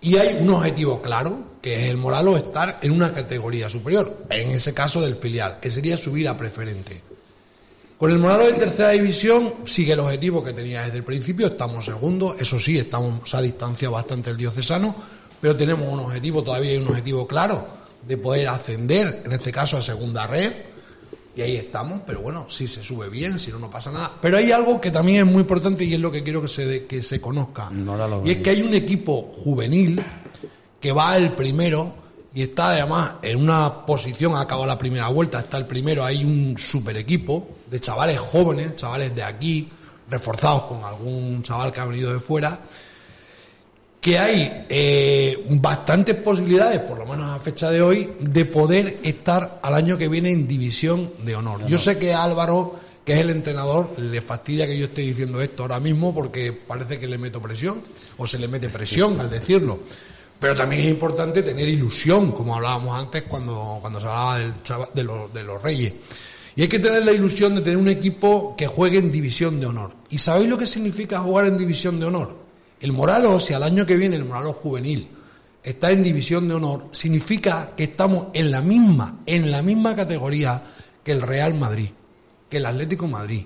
Y 0.00 0.16
hay 0.16 0.38
un 0.40 0.50
objetivo 0.50 1.02
claro, 1.02 1.40
que 1.68 1.84
es 1.84 1.90
el 1.90 1.98
Moralo 1.98 2.34
estar 2.34 2.78
en 2.80 2.92
una 2.92 3.12
categoría 3.12 3.68
superior, 3.68 4.24
en 4.30 4.52
ese 4.52 4.72
caso 4.72 5.02
del 5.02 5.16
filial, 5.16 5.60
que 5.60 5.70
sería 5.70 5.98
subir 5.98 6.26
a 6.26 6.34
preferente. 6.34 7.02
Con 7.98 8.10
el 8.10 8.18
Moralo 8.18 8.46
de 8.46 8.54
tercera 8.54 8.92
división 8.92 9.52
sigue 9.64 9.92
el 9.92 10.00
objetivo 10.00 10.42
que 10.42 10.54
tenía 10.54 10.84
desde 10.84 10.96
el 10.96 11.04
principio, 11.04 11.48
estamos 11.48 11.84
segundos, 11.84 12.40
eso 12.40 12.58
sí, 12.58 12.78
estamos 12.78 13.34
a 13.34 13.42
distancia 13.42 13.90
bastante 13.90 14.30
el 14.30 14.38
diocesano, 14.38 14.94
pero 15.42 15.54
tenemos 15.56 15.92
un 15.92 16.00
objetivo, 16.00 16.42
todavía 16.42 16.70
hay 16.70 16.78
un 16.78 16.88
objetivo 16.88 17.26
claro, 17.26 17.66
de 18.06 18.16
poder 18.16 18.48
ascender, 18.48 19.24
en 19.26 19.32
este 19.32 19.52
caso 19.52 19.76
a 19.76 19.82
segunda 19.82 20.26
red, 20.26 20.50
y 21.36 21.42
ahí 21.42 21.56
estamos, 21.56 22.00
pero 22.06 22.22
bueno, 22.22 22.46
si 22.48 22.66
se 22.66 22.82
sube 22.82 23.10
bien, 23.10 23.38
si 23.38 23.50
no, 23.50 23.58
no 23.58 23.68
pasa 23.68 23.92
nada. 23.92 24.10
Pero 24.22 24.38
hay 24.38 24.52
algo 24.52 24.80
que 24.80 24.90
también 24.90 25.26
es 25.26 25.30
muy 25.30 25.42
importante 25.42 25.84
y 25.84 25.92
es 25.92 26.00
lo 26.00 26.10
que 26.10 26.22
quiero 26.22 26.40
que 26.40 26.48
se, 26.48 26.86
que 26.86 27.02
se 27.02 27.20
conozca. 27.20 27.68
No 27.70 28.22
y 28.24 28.30
es 28.30 28.36
que 28.38 28.50
hay 28.50 28.62
un 28.62 28.72
equipo 28.72 29.30
juvenil 29.44 30.02
que 30.80 30.92
va 30.92 31.16
el 31.16 31.32
primero 31.32 31.94
y 32.34 32.42
está 32.42 32.70
además 32.70 33.12
en 33.22 33.40
una 33.40 33.84
posición, 33.86 34.34
ha 34.34 34.42
acabado 34.42 34.66
la 34.66 34.78
primera 34.78 35.08
vuelta, 35.08 35.40
está 35.40 35.56
el 35.56 35.66
primero, 35.66 36.04
hay 36.04 36.24
un 36.24 36.56
super 36.56 36.96
equipo 36.96 37.48
de 37.68 37.80
chavales 37.80 38.18
jóvenes, 38.18 38.76
chavales 38.76 39.14
de 39.14 39.22
aquí, 39.22 39.68
reforzados 40.08 40.62
con 40.62 40.84
algún 40.84 41.42
chaval 41.42 41.72
que 41.72 41.80
ha 41.80 41.84
venido 41.84 42.12
de 42.12 42.20
fuera, 42.20 42.60
que 44.00 44.18
hay 44.18 44.66
eh, 44.68 45.44
bastantes 45.50 46.14
posibilidades, 46.16 46.80
por 46.80 46.98
lo 46.98 47.06
menos 47.06 47.30
a 47.30 47.38
fecha 47.38 47.70
de 47.70 47.82
hoy, 47.82 48.14
de 48.20 48.44
poder 48.44 48.98
estar 49.02 49.60
al 49.62 49.74
año 49.74 49.98
que 49.98 50.08
viene 50.08 50.30
en 50.30 50.46
división 50.46 51.12
de 51.24 51.34
honor. 51.34 51.66
Yo 51.66 51.78
sé 51.78 51.98
que 51.98 52.14
Álvaro, 52.14 52.76
que 53.04 53.14
es 53.14 53.20
el 53.20 53.30
entrenador, 53.30 53.98
le 53.98 54.20
fastidia 54.20 54.66
que 54.66 54.78
yo 54.78 54.86
esté 54.86 55.02
diciendo 55.02 55.40
esto 55.40 55.64
ahora 55.64 55.80
mismo 55.80 56.14
porque 56.14 56.52
parece 56.52 57.00
que 57.00 57.08
le 57.08 57.18
meto 57.18 57.42
presión, 57.42 57.82
o 58.16 58.26
se 58.26 58.38
le 58.38 58.46
mete 58.46 58.68
presión 58.68 59.20
al 59.20 59.28
decirlo. 59.28 59.80
Pero 60.38 60.54
también 60.54 60.82
es 60.82 60.88
importante 60.88 61.42
tener 61.42 61.68
ilusión, 61.68 62.32
como 62.32 62.54
hablábamos 62.54 62.98
antes 62.98 63.22
cuando, 63.22 63.78
cuando 63.80 64.00
se 64.00 64.06
hablaba 64.06 64.38
del 64.38 64.54
de, 64.94 65.04
los, 65.04 65.32
de 65.32 65.42
los 65.42 65.62
reyes. 65.62 65.94
Y 66.54 66.62
hay 66.62 66.68
que 66.68 66.78
tener 66.78 67.04
la 67.04 67.12
ilusión 67.12 67.54
de 67.54 67.60
tener 67.60 67.76
un 67.76 67.88
equipo 67.88 68.54
que 68.56 68.66
juegue 68.66 68.98
en 68.98 69.12
división 69.12 69.60
de 69.60 69.66
honor. 69.66 69.94
¿Y 70.10 70.18
sabéis 70.18 70.48
lo 70.48 70.58
que 70.58 70.66
significa 70.66 71.20
jugar 71.20 71.46
en 71.46 71.58
división 71.58 71.98
de 72.00 72.06
honor? 72.06 72.36
El 72.80 72.92
Moralo, 72.92 73.40
si 73.40 73.52
al 73.54 73.62
año 73.62 73.86
que 73.86 73.96
viene 73.96 74.16
el 74.16 74.24
Moralo 74.24 74.52
juvenil 74.52 75.08
está 75.62 75.90
en 75.90 76.02
división 76.02 76.48
de 76.48 76.54
honor, 76.54 76.86
significa 76.92 77.72
que 77.76 77.84
estamos 77.84 78.28
en 78.32 78.50
la 78.50 78.60
misma, 78.60 79.20
en 79.26 79.50
la 79.50 79.62
misma 79.62 79.94
categoría 79.94 80.62
que 81.02 81.12
el 81.12 81.22
Real 81.22 81.54
Madrid, 81.54 81.90
que 82.48 82.58
el 82.58 82.66
Atlético 82.66 83.06
Madrid, 83.08 83.44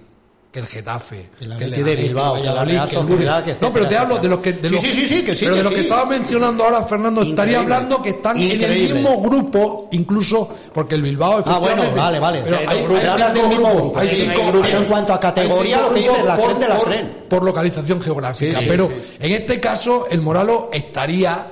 que 0.53 0.61
el 0.61 0.67
Getafe, 0.67 1.31
que, 1.39 1.47
la 1.47 1.57
que 1.57 1.65
el 1.65 1.71
de 1.83 1.97
Bilbao, 1.97 2.35
que 2.37 2.43
la 2.43 2.63
Real 2.63 2.87
que 2.87 2.97
el 2.97 3.03
Sociedad, 3.07 3.43
que 3.43 3.57
No, 3.59 3.73
pero 3.73 3.89
te 3.89 3.97
hablo 3.97 4.19
de 4.19 4.29
los 4.29 4.41
que 4.41 4.53
de 4.53 4.69
Sí, 4.69 4.75
los 4.75 4.83
sí, 4.83 4.93
sí, 4.93 5.07
sí, 5.09 5.23
que 5.25 5.35
sí, 5.35 5.47
pero 5.47 5.55
que 5.55 5.59
de 5.59 5.65
los 5.65 5.71
sí. 5.73 5.75
que 5.77 5.81
estaba 5.85 6.05
mencionando 6.05 6.65
ahora 6.65 6.83
Fernando 6.83 7.23
estaría 7.23 7.55
Increíble. 7.55 7.75
hablando 7.75 8.03
que 8.03 8.09
están 8.11 8.37
en 8.37 8.43
el 8.43 8.53
Increíble. 8.61 8.95
mismo 9.01 9.23
grupo, 9.23 9.89
incluso 9.93 10.51
porque 10.75 10.95
el 10.97 11.01
Bilbao 11.03 11.43
Ah, 11.47 11.59
bueno, 11.59 11.83
efectivamente- 11.85 12.01
vale, 12.01 12.19
vale. 12.21 12.43
Pero 12.45 12.59
hay, 12.59 12.67
hay- 12.67 12.85
hay 13.01 13.07
hablas 13.07 13.33
del 13.35 13.49
mismo 13.49 13.75
grupo, 13.75 13.99
hay 13.99 14.09
sí, 14.09 14.17
cinco- 14.17 14.31
hay 14.43 14.47
grupos. 14.49 14.67
Pero 14.67 14.79
en 14.79 14.85
cuanto 14.85 15.15
a 15.15 15.21
categoría, 15.21 15.81
lo 15.81 15.91
que 15.95 16.01
dices, 16.01 16.25
la 16.27 16.37
por- 16.37 16.49
gente 16.51 16.69
la 16.69 16.77
por- 16.77 16.85
creen. 16.87 17.25
por 17.31 17.45
localización 17.45 18.03
geográfica. 18.03 18.53
Sí, 18.55 18.61
sí, 18.61 18.67
pero 18.69 18.87
sí. 18.89 19.17
en 19.21 19.33
este 19.33 19.59
caso, 19.59 20.07
el 20.11 20.21
Moralo 20.21 20.69
estaría 20.71 21.47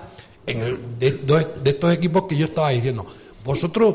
en 0.46 0.60
el, 0.60 0.78
de, 0.98 1.12
de 1.62 1.70
estos 1.70 1.94
equipos 1.94 2.24
que 2.28 2.36
yo 2.36 2.44
estaba 2.44 2.68
diciendo. 2.68 3.06
Vosotros 3.42 3.94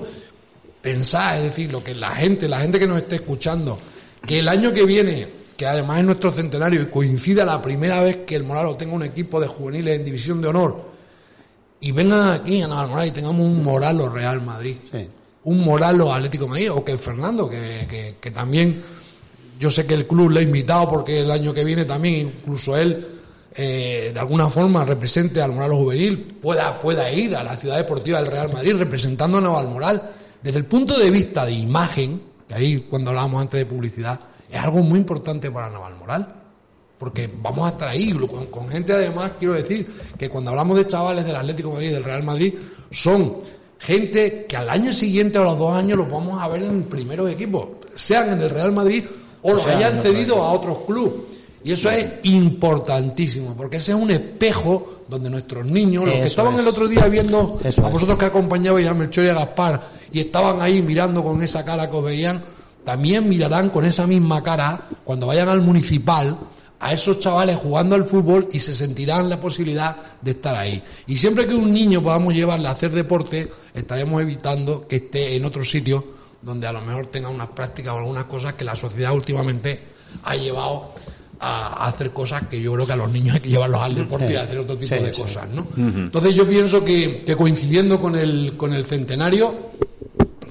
pensáis, 0.82 1.40
es 1.44 1.44
decir, 1.52 1.72
lo 1.72 1.84
que 1.84 1.94
la 1.94 2.10
gente, 2.10 2.48
la 2.48 2.60
gente 2.60 2.80
que 2.80 2.88
nos 2.88 2.98
esté 2.98 3.16
escuchando, 3.16 3.78
que 4.26 4.40
el 4.40 4.48
año 4.48 4.74
que 4.74 4.86
viene, 4.86 5.28
que 5.56 5.66
además 5.66 6.00
es 6.00 6.06
nuestro 6.06 6.32
centenario 6.32 6.82
y 6.82 6.86
coincida 6.88 7.46
la 7.46 7.62
primera 7.62 8.02
vez 8.02 8.18
que 8.26 8.36
el 8.36 8.44
Moralo 8.44 8.76
tenga 8.76 8.94
un 8.94 9.04
equipo 9.04 9.40
de 9.40 9.48
juveniles 9.48 10.00
en 10.00 10.06
división 10.06 10.42
de 10.42 10.48
honor, 10.48 10.90
y 11.80 11.92
vengan 11.92 12.30
aquí 12.30 12.62
a 12.62 12.68
Navalmoral 12.68 13.08
y 13.08 13.12
tengamos 13.12 13.42
un 13.42 13.64
Moralo 13.64 14.10
Real 14.10 14.42
Madrid. 14.42 14.78
Un 15.44 15.64
Moralo 15.64 16.12
Atlético 16.12 16.46
de 16.46 16.50
Madrid, 16.50 16.72
o 16.72 16.84
que 16.84 16.98
Fernando, 16.98 17.50
que, 17.50 17.86
que, 17.88 18.16
que 18.20 18.32
también 18.32 18.82
yo 19.60 19.70
sé 19.70 19.86
que 19.86 19.94
el 19.94 20.08
club 20.08 20.32
le 20.32 20.40
ha 20.40 20.44
invitado 20.44 20.90
porque 20.90 21.20
el 21.20 21.30
año 21.32 21.54
que 21.54 21.64
viene 21.64 21.86
también 21.86 22.16
incluso 22.16 22.76
él 22.76 23.16
eh, 23.58 24.12
de 24.14 24.20
alguna 24.20 24.50
forma 24.50 24.84
represente 24.84 25.42
al 25.42 25.54
Moralo 25.54 25.78
Juvenil, 25.78 26.40
pueda, 26.42 26.78
pueda 26.78 27.10
ir 27.12 27.38
a 27.38 27.44
la 27.44 27.56
ciudad 27.56 27.78
deportiva 27.78 28.20
del 28.20 28.30
Real 28.30 28.52
Madrid 28.52 28.76
representando 28.76 29.38
a 29.38 29.42
Navalmoral. 29.42 30.12
Desde 30.44 30.58
el 30.58 30.66
punto 30.66 31.00
de 31.00 31.10
vista 31.10 31.46
de 31.46 31.54
imagen, 31.54 32.22
que 32.48 32.54
ahí 32.56 32.88
cuando 32.90 33.10
hablábamos 33.12 33.42
antes 33.42 33.60
de 33.60 33.66
publicidad, 33.66 34.20
es 34.50 34.60
algo 34.60 34.80
muy 34.80 35.00
importante 35.00 35.50
para 35.52 35.70
Navalmoral. 35.70 36.42
Porque 36.98 37.30
vamos 37.42 37.66
a 37.66 37.72
estar 37.72 37.90
ahí 37.90 38.14
con, 38.14 38.46
con 38.48 38.70
gente 38.70 38.94
además, 38.94 39.32
quiero 39.38 39.54
decir, 39.56 39.86
que 40.18 40.30
cuando 40.30 40.52
hablamos 40.52 40.78
de 40.78 40.88
chavales 40.88 41.26
del 41.26 41.36
Atlético 41.36 41.70
de 41.70 41.74
Madrid 41.76 41.90
y 41.90 41.94
del 41.94 42.04
Real 42.06 42.24
Madrid, 42.24 42.54
son 42.90 43.36
gente 43.80 44.46
que 44.48 44.56
al 44.56 44.70
año 44.70 44.94
siguiente 44.94 45.38
o 45.38 45.42
a 45.42 45.46
los 45.46 45.60
dos 45.60 45.76
años 45.76 45.98
los 45.98 46.10
vamos 46.10 46.42
a 46.42 46.48
ver 46.48 46.64
en 46.64 46.84
primeros 46.84 47.30
equipos, 47.30 47.68
sean 47.94 48.32
en 48.32 48.42
el 48.42 48.50
Real 48.50 48.72
Madrid 48.72 49.04
o 49.42 49.54
los 49.54 49.66
hayan 49.68 49.96
cedido 49.98 50.42
a 50.42 50.54
otros 50.54 50.80
clubes. 50.88 51.14
Y 51.66 51.72
eso 51.74 51.90
es 51.90 52.06
importantísimo, 52.24 53.56
porque 53.56 53.78
ese 53.78 53.92
es 53.92 53.98
un 53.98 54.12
espejo 54.12 55.02
donde 55.10 55.30
nuestros 55.30 55.66
niños, 55.66 56.06
los 56.06 56.14
que 56.14 56.20
Eso 56.22 56.28
estaban 56.28 56.54
es. 56.56 56.62
el 56.62 56.68
otro 56.68 56.88
día 56.88 57.08
viendo 57.08 57.60
Eso 57.64 57.84
a 57.84 57.88
es. 57.88 57.92
vosotros 57.94 58.18
que 58.18 58.26
acompañabais 58.26 58.88
a 58.88 58.94
Melchor 58.94 59.26
y 59.26 59.30
a 59.30 59.34
Gaspar 59.34 59.82
y 60.12 60.20
estaban 60.20 60.62
ahí 60.62 60.82
mirando 60.82 61.24
con 61.24 61.42
esa 61.42 61.64
cara 61.66 61.90
que 61.90 61.96
os 61.98 62.04
veían, 62.04 62.44
también 62.84 63.28
mirarán 63.28 63.70
con 63.70 63.86
esa 63.86 64.06
misma 64.06 64.44
cara 64.44 64.88
cuando 65.04 65.28
vayan 65.28 65.50
al 65.50 65.62
municipal 65.62 66.38
a 66.80 66.94
esos 66.94 67.20
chavales 67.20 67.58
jugando 67.58 67.96
al 67.96 68.06
fútbol 68.06 68.48
y 68.52 68.60
se 68.60 68.74
sentirán 68.74 69.30
la 69.30 69.40
posibilidad 69.40 69.96
de 70.22 70.32
estar 70.32 70.56
ahí. 70.56 70.84
Y 71.08 71.18
siempre 71.18 71.48
que 71.48 71.56
un 71.56 71.74
niño 71.74 72.04
podamos 72.04 72.34
llevarle 72.34 72.68
a 72.68 72.72
hacer 72.72 72.92
deporte, 72.92 73.50
estaremos 73.74 74.22
evitando 74.22 74.88
que 74.88 74.98
esté 74.98 75.36
en 75.36 75.46
otro 75.46 75.64
sitio 75.66 76.16
donde 76.42 76.68
a 76.68 76.72
lo 76.74 76.82
mejor 76.82 77.08
tenga 77.08 77.30
unas 77.30 77.48
prácticas 77.48 77.94
o 77.94 77.98
algunas 77.98 78.26
cosas 78.26 78.54
que 78.54 78.64
la 78.64 78.76
sociedad 78.76 79.14
últimamente 79.14 79.80
ha 80.24 80.36
llevado 80.36 80.94
a, 81.40 81.88
hacer 81.88 82.12
cosas 82.12 82.44
que 82.48 82.62
yo 82.62 82.74
creo 82.74 82.86
que 82.86 82.94
a 82.94 82.98
los 82.98 83.12
niños 83.12 83.36
hay 83.36 83.42
que 83.42 83.50
llevarlos 83.50 83.82
al 83.82 83.96
deporte 83.96 84.32
y 84.32 84.36
a 84.36 84.44
hacer 84.44 84.60
otro 84.60 84.78
tipo 84.78 84.96
Sí, 84.96 85.02
de 85.04 85.14
sí. 85.14 85.22
cosas, 85.22 85.50
¿no? 85.50 85.66
Entonces 85.76 86.36
yo 86.36 86.48
pienso 86.48 86.84
que, 86.86 87.24
que 87.26 87.36
coincidiendo 87.36 88.00
con 88.00 88.16
el, 88.16 88.54
con 88.58 88.74
el 88.74 88.86
centenario, 88.86 89.72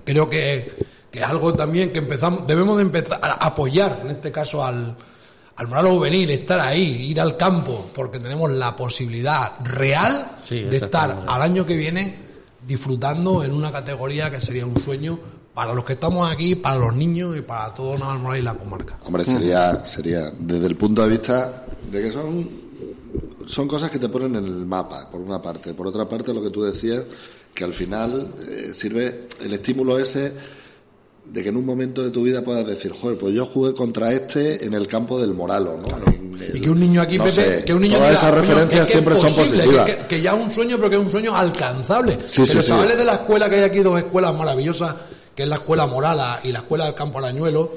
creo 0.05 0.29
que, 0.29 0.73
que 1.11 1.19
es 1.19 1.25
algo 1.25 1.55
también 1.55 1.93
que 1.93 1.99
empezamos, 2.01 2.47
debemos 2.47 2.77
de 2.77 2.83
empezar 2.83 3.19
a 3.23 3.33
apoyar, 3.47 4.01
en 4.03 4.11
este 4.11 4.31
caso 4.31 4.65
al, 4.65 4.97
al 5.57 5.69
Moralo 5.69 5.91
Juvenil, 5.91 6.31
estar 6.31 6.61
ahí, 6.61 7.11
ir 7.11 7.21
al 7.21 7.37
campo, 7.37 7.87
porque 7.95 8.19
tenemos 8.19 8.51
la 8.51 8.75
posibilidad 8.75 9.53
real 9.65 10.37
Sí, 10.45 10.63
de 10.63 10.77
estar 10.77 11.25
al 11.27 11.43
año 11.43 11.65
que 11.65 11.77
viene 11.77 12.25
disfrutando 12.67 13.45
en 13.45 13.53
una 13.53 13.71
categoría 13.71 14.31
que 14.31 14.41
sería 14.41 14.67
un 14.67 14.83
sueño 14.83 15.19
para 15.55 15.73
los 15.73 15.85
que 15.85 15.93
estamos 15.93 16.31
aquí, 16.31 16.57
para 16.57 16.79
los 16.79 16.95
niños 16.95 17.37
y 17.37 17.43
para 17.43 17.73
todo 17.75 17.97
Navalmoral 17.97 18.41
y 18.41 18.43
la 18.43 18.55
comarca. 18.55 18.99
Hombre, 19.05 19.25
sería, 19.25 19.85
sería 19.87 20.33
desde 20.37 20.67
el 20.67 20.77
punto 20.77 21.03
de 21.03 21.09
vista 21.11 21.65
de 21.91 22.03
que 22.03 22.11
son, 22.11 22.51
son 23.47 23.69
cosas 23.69 23.91
que 23.91 24.01
te 24.01 24.09
ponen 24.09 24.35
en 24.35 24.45
el 24.45 24.67
mapa, 24.67 25.09
por 25.09 25.21
una 25.21 25.41
parte. 25.41 25.73
Por 25.75 25.87
otra 25.87 26.09
parte, 26.09 26.35
lo 26.35 26.43
que 26.43 26.51
tú 26.51 26.65
decías, 26.65 27.05
que 27.55 27.65
al 27.65 27.73
final 27.75 28.35
eh, 28.49 28.73
sirve 28.75 29.29
el 29.41 29.53
estímulo 29.55 29.99
ese 29.99 30.33
de 31.25 31.43
que 31.43 31.49
en 31.49 31.57
un 31.57 31.65
momento 31.65 32.03
de 32.03 32.11
tu 32.11 32.23
vida 32.23 32.43
puedas 32.45 32.67
decir, 32.67 32.93
joder, 32.93 33.17
pues 33.17 33.35
yo 33.35 33.47
jugué 33.47 33.73
contra 33.75 34.13
este 34.13 34.65
en 34.65 34.75
el 34.75 34.87
campo 34.87 35.19
del 35.21 35.33
Moralo, 35.33 35.77
¿no? 35.81 35.97
El- 35.97 36.57
Y 36.57 36.61
que 36.61 36.69
un 36.69 36.81
niño 36.81 37.01
aquí, 37.01 37.17
no 37.17 37.25
Pepe, 37.25 37.59
sé, 37.61 37.65
que 37.65 37.73
un 37.73 37.81
niño 37.81 37.97
todas 37.97 38.11
diga, 38.11 38.21
esas 38.21 38.31
"Coño, 38.33 38.43
referencias 38.43 38.81
es 38.81 38.87
que 38.87 38.93
siempre 38.93 39.15
son 39.17 39.35
positivas. 39.35 39.87
Que, 39.87 39.97
que 40.09 40.21
ya 40.21 40.35
es 40.35 40.43
un 40.43 40.51
sueño, 40.51 40.77
pero 40.77 40.91
que 40.91 40.97
es 40.97 41.03
un 41.03 41.11
sueño 41.11 41.35
alcanzable. 41.37 42.19
Sí, 42.29 42.43
que 42.43 42.47
sí, 42.49 42.55
los 42.57 42.65
sí. 42.65 42.71
chavales 42.71 42.97
de 42.99 43.05
la 43.05 43.13
escuela, 43.15 43.49
que 43.49 43.57
hay 43.57 43.63
aquí 43.63 43.79
dos 43.79 43.97
escuelas 43.99 44.35
maravillosas, 44.35 44.95
que 45.35 45.45
es 45.45 45.49
la 45.49 45.55
escuela 45.57 45.87
Morala 45.87 46.41
y 46.45 46.53
la 46.53 46.59
escuela 46.59 46.85
del 46.87 46.95
Campo 46.95 47.19
Arañuelo, 47.21 47.73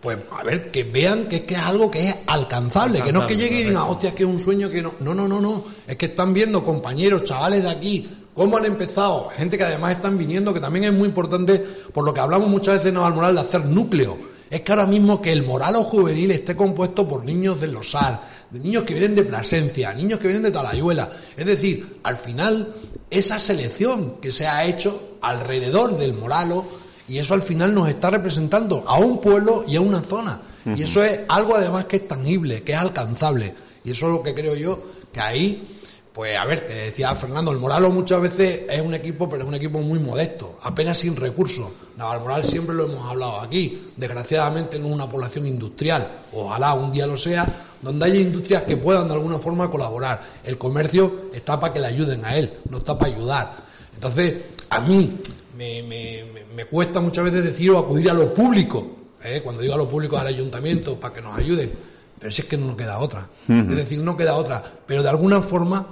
pues 0.00 0.16
a 0.30 0.42
ver, 0.44 0.70
que 0.70 0.84
vean 0.84 1.28
que 1.28 1.36
es 1.36 1.42
que 1.42 1.54
es 1.54 1.60
algo 1.60 1.90
que 1.90 2.08
es 2.08 2.14
alcanzable, 2.28 3.02
que 3.02 3.12
no 3.12 3.22
es 3.22 3.26
que 3.26 3.36
llegue 3.36 3.60
y 3.60 3.64
digan, 3.64 3.82
hostia, 3.88 4.10
es 4.10 4.14
que 4.14 4.22
es 4.22 4.28
un 4.28 4.38
sueño 4.40 4.70
que 4.70 4.80
no. 4.80 4.94
No, 5.00 5.12
no, 5.12 5.28
no, 5.28 5.40
no. 5.40 5.64
Es 5.86 5.96
que 5.96 6.06
están 6.06 6.32
viendo 6.32 6.64
compañeros, 6.64 7.24
chavales 7.24 7.64
de 7.64 7.68
aquí, 7.70 8.08
cómo 8.38 8.56
han 8.56 8.66
empezado, 8.66 9.30
gente 9.30 9.58
que 9.58 9.64
además 9.64 9.96
están 9.96 10.16
viniendo, 10.16 10.54
que 10.54 10.60
también 10.60 10.84
es 10.84 10.92
muy 10.92 11.08
importante, 11.08 11.58
por 11.92 12.04
lo 12.04 12.14
que 12.14 12.20
hablamos 12.20 12.48
muchas 12.48 12.76
veces 12.76 12.90
en 12.90 12.94
Navalmoral, 12.94 13.34
de 13.34 13.40
hacer 13.40 13.64
núcleo. 13.64 14.16
Es 14.48 14.60
que 14.60 14.70
ahora 14.70 14.86
mismo 14.86 15.20
que 15.20 15.32
el 15.32 15.42
Moralo 15.42 15.82
juvenil 15.82 16.30
esté 16.30 16.54
compuesto 16.54 17.06
por 17.06 17.24
niños 17.24 17.60
del 17.60 17.72
Losar, 17.72 18.22
de 18.48 18.60
niños 18.60 18.84
que 18.84 18.94
vienen 18.94 19.16
de 19.16 19.24
Plasencia, 19.24 19.92
niños 19.92 20.20
que 20.20 20.28
vienen 20.28 20.44
de 20.44 20.52
Talayuela. 20.52 21.10
Es 21.36 21.46
decir, 21.46 21.98
al 22.04 22.16
final, 22.16 22.74
esa 23.10 23.40
selección 23.40 24.18
que 24.22 24.30
se 24.30 24.46
ha 24.46 24.64
hecho 24.64 25.18
alrededor 25.20 25.98
del 25.98 26.14
Moralo, 26.14 26.64
y 27.08 27.18
eso 27.18 27.34
al 27.34 27.42
final 27.42 27.74
nos 27.74 27.88
está 27.88 28.08
representando 28.10 28.84
a 28.86 29.00
un 29.00 29.20
pueblo 29.20 29.64
y 29.66 29.74
a 29.74 29.80
una 29.80 30.00
zona. 30.00 30.40
Y 30.76 30.84
eso 30.84 31.02
es 31.02 31.20
algo 31.28 31.56
además 31.56 31.86
que 31.86 31.96
es 31.96 32.06
tangible, 32.06 32.62
que 32.62 32.72
es 32.72 32.78
alcanzable. 32.78 33.52
Y 33.82 33.90
eso 33.90 34.06
es 34.06 34.12
lo 34.12 34.22
que 34.22 34.32
creo 34.32 34.54
yo, 34.54 34.80
que 35.12 35.20
ahí, 35.20 35.77
pues 36.18 36.36
a 36.36 36.44
ver, 36.46 36.66
decía 36.66 37.14
Fernando, 37.14 37.52
el 37.52 37.58
Moralo 37.58 37.92
muchas 37.92 38.20
veces 38.20 38.62
es 38.68 38.80
un 38.82 38.92
equipo, 38.92 39.28
pero 39.30 39.44
es 39.44 39.48
un 39.48 39.54
equipo 39.54 39.78
muy 39.78 40.00
modesto, 40.00 40.58
apenas 40.62 40.98
sin 40.98 41.14
recursos. 41.14 41.70
Navalmoral 41.96 42.42
siempre 42.44 42.74
lo 42.74 42.86
hemos 42.86 43.08
hablado 43.08 43.40
aquí, 43.40 43.86
desgraciadamente 43.96 44.80
no 44.80 44.88
es 44.88 44.94
una 44.94 45.08
población 45.08 45.46
industrial, 45.46 46.22
ojalá 46.32 46.74
un 46.74 46.90
día 46.90 47.06
lo 47.06 47.16
sea, 47.16 47.46
donde 47.80 48.06
haya 48.06 48.18
industrias 48.18 48.64
que 48.64 48.76
puedan 48.76 49.06
de 49.06 49.14
alguna 49.14 49.38
forma 49.38 49.70
colaborar. 49.70 50.20
El 50.42 50.58
comercio 50.58 51.30
está 51.32 51.60
para 51.60 51.72
que 51.72 51.78
le 51.78 51.86
ayuden 51.86 52.24
a 52.24 52.36
él, 52.36 52.52
no 52.68 52.78
está 52.78 52.98
para 52.98 53.14
ayudar. 53.14 53.52
Entonces, 53.94 54.34
a 54.70 54.80
mí 54.80 55.18
me- 55.56 56.24
me 56.52 56.64
cuesta 56.64 57.00
muchas 57.00 57.26
veces 57.26 57.44
decir 57.44 57.70
o 57.70 57.78
acudir 57.78 58.10
a 58.10 58.14
lo 58.14 58.34
público, 58.34 58.90
¿eh? 59.22 59.40
cuando 59.44 59.62
digo 59.62 59.74
a 59.74 59.78
lo 59.78 59.88
público 59.88 60.18
al 60.18 60.26
ayuntamiento 60.26 60.98
para 60.98 61.14
que 61.14 61.20
nos 61.22 61.38
ayuden, 61.38 61.70
pero 62.18 62.30
si 62.30 62.42
es 62.42 62.48
que 62.48 62.56
no 62.56 62.66
nos 62.66 62.76
queda 62.76 62.98
otra. 62.98 63.28
Es 63.48 63.68
decir, 63.68 63.98
no 63.98 64.16
queda 64.16 64.34
otra. 64.34 64.62
Pero 64.86 65.02
de 65.02 65.08
alguna 65.08 65.40
forma 65.40 65.86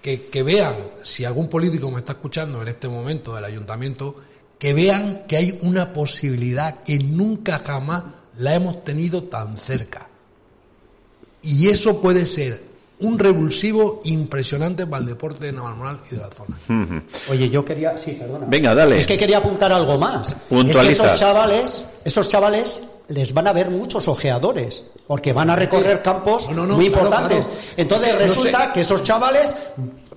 que, 0.00 0.26
que 0.26 0.42
vean, 0.42 0.74
si 1.02 1.24
algún 1.24 1.48
político 1.48 1.90
me 1.90 1.98
está 1.98 2.12
escuchando 2.12 2.62
en 2.62 2.68
este 2.68 2.88
momento 2.88 3.34
del 3.34 3.44
ayuntamiento, 3.44 4.16
que 4.58 4.74
vean 4.74 5.24
que 5.28 5.36
hay 5.36 5.58
una 5.62 5.92
posibilidad 5.92 6.82
que 6.82 6.98
nunca 6.98 7.62
jamás 7.64 8.04
la 8.38 8.54
hemos 8.54 8.84
tenido 8.84 9.24
tan 9.24 9.56
cerca. 9.56 10.08
Y 11.42 11.68
eso 11.68 12.00
puede 12.00 12.26
ser 12.26 12.64
un 12.98 13.18
revulsivo 13.18 14.00
impresionante 14.04 14.86
para 14.86 15.00
el 15.00 15.06
deporte 15.06 15.46
de 15.46 15.52
Navalmoral 15.52 16.00
y 16.10 16.14
de 16.14 16.20
la 16.20 16.28
zona. 16.28 17.02
Oye, 17.28 17.50
yo 17.50 17.64
quería, 17.64 17.96
sí, 17.98 18.12
perdona. 18.12 18.46
Venga, 18.48 18.74
dale. 18.74 18.98
Es 18.98 19.06
que 19.06 19.18
quería 19.18 19.38
apuntar 19.38 19.70
algo 19.70 19.98
más. 19.98 20.34
Es 20.50 20.76
que 20.76 20.88
esos 20.88 21.18
chavales, 21.18 21.84
esos 22.04 22.28
chavales 22.28 22.82
les 23.08 23.32
van 23.32 23.46
a 23.46 23.52
ver 23.52 23.70
muchos 23.70 24.08
ojeadores, 24.08 24.84
porque 25.06 25.32
van 25.32 25.50
a 25.50 25.56
recorrer 25.56 26.02
campos 26.02 26.48
No, 26.50 26.54
no, 26.56 26.66
no, 26.66 26.74
muy 26.76 26.88
claro, 26.88 27.04
importantes. 27.06 27.46
claro. 27.46 27.60
Entonces 27.76 28.18
resulta 28.18 28.64
sé. 28.66 28.72
que 28.72 28.80
esos 28.80 29.02
chavales 29.02 29.54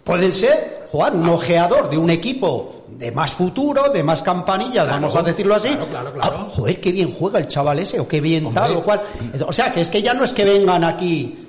pueden 0.04 0.32
ser 0.32 0.86
jugar 0.92 1.14
un 1.16 1.30
ojeador 1.30 1.90
de 1.90 1.98
un 1.98 2.10
equipo 2.10 2.84
de 2.90 3.12
más 3.12 3.32
futuro, 3.32 3.90
de 3.94 4.02
más 4.04 4.24
campanillas, 4.24 4.86
Claro, 4.86 5.02
vamos 5.02 5.16
a 5.16 5.22
decirlo 5.22 5.56
así. 5.56 5.70
claro. 5.90 6.12
Ah, 6.22 6.48
joder, 6.50 6.82
qué 6.82 6.92
bien 6.92 7.14
juega 7.18 7.40
el 7.40 7.48
chaval 7.48 7.80
ese, 7.80 8.00
o 8.00 8.08
qué 8.08 8.20
bien 8.20 8.48
Hombre. 8.48 8.62
tal 8.62 8.76
o 8.78 8.84
cual. 8.84 9.02
O 9.48 9.52
sea, 9.54 9.72
que 9.72 9.82
es 9.82 9.90
que 9.92 10.02
ya 10.02 10.14
no 10.14 10.24
es 10.24 10.34
que 10.34 10.44
vengan 10.44 10.84
aquí 10.84 11.49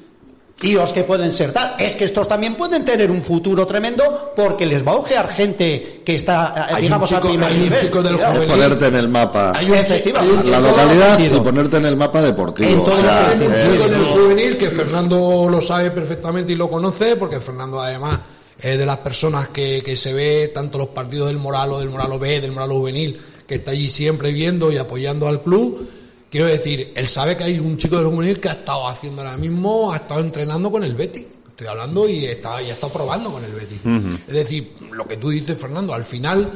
tíos 0.60 0.92
que 0.92 1.04
pueden 1.04 1.32
ser 1.32 1.52
tal, 1.52 1.74
es 1.78 1.96
que 1.96 2.04
estos 2.04 2.28
también 2.28 2.54
pueden 2.54 2.84
tener 2.84 3.10
un 3.10 3.22
futuro 3.22 3.66
tremendo 3.66 4.32
porque 4.36 4.66
les 4.66 4.86
va 4.86 4.92
a 4.92 4.96
ojear 4.96 5.26
gente 5.28 6.02
que 6.04 6.14
está, 6.14 6.52
eh, 6.70 6.74
Hay 6.74 6.82
digamos, 6.82 7.08
chico- 7.08 7.20
a 7.26 7.28
primer 7.30 7.48
hay 7.48 7.56
un 7.56 7.62
nivel. 7.64 7.80
chico 7.80 8.02
del 8.02 8.16
juvenil. 8.16 8.48
ponerte 8.48 8.86
en 8.88 8.94
el 8.96 9.08
mapa 9.08 9.52
Hay 9.56 9.70
un, 9.70 9.74
Efectivamente. 9.78 10.36
hay 10.38 10.44
un 10.44 10.50
la 10.50 10.60
localidad 10.60 11.18
y 11.18 11.28
ponerte 11.40 11.76
en 11.78 11.86
el 11.86 11.96
mapa 11.96 12.20
deportivo. 12.22 12.68
En 12.70 12.78
o 12.80 12.96
sea, 12.96 13.30
sentido. 13.30 13.50
un 13.50 13.56
chico 13.58 13.88
del 13.88 14.02
eso. 14.02 14.12
juvenil 14.12 14.56
que 14.58 14.68
Fernando 14.70 15.48
lo 15.50 15.62
sabe 15.62 15.90
perfectamente 15.90 16.52
y 16.52 16.56
lo 16.56 16.68
conoce, 16.68 17.16
porque 17.16 17.40
Fernando 17.40 17.80
además 17.80 18.18
es 18.60 18.78
de 18.78 18.84
las 18.84 18.98
personas 18.98 19.48
que, 19.48 19.82
que 19.82 19.96
se 19.96 20.12
ve 20.12 20.50
tanto 20.52 20.76
los 20.76 20.88
partidos 20.88 21.28
del 21.28 21.38
Moralo, 21.38 21.78
del 21.78 21.88
Moralo 21.88 22.18
B, 22.18 22.38
del 22.42 22.52
Moralo 22.52 22.74
Juvenil, 22.76 23.18
que 23.46 23.54
está 23.54 23.70
allí 23.70 23.88
siempre 23.88 24.30
viendo 24.32 24.70
y 24.70 24.76
apoyando 24.76 25.26
al 25.26 25.42
club. 25.42 25.88
Quiero 26.30 26.46
decir, 26.46 26.92
él 26.94 27.08
sabe 27.08 27.36
que 27.36 27.44
hay 27.44 27.58
un 27.58 27.76
chico 27.76 27.96
del 27.96 28.06
juvenil 28.06 28.38
que 28.38 28.48
ha 28.48 28.52
estado 28.52 28.86
haciendo 28.86 29.22
ahora 29.22 29.36
mismo, 29.36 29.92
ha 29.92 29.96
estado 29.96 30.20
entrenando 30.20 30.70
con 30.70 30.84
el 30.84 30.94
Betis. 30.94 31.26
Estoy 31.48 31.66
hablando 31.66 32.08
y 32.08 32.24
está, 32.24 32.62
y 32.62 32.70
ha 32.70 32.74
estado 32.74 32.92
probando 32.92 33.32
con 33.32 33.44
el 33.44 33.52
Betis. 33.52 33.80
Es 34.28 34.34
decir, 34.34 34.74
lo 34.92 35.06
que 35.08 35.16
tú 35.16 35.30
dices, 35.30 35.58
Fernando, 35.58 35.92
al 35.92 36.04
final 36.04 36.50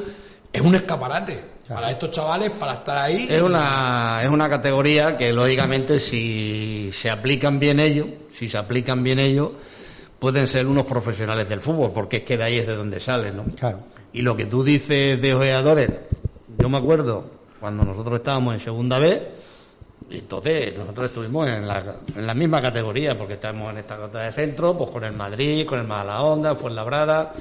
es 0.53 0.63
un 0.63 0.77
escaparate 0.77 1.55
para 1.69 1.91
estos 1.91 2.11
chavales 2.13 2.51
para 2.51 2.75
estar 2.75 2.97
ahí. 2.99 3.27
Es 3.29 3.43
una, 3.43 4.21
es 4.23 4.29
una 4.29 4.49
categoría 4.49 5.17
que 5.17 5.33
lógicamente 5.33 5.99
si 5.99 6.91
se 6.93 7.11
aplican 7.11 7.59
bien 7.59 7.81
ellos, 7.81 8.07
si 8.31 8.49
se 8.49 8.59
aplican 8.59 9.03
bien 9.03 9.19
ellos, 9.19 9.51
pueden 10.19 10.47
ser 10.47 10.67
unos 10.67 10.85
profesionales 10.85 11.49
del 11.49 11.61
fútbol, 11.61 11.91
porque 11.93 12.19
es 12.19 12.23
que 12.23 12.37
de 12.37 12.45
ahí 12.45 12.59
es 12.59 12.67
de 12.67 12.77
donde 12.77 13.01
salen, 13.01 13.37
¿no? 13.37 13.45
Claro. 13.57 13.81
Y 14.13 14.23
lo 14.23 14.37
que 14.37 14.47
tú 14.47 14.63
dices 14.63 15.21
de 15.21 15.35
ojeadores, 15.35 15.91
yo 16.59 16.69
me 16.69 16.79
acuerdo 16.79 17.25
cuando 17.59 17.85
nosotros 17.85 18.21
estábamos 18.21 18.55
en 18.55 18.61
segunda 18.61 18.99
vez, 18.99 19.23
entonces 20.11 20.77
nosotros 20.77 21.07
estuvimos 21.09 21.49
en 21.49 21.67
la, 21.67 21.97
en 22.15 22.27
la 22.27 22.35
misma 22.35 22.61
categoría, 22.63 23.17
porque 23.17 23.35
estábamos 23.35 23.71
en 23.73 23.79
esta 23.79 23.97
cota 23.97 24.21
de 24.23 24.33
centro, 24.33 24.77
pues 24.77 24.91
con 24.91 25.05
el 25.05 25.13
Madrid, 25.13 25.67
con 25.67 25.79
el 25.81 25.87
Majadahonda, 25.87 26.55
Fuenlabrada, 26.57 27.33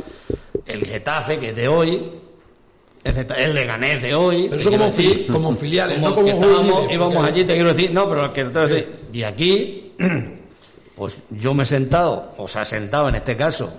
el 0.65 0.85
Getafe, 0.85 1.39
que 1.39 1.49
es 1.49 1.55
de 1.55 1.67
hoy, 1.67 2.01
el, 3.03 3.53
Leganés 3.53 4.01
de 4.01 4.15
hoy. 4.15 4.47
Pero 4.49 4.61
eso 4.61 4.71
como 4.71 4.91
fi- 4.91 5.27
como 5.29 5.51
filiales, 5.53 5.99
no 5.99 6.15
como 6.15 6.27
estábamos- 6.27 6.91
íbamos 6.91 7.15
porque- 7.15 7.29
allí, 7.31 7.43
te 7.43 7.53
quiero 7.55 7.73
decir, 7.73 7.91
no, 7.91 8.07
pero 8.09 8.31
que 8.33 8.45
te 8.45 8.67
decir, 8.67 8.95
y 9.11 9.23
aquí, 9.23 9.93
pues 10.95 11.23
yo 11.31 11.53
me 11.53 11.63
he 11.63 11.65
sentado, 11.65 12.33
o 12.37 12.47
se 12.47 12.59
ha 12.59 12.65
sentado 12.65 13.09
en 13.09 13.15
este 13.15 13.35
caso, 13.35 13.73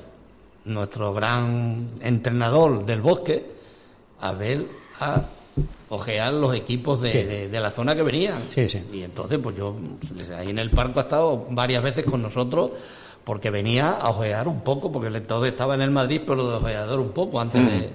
nuestro 0.66 1.12
gran 1.14 1.86
entrenador 2.00 2.84
del 2.84 3.00
bosque, 3.00 3.44
a 4.20 4.32
ver, 4.32 4.66
a 5.00 5.22
ojear 5.88 6.32
los 6.34 6.54
equipos 6.54 7.00
de, 7.00 7.10
Sí. 7.12 7.18
de- 7.22 7.48
de 7.48 7.60
la 7.60 7.70
zona 7.70 7.94
que 7.94 8.02
venían. 8.02 8.44
Sí, 8.48 8.68
sí. 8.68 8.82
Y 8.92 9.02
entonces, 9.02 9.38
pues 9.42 9.56
yo, 9.56 9.76
ahí 10.36 10.50
en 10.50 10.58
el 10.58 10.70
parque 10.70 10.98
ha 10.98 11.02
estado 11.02 11.46
varias 11.50 11.82
veces 11.82 12.04
con 12.04 12.22
nosotros, 12.22 12.70
porque 13.22 13.48
venía 13.50 13.90
a 13.92 14.10
ojear 14.10 14.48
un 14.48 14.60
poco, 14.60 14.90
porque 14.92 15.08
él 15.08 15.16
entonces 15.16 15.52
estaba 15.52 15.74
en 15.74 15.82
el 15.82 15.90
Madrid, 15.90 16.20
pero 16.26 16.48
de 16.48 16.56
ojeador 16.56 17.00
un 17.00 17.10
poco 17.12 17.40
antes 17.40 17.62
de, 17.64 17.90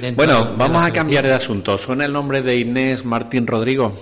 de 0.00 0.08
entrar 0.08 0.14
Bueno, 0.14 0.50
en 0.52 0.58
vamos 0.58 0.82
a 0.82 0.90
cambiar 0.92 1.24
de 1.24 1.32
asunto. 1.34 1.78
Suena 1.78 2.04
el 2.04 2.12
nombre 2.12 2.42
de 2.42 2.56
Inés 2.56 3.04
Martín 3.04 3.46
Rodrigo, 3.46 3.92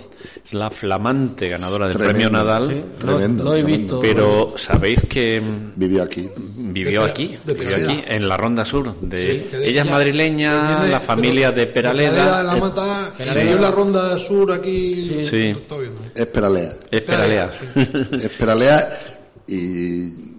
es 0.43 0.53
la 0.53 0.69
flamante 0.71 1.47
ganadora 1.49 1.85
del 1.87 1.95
Tremendo, 1.97 2.19
premio 2.19 2.29
Nadal. 2.31 2.67
Sí, 2.67 2.83
Tremendo, 2.99 3.43
lo, 3.43 3.55
he 3.55 3.61
tremendo. 3.63 3.99
visto. 3.99 3.99
Pero 4.01 4.57
sabéis 4.57 4.99
que 5.07 5.41
Vivió 5.75 6.03
aquí. 6.03 6.29
vivió 6.35 7.03
De 7.05 7.09
aquí, 7.11 7.37
de 7.45 7.53
vivió 7.53 7.67
Peraleda. 7.69 7.91
aquí 7.91 8.03
en 8.07 8.27
la 8.27 8.37
Ronda 8.37 8.65
Sur. 8.65 8.95
De, 9.01 9.17
de- 9.51 9.69
ella 9.69 9.83
es 9.83 9.89
madrileña, 9.91 10.77
viene- 10.77 10.91
la 10.91 10.99
familia 10.99 11.49
pero 11.53 11.59
de 11.61 11.67
Peraleda. 11.67 12.37
de 12.39 12.43
la 12.43 12.57
eh, 12.57 12.59
Mata, 12.59 13.11
Sí. 13.17 13.23
vivió 13.35 13.55
en 13.55 13.61
la 13.61 13.71
ronda 13.71 14.17
sur 14.17 14.51
aquí. 14.51 15.03
Sí. 15.29 15.43
Lo 15.53 15.59
estoy 15.59 15.79
viendo. 15.81 16.01
Es 16.15 16.25
Peralea. 16.25 16.73
es 16.89 17.01
Peralea. 17.01 17.49
Es 18.23 18.29
Peralea 18.31 18.99
y 19.47 20.31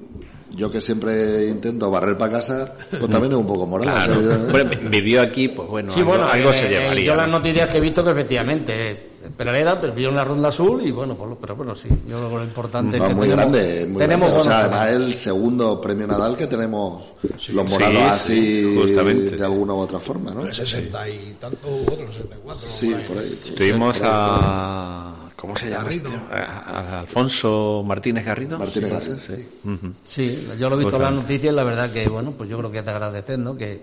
yo 0.54 0.70
que 0.70 0.80
siempre 0.80 1.46
intento 1.48 1.90
barrer 1.90 2.18
para 2.18 2.32
casa, 2.32 2.74
pues 2.90 3.10
también 3.10 3.32
es 3.32 3.38
un 3.38 3.46
poco 3.46 3.66
moral. 3.66 3.86
Claro. 3.88 4.18
o 4.18 4.22
sea, 4.30 4.38
yo- 4.38 4.46
Bueno, 4.50 4.70
vivió 4.90 5.22
aquí, 5.22 5.48
pues 5.48 5.68
bueno, 5.68 5.90
Sí, 5.90 6.00
algo, 6.00 6.10
bueno, 6.10 6.26
algo 6.28 6.50
eh, 6.50 6.54
se 6.54 6.66
eh, 6.66 6.68
llevaría. 6.68 7.04
yo 7.06 7.14
las 7.14 7.26
¿no? 7.28 7.38
noticias 7.38 7.68
que 7.68 7.78
he 7.78 7.80
visto 7.80 8.04
que 8.04 8.10
efectivamente, 8.10 8.90
eh, 8.90 9.11
Peraleda 9.36 9.80
pero 9.80 9.92
vio 9.92 10.08
en 10.10 10.16
la 10.16 10.24
ronda 10.24 10.48
azul 10.48 10.82
y 10.84 10.90
bueno, 10.90 11.16
pues, 11.16 11.36
pero 11.40 11.56
bueno, 11.56 11.74
sí, 11.74 11.88
yo 12.06 12.18
creo 12.18 12.28
que 12.30 12.36
lo 12.36 12.44
importante 12.44 12.98
No, 12.98 13.04
es 13.04 13.08
que 13.10 13.14
muy 13.14 13.28
tenemos, 13.28 13.52
grande, 13.52 13.86
muy 13.86 13.98
tenemos 13.98 14.28
grande. 14.30 14.40
O 14.42 14.44
sea, 14.44 14.60
además 14.60 14.88
es 14.88 14.96
el 14.96 15.14
segundo 15.14 15.80
premio 15.80 16.06
Nadal 16.06 16.36
que 16.36 16.46
tenemos 16.46 17.14
los 17.52 17.68
morados 17.70 18.20
Sí, 18.22 18.64
así 18.64 18.76
justamente. 18.82 19.36
de 19.36 19.44
alguna 19.44 19.74
u 19.74 19.78
otra 19.78 19.98
forma, 20.00 20.32
¿no? 20.32 20.46
El 20.46 20.52
60 20.54 21.08
y 21.08 21.36
tanto, 21.40 21.68
otro 21.86 22.12
64. 22.12 22.66
Sí, 22.66 22.94
por 23.08 23.18
ahí. 23.18 23.40
Tuvimos 23.56 24.00
a... 24.02 25.14
¿Cómo 25.36 25.56
se 25.56 25.70
llama? 25.70 25.82
Garrido. 25.84 26.08
este? 26.10 26.34
A, 26.36 27.00
Alfonso 27.00 27.82
Martínez 27.84 28.24
Garrido. 28.24 28.58
Martínez 28.58 28.90
Sí, 28.90 28.94
Garrido, 28.94 29.16
sí. 29.18 29.92
sí. 30.04 30.48
Yo 30.58 30.68
lo 30.70 30.76
he 30.76 30.78
visto 30.78 30.96
en 30.96 31.02
las 31.02 31.12
noticias 31.12 31.52
y 31.52 31.56
la 31.56 31.64
verdad 31.64 31.90
que, 31.90 32.08
bueno, 32.08 32.32
pues 32.36 32.48
yo 32.48 32.58
creo 32.58 32.70
que 32.70 32.78
es 32.78 32.84
de 32.84 32.90
agradecer, 32.92 33.38
¿no? 33.40 33.56
Que, 33.56 33.82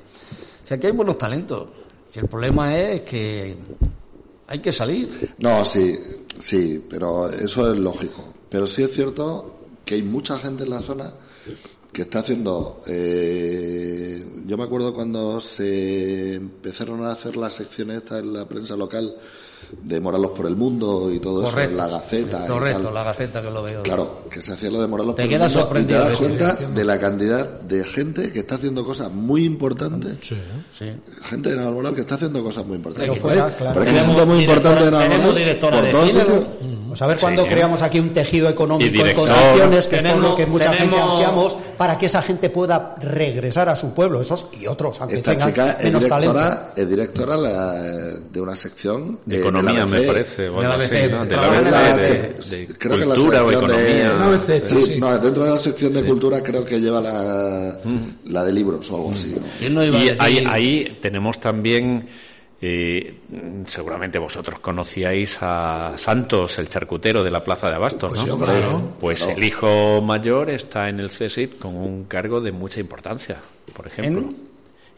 o 0.64 0.68
sea, 0.68 0.78
que 0.80 0.88
hay 0.88 0.94
buenos 0.94 1.18
talentos. 1.18 1.68
Si 2.12 2.20
el 2.20 2.28
problema 2.28 2.78
es 2.78 3.02
que 3.02 3.58
hay 4.50 4.60
que 4.60 4.72
salir. 4.72 5.36
No, 5.38 5.64
sí, 5.64 5.96
sí, 6.40 6.84
pero 6.90 7.30
eso 7.30 7.72
es 7.72 7.80
lógico. 7.80 8.34
Pero 8.50 8.66
sí 8.66 8.82
es 8.82 8.92
cierto 8.92 9.60
que 9.86 9.94
hay 9.94 10.02
mucha 10.02 10.40
gente 10.40 10.64
en 10.64 10.72
la 10.72 10.82
zona 10.82 11.14
que 11.94 12.02
está 12.02 12.20
haciendo. 12.20 12.82
eh, 12.88 14.26
yo 14.48 14.58
me 14.58 14.64
acuerdo 14.64 14.96
cuando 14.96 15.40
se 15.40 16.34
empezaron 16.34 17.06
a 17.06 17.12
hacer 17.12 17.38
las 17.38 17.54
secciones 17.54 17.98
estas 17.98 18.22
en 18.24 18.34
la 18.34 18.48
prensa 18.48 18.76
local 18.76 19.16
de 19.82 20.00
Moralos 20.00 20.32
por 20.32 20.46
el 20.48 20.56
Mundo 20.56 21.12
y 21.14 21.20
todo 21.20 21.46
eso 21.48 21.60
en 21.60 21.78
la 21.78 21.88
Gaceta. 21.88 22.44
y 22.46 22.48
Correcto, 22.48 22.84
tal. 22.86 22.94
la 22.94 23.04
Gaceta 23.04 23.42
que 23.42 23.50
lo 23.52 23.62
veo. 23.64 23.84
Claro, 23.84 24.24
que 24.30 24.42
se 24.42 24.54
hacía 24.54 24.70
lo 24.72 24.82
de 24.82 24.88
Moralos 24.88 25.16
Te 25.16 25.24
por 25.24 25.30
quedas 25.30 25.52
el 25.52 25.58
Mundo 25.58 25.62
sorprendido 25.62 26.00
y 26.00 26.04
te 26.04 26.10
das 26.10 26.20
de 26.20 26.26
cuenta 26.58 26.74
de 26.74 26.84
la 26.86 27.00
cantidad 27.00 27.60
de 27.62 27.84
gente 27.84 28.32
que 28.32 28.40
está 28.40 28.56
haciendo 28.56 28.84
cosas 28.86 29.12
muy 29.12 29.44
importantes. 29.46 30.18
Sí. 30.22 30.36
Sí. 30.74 30.86
Gente 31.24 31.50
de 31.50 31.56
Navalmoral 31.58 31.94
que 31.96 32.02
está 32.02 32.16
haciendo 32.16 32.44
cosas 32.44 32.66
muy 32.66 32.78
importantes. 32.78 33.10
Pero 33.10 33.22
fuera, 33.22 33.56
claro. 33.56 33.80
Pero 33.80 33.82
es 33.82 33.88
que 33.88 33.94
Tenemos 33.94 34.16
gente 34.18 34.26
muy 34.34 34.42
importante 34.44 34.86
de 34.86 34.92
Navalmoral. 34.92 35.10
tenemos 35.20 35.36
directora 35.36 35.78
por 35.78 35.86
de. 36.14 36.70
Pues 36.90 37.04
a 37.04 37.06
ver 37.06 37.20
cuándo 37.20 37.44
Sí. 37.44 37.50
creamos 37.50 37.82
aquí 37.84 38.00
un 38.00 38.10
tejido 38.14 38.50
económico 38.50 38.92
Y 39.06 39.10
en 39.10 39.16
condiciones, 39.16 39.88
que 39.88 39.98
es 39.98 40.02
por 40.02 40.12
Tenemos- 40.12 40.30
lo 40.32 40.36
que 40.36 40.46
mucha 40.48 40.74
gente 40.74 40.90
tenemos- 40.96 41.14
ansiamos, 41.14 41.58
para 41.78 41.96
que 42.00 42.08
esa 42.08 42.20
gente 42.24 42.50
pueda 42.50 42.96
regresar 43.00 43.70
a 43.70 43.76
su 43.76 43.94
pueblo, 43.94 44.20
esos 44.22 44.48
y 44.60 44.66
otros, 44.66 45.00
aunque 45.00 45.18
Esta 45.18 45.32
tengan 45.34 45.50
chica 45.50 45.72
es 45.74 45.84
menos 45.84 46.08
talento. 46.08 46.34
directora, 46.34 46.74
es 46.76 46.90
directora 46.90 47.38
la- 47.38 47.74
de 48.32 48.42
una 48.42 48.56
sección 48.56 49.20
De 49.24 49.38
eh, 49.38 49.42
economía, 49.50 49.80
la 49.80 49.86
me 49.86 50.02
parece. 50.04 50.50
o 50.50 50.62
De 50.62 50.68
la 52.98 53.06
cultura 53.06 53.44
o 53.44 53.50
de- 53.50 53.56
economía. 53.56 54.40
Sí, 54.64 54.82
sí. 54.82 55.00
no, 55.00 55.18
dentro 55.18 55.44
de 55.44 55.50
la 55.52 55.60
sección 55.60 55.94
de 55.94 56.04
cultura 56.04 56.42
creo 56.42 56.66
que 56.66 56.80
lleva 56.80 57.02
la, 57.02 57.80
la 58.26 58.44
de 58.44 58.54
libros 58.54 58.90
o 58.92 58.96
algo 58.96 59.12
así. 59.14 59.36
¿no? 59.36 59.42
¿Quién 59.60 59.74
no 59.74 59.84
iba 59.84 59.98
a 60.00 60.04
Y 60.04 60.10
ahí, 60.20 60.44
ahí 60.48 60.98
tenemos 61.02 61.40
también, 61.40 62.08
eh, 62.62 63.16
seguramente 63.66 64.20
vosotros 64.20 64.60
conocíais 64.60 65.38
a 65.42 65.94
Santos, 65.98 66.58
el 66.60 66.68
charcutero 66.70 67.24
de 67.24 67.32
la 67.32 67.44
Plaza 67.44 67.70
de 67.70 67.76
Abastos, 67.76 68.14
Pues 68.14 68.26
¿no? 68.26 68.38
claro. 68.38 68.94
Pues 69.00 69.26
el 69.28 69.44
hijo 69.44 70.02
mayor 70.02 70.50
está 70.50 70.90
en 70.90 71.00
el 71.00 71.10
CSIC 71.10 71.58
con 71.60 71.76
un 71.76 72.06
cargo 72.06 72.42
de 72.42 72.52
mucha 72.52 72.80
importancia, 72.80 73.38
por 73.74 73.88
ejemplo. 73.88 74.20
¿En? 74.22 74.49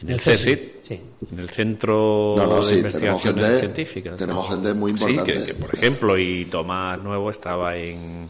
En 0.02 0.08
el 0.10 0.14
El 0.16 0.20
CSIC, 0.20 0.36
CSIC, 0.36 0.82
sí. 0.82 1.00
en 1.32 1.40
el 1.40 1.50
Centro 1.50 2.34
No, 2.38 2.48
no, 2.48 2.66
de 2.66 2.70
sí, 2.74 2.80
Investigaciones 2.80 3.46
gente- 3.46 3.60
Científicas. 3.60 4.18
tenemos 4.18 4.50
¿no? 4.50 4.56
gente 4.56 4.74
muy 4.74 4.92
Sí, 4.92 4.98
importante. 4.98 5.34
que- 5.34 5.46
que, 5.46 5.54
por 5.54 5.76
ejemplo, 5.76 6.18
y 6.18 6.46
Tomás 6.46 7.02
Nuevo 7.04 7.30
estaba 7.32 7.78
en... 7.78 8.30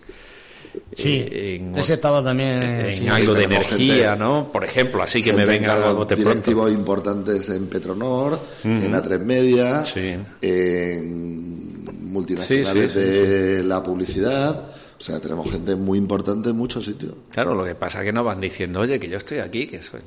Sí, 0.95 1.25
eh, 1.29 1.55
en- 1.59 1.77
ese 1.77 1.93
estaba 1.95 2.23
también... 2.23 2.61
en 2.63 2.93
sí. 2.93 3.07
algo 3.07 3.33
de 3.33 3.43
energía, 3.43 4.09
gente- 4.11 4.19
¿no? 4.23 4.51
Por 4.51 4.63
ejemplo, 4.63 5.01
así 5.03 5.21
que 5.23 5.33
me 5.33 5.43
en 5.43 5.47
venga 5.47 5.73
algo 5.73 5.95
bote 5.95 6.15
pronto. 6.15 6.29
directivos 6.31 6.71
importantes 6.71 7.49
en 7.49 7.67
Petronor, 7.67 8.39
en 8.63 8.91
A3 8.93 9.19
Media, 9.19 9.85
Sí. 9.85 10.15
en 10.41 11.85
multinacionales 12.11 12.91
Sí, 12.91 12.99
sí, 12.99 13.05
sí, 13.05 13.09
de 13.11 13.63
la 13.63 13.81
publicidad. 13.83 14.67
O 14.97 15.03
sea, 15.03 15.19
tenemos 15.19 15.49
gente 15.49 15.75
muy 15.75 15.97
importante 15.97 16.49
en 16.49 16.57
muchos 16.57 16.85
sitios. 16.85 17.13
Claro, 17.31 17.55
lo 17.55 17.65
que 17.65 17.73
pasa 17.75 17.99
es 17.99 18.05
que 18.05 18.13
nos 18.13 18.23
van 18.25 18.39
diciendo, 18.39 18.81
oye, 18.81 18.99
que 18.99 19.09
yo 19.09 19.17
estoy 19.17 19.39
aquí, 19.39 19.67
que 19.67 19.81
soy... 19.81 20.01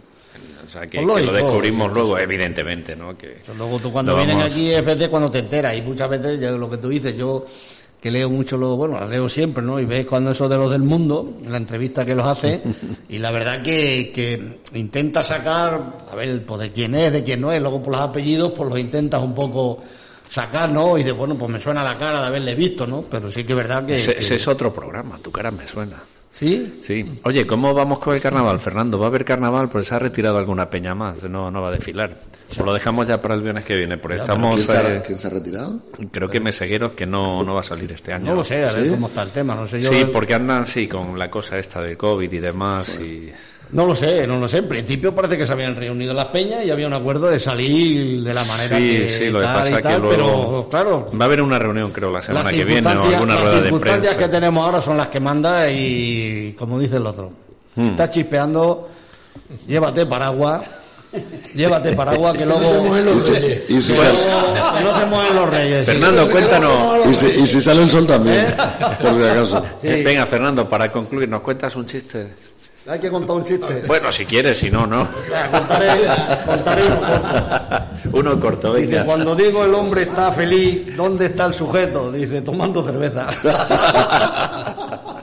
O 0.67 0.69
sea, 0.71 0.87
que, 0.87 1.01
Pues 1.03 1.25
lo 1.27 1.33
descubrimos 1.33 1.89
sí, 1.89 1.95
luego, 1.95 2.19
evidentemente, 2.19 2.97
¿no? 2.97 3.17
Que 3.17 3.39
Luego 3.57 3.79
tú 3.79 3.93
cuando 3.93 4.15
vamos- 4.17 4.45
aquí 4.45 4.71
es 4.71 4.85
veces 4.85 5.09
cuando 5.09 5.31
te 5.31 5.39
enteras 5.41 5.77
y 5.77 5.83
muchas 5.83 6.09
veces 6.09 6.41
ya 6.41 6.51
lo 6.53 6.69
que 6.71 6.79
tú 6.79 6.89
dices, 6.89 7.15
yo 7.17 7.45
que 8.01 8.11
leo 8.11 8.29
mucho 8.29 8.57
lo 8.59 8.77
bueno, 8.77 9.01
las 9.01 9.09
leo 9.09 9.29
siempre, 9.29 9.63
¿no? 9.65 9.81
Y 9.81 9.87
ves 9.87 10.05
cuando 10.07 10.33
eso 10.33 10.47
de 10.49 10.57
los 10.59 10.71
del 10.71 10.83
mundo, 10.83 11.39
la 11.47 11.57
entrevista 11.57 12.05
que 12.05 12.15
los 12.15 12.27
hace, 12.27 12.61
y 13.09 13.19
la 13.19 13.31
verdad 13.31 13.63
que, 13.63 14.11
que 14.15 14.59
intenta 14.79 15.23
sacar, 15.25 15.99
a 16.11 16.15
ver, 16.15 16.45
pues 16.45 16.61
de 16.63 16.71
quién 16.73 16.95
es, 16.97 17.13
de 17.13 17.25
quién 17.25 17.41
no 17.41 17.51
es, 17.53 17.63
luego 17.63 17.83
por 17.83 17.93
los 17.95 18.03
apellidos, 18.03 18.53
pues 18.57 18.69
los 18.69 18.79
intentas 18.79 19.23
un 19.23 19.35
poco 19.35 19.83
sacar, 20.29 20.69
¿no? 20.71 20.99
Y 20.99 21.03
de 21.05 21.13
bueno, 21.13 21.39
pues 21.39 21.51
me 21.51 21.61
suena 21.61 21.83
la 21.83 21.97
cara 21.97 22.21
de 22.21 22.27
haberle 22.27 22.55
visto, 22.55 22.87
¿no? 22.87 23.03
Pero 23.09 23.31
sí 23.31 23.45
que 23.45 23.53
es 23.53 23.57
verdad 23.57 23.87
que... 23.87 23.97
Ese, 23.97 24.13
que- 24.15 24.21
ese 24.21 24.35
es 24.37 24.49
otro 24.49 24.73
programa, 24.75 25.19
tu 25.23 25.31
cara 25.31 25.51
me 25.51 25.67
suena. 25.67 26.03
¿Sí? 26.35 26.81
Sí. 26.85 27.07
Oye, 27.23 27.47
¿cómo 27.47 27.73
vamos 27.73 28.01
con 28.01 28.13
el 28.13 28.21
carnaval, 28.21 28.59
Fernando? 28.59 28.99
¿Va 28.99 29.07
a 29.07 29.09
haber 29.09 29.25
carnaval? 29.25 29.69
Pues 29.69 29.87
se 29.87 29.95
ha 29.95 30.01
retirado 30.01 30.37
alguna 30.37 30.69
peña 30.69 30.93
más, 30.93 31.23
no, 31.23 31.49
no 31.49 31.63
va 31.63 31.69
a 31.69 31.71
desfilar. 31.71 32.23
Pues 32.49 32.59
lo 32.59 32.75
dejamos 32.75 33.07
ya 33.07 33.23
para 33.23 33.35
el 33.35 33.43
viernes 33.43 33.65
que 33.65 33.77
viene, 33.77 33.99
porque 33.99 34.19
estamos... 34.19 34.57
¿Quién 34.57 34.69
se, 34.69 34.77
ha, 34.77 34.95
eh, 34.97 35.03
quién 35.07 35.17
se 35.17 35.29
ha 35.29 35.31
retirado? 35.31 35.81
creo 36.11 36.29
que 36.29 36.41
Mesegueros 36.41 36.93
que 36.93 37.07
no, 37.07 37.45
no 37.45 37.55
va 37.55 37.61
a 37.61 37.65
salir 37.65 37.93
este 37.93 38.13
año. 38.13 38.27
No 38.27 38.35
lo 38.35 38.45
sé, 38.45 38.65
a 38.65 38.73
ver 38.73 38.85
¿Sí? 38.85 38.91
cómo 38.91 39.07
está 39.07 39.23
el 39.23 39.31
tema, 39.31 39.55
no 39.55 39.69
sé 39.69 39.81
yo... 39.81 39.93
Sí, 39.93 40.07
porque 40.13 40.35
andan, 40.35 40.67
sí, 40.67 40.89
con 40.89 41.17
la 41.17 41.31
cosa 41.31 41.57
esta 41.57 41.81
del 41.81 41.97
COVID 41.97 42.31
y 42.31 42.41
demás, 42.41 42.99
y... 42.99 43.33
No 43.75 43.85
lo 43.87 43.95
sé, 43.95 44.27
no 44.27 44.39
lo 44.39 44.47
sé. 44.49 44.59
En 44.59 44.69
principio 44.69 45.15
parece 45.15 45.37
que 45.37 45.47
se 45.47 45.53
habían 45.53 45.75
reunido 45.77 46.15
las 46.15 46.27
peñas 46.27 46.65
y 46.65 46.71
había 46.71 46.87
un 46.87 46.93
acuerdo 46.93 47.27
de 47.29 47.39
salir 47.41 48.23
de 48.23 48.33
la 48.33 48.45
manera 48.45 48.77
Sí, 48.79 48.83
que 48.99 49.19
sí, 49.19 49.31
lo 49.31 49.41
que 49.41 49.45
tal 49.47 49.57
pasa 49.57 49.71
y 49.71 49.75
es 49.75 49.81
que 49.83 49.99
luego... 49.99 50.09
pero 50.11 50.69
claro, 50.71 51.11
Va 51.21 51.25
a 51.25 51.27
haber 51.27 51.43
una 51.43 51.59
reunión, 51.59 51.91
creo, 51.91 52.11
la 52.13 52.23
semana 52.23 52.45
las 52.45 52.53
que 52.53 52.65
viene, 52.65 52.81
o 52.81 52.91
circunstancias- 52.91 53.15
alguna 53.15 53.35
las 53.35 53.43
rueda 53.43 53.55
de 53.57 53.63
circunstancias 53.63 54.15
prensa. 54.15 54.27
que 54.31 54.33
tenemos 54.33 54.65
ahora 54.65 54.81
son 54.81 54.97
las 54.97 55.09
que 55.09 55.21
manda 55.21 55.69
y 55.71 56.55
como 56.59 56.79
dice 56.79 56.97
el 56.97 57.07
otro, 57.07 57.33
Hmm. 57.77 57.89
está 57.89 58.09
chispeando, 58.09 58.89
llévate 59.67 60.07
paraguas, 60.07 60.63
llévate 61.55 61.93
paraguas 61.95 62.35
que 62.39 62.47
luego 62.47 62.61
No 62.63 62.69
se 62.69 62.79
mueven 62.79 63.05
los 63.07 63.29
reyes. 63.29 63.63
y 63.69 63.83
si 63.83 63.93
luego- 63.95 64.19
no 64.85 64.99
se 65.01 65.07
mueven 65.07 65.35
los 65.35 65.51
reyes. 65.51 65.81
sí. 65.81 65.87
Fernando, 65.87 66.31
cuéntanos... 66.31 67.07
y 67.11 67.15
si- 67.15 67.27
y 67.43 67.47
si 67.49 67.61
sale 67.61 67.83
el 67.83 67.91
sol 67.91 68.07
también, 68.07 68.47
por 69.01 69.15
si 69.17 69.23
acaso. 69.25 69.65
Sí. 69.83 69.89
Eh, 69.89 70.03
Venga, 70.05 70.27
Fernando, 70.27 70.69
para 70.69 70.93
concluir, 70.93 71.29
¿nos 71.29 71.41
cuentas 71.41 71.75
un 71.75 71.87
chiste? 71.87 72.29
Hay 72.87 72.99
que 73.01 73.09
contar 73.09 73.37
un 73.37 73.45
chiste. 73.45 73.83
Bueno, 73.87 74.13
si 74.13 74.27
quieres, 74.27 74.59
si 74.59 74.71
no, 74.71 74.87
no. 74.87 75.09
Contaré, 75.51 76.07
contaré 76.45 76.83
uno 76.87 77.01
corto. 77.01 77.85
Uno 78.13 78.41
corto, 78.41 78.75
Dice, 78.75 78.89
venga. 78.89 79.05
cuando 79.07 79.35
digo 79.35 79.65
el 79.65 79.75
hombre 79.75 80.03
está 80.03 80.31
feliz, 80.33 80.95
¿dónde 80.95 81.27
está 81.27 81.47
el 81.47 81.55
sujeto? 81.55 82.13
Dice, 82.13 82.43
tomando 82.43 82.85
cerveza. 82.85 83.27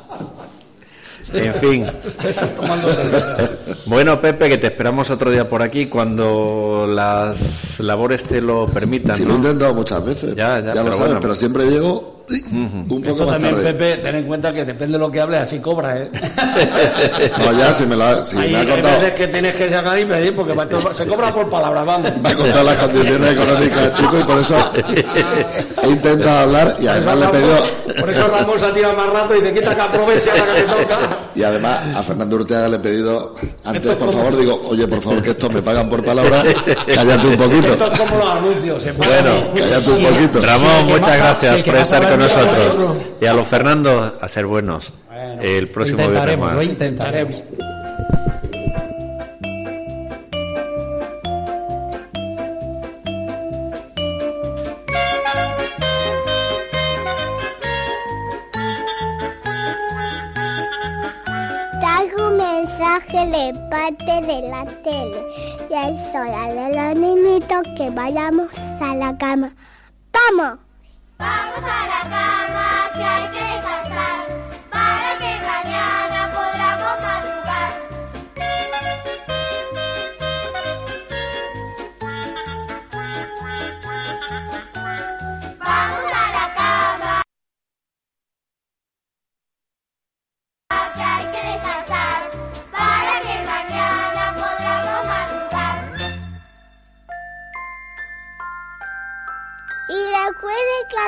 En 1.34 1.54
fin. 1.54 1.86
tomando 2.58 2.92
cerveza. 2.92 3.50
Bueno, 3.86 4.20
Pepe, 4.20 4.50
que 4.50 4.58
te 4.58 4.68
esperamos 4.68 5.10
otro 5.10 5.32
día 5.32 5.48
por 5.48 5.62
aquí 5.62 5.86
cuando 5.86 6.86
las 6.86 7.80
labores 7.80 8.26
te 8.26 8.42
lo 8.42 8.66
permitan. 8.68 9.16
Si 9.16 9.24
¿no? 9.24 9.30
lo 9.30 9.34
he 9.36 9.38
intentado 9.38 9.74
muchas 9.74 10.04
veces. 10.04 10.36
Ya, 10.36 10.60
ya, 10.60 10.76
lo 10.76 10.84
pero 10.84 10.86
sabes, 10.88 11.00
bueno. 11.00 11.20
pero 11.22 11.36
siempre 11.36 11.70
llego 11.70 12.21
un 12.52 12.86
poco 12.88 13.02
Esto 13.08 13.26
más 13.26 13.34
también, 13.36 13.56
tarde. 13.56 13.74
Pepe, 13.74 13.98
ten 14.02 14.16
en 14.16 14.24
cuenta 14.26 14.54
que 14.54 14.66
depende 14.66 14.94
de 14.94 15.00
lo 15.00 15.12
que 15.12 15.20
hables, 15.22 15.42
así 15.42 15.60
cobra, 15.60 15.98
¿eh? 15.98 16.10
No, 17.38 17.52
ya, 17.58 17.74
si 17.74 17.86
me, 17.86 17.96
la, 17.96 18.26
si 18.26 18.38
Hay, 18.38 18.52
me 18.52 18.58
ha 18.58 18.60
hay 18.62 18.68
contado, 18.68 19.00
veces 19.00 19.14
que 19.14 19.28
tienes 19.28 19.56
que 19.56 19.70
sacar 19.70 20.00
y 20.00 20.06
pedir 20.06 20.36
porque 20.36 20.54
va- 20.54 20.68
se 20.94 21.06
cobra 21.06 21.34
por 21.34 21.50
palabra, 21.50 21.84
vamos. 21.84 22.12
me 22.22 22.30
ha 22.30 22.36
contado 22.36 22.64
las 22.64 22.76
condiciones 22.78 23.32
económicas, 23.34 23.94
chico, 23.98 24.20
y 24.20 24.24
por 24.24 24.40
eso 24.40 24.72
he 25.84 25.90
intentado 25.90 26.40
hablar 26.40 26.76
y 26.80 26.88
además 26.88 27.18
le 27.18 27.26
he 27.26 27.30
pedido... 27.30 27.58
Por 28.00 28.10
eso 28.10 28.28
Ramón 28.28 28.60
se 28.60 28.66
ha 28.66 28.74
tirado 28.74 28.94
más 28.96 29.10
rato 29.10 29.36
y 29.36 29.42
dice, 29.42 29.54
quita 29.54 29.76
que 29.76 29.82
aproveche 29.82 30.32
ahora 30.32 30.46
que 30.56 30.62
me 30.64 30.68
toca. 30.84 30.98
Y 31.34 31.44
además 31.44 31.80
a 31.96 32.04
Fernando 32.04 32.36
Urteaga 32.36 32.68
le 32.68 32.76
he 32.76 32.80
pedido, 32.80 33.36
antes 33.64 33.96
por 33.96 34.08
como- 34.08 34.12
favor, 34.12 34.38
digo, 34.38 34.62
oye, 34.70 34.86
por 34.88 35.02
favor, 35.02 35.22
que 35.22 35.30
esto 35.32 35.50
me 35.50 35.62
pagan 35.62 35.90
por 35.90 36.04
palabra, 36.04 36.44
cállate 36.94 37.28
un 37.28 37.38
poquito. 37.38 37.68
Esto 37.72 37.92
es 37.92 38.00
como 38.00 38.18
los 38.18 38.32
anuncios. 38.32 38.84
se 38.84 38.94
paga 38.94 39.22
Bueno, 39.22 39.32
bien. 39.54 39.66
Cállate 39.70 39.90
un 39.92 39.98
Sí, 39.98 40.06
poquito. 40.06 40.40
Ramón, 40.46 40.86
muchas 40.88 41.18
gracias 41.18 41.64
por 41.66 41.76
estar 41.76 42.10
con 42.10 42.21
nosotros. 42.22 42.98
Y 43.22 43.26
a 43.26 43.34
los 43.34 43.48
Fernando, 43.48 44.18
a 44.20 44.28
ser 44.28 44.46
buenos. 44.46 44.92
Bueno, 45.08 45.42
El 45.42 45.70
próximo 45.70 46.02
intentaremos, 46.02 46.54
lo 46.54 46.62
intentaremos. 46.62 47.44
Traigo 61.80 62.28
un 62.28 62.38
mensaje 62.38 63.26
de 63.28 63.54
parte 63.70 64.22
de 64.28 64.50
la 64.50 64.66
tele. 64.84 65.24
Ya 65.70 65.90
es 65.90 66.00
hora 66.16 66.54
de 66.54 66.76
los 66.76 66.96
niñitos 67.00 67.62
que 67.78 67.90
vayamos 67.90 68.48
a 68.82 68.96
la 68.96 69.18
cama. 69.18 69.54
¡Vamos! 70.14 70.71
Que 72.94 73.04
hay 73.04 73.30
que 73.30 73.40
descansar 73.40 74.21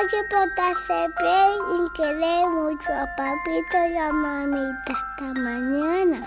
que 0.08 0.22
portarse 0.24 1.08
bien 1.20 1.58
y 1.76 1.90
querer 1.96 2.48
mucho 2.50 2.92
a 2.92 3.06
papito 3.16 3.86
y 3.88 3.96
a 3.96 4.12
mamita. 4.12 4.92
Hasta 4.92 5.32
mañana. 5.40 6.20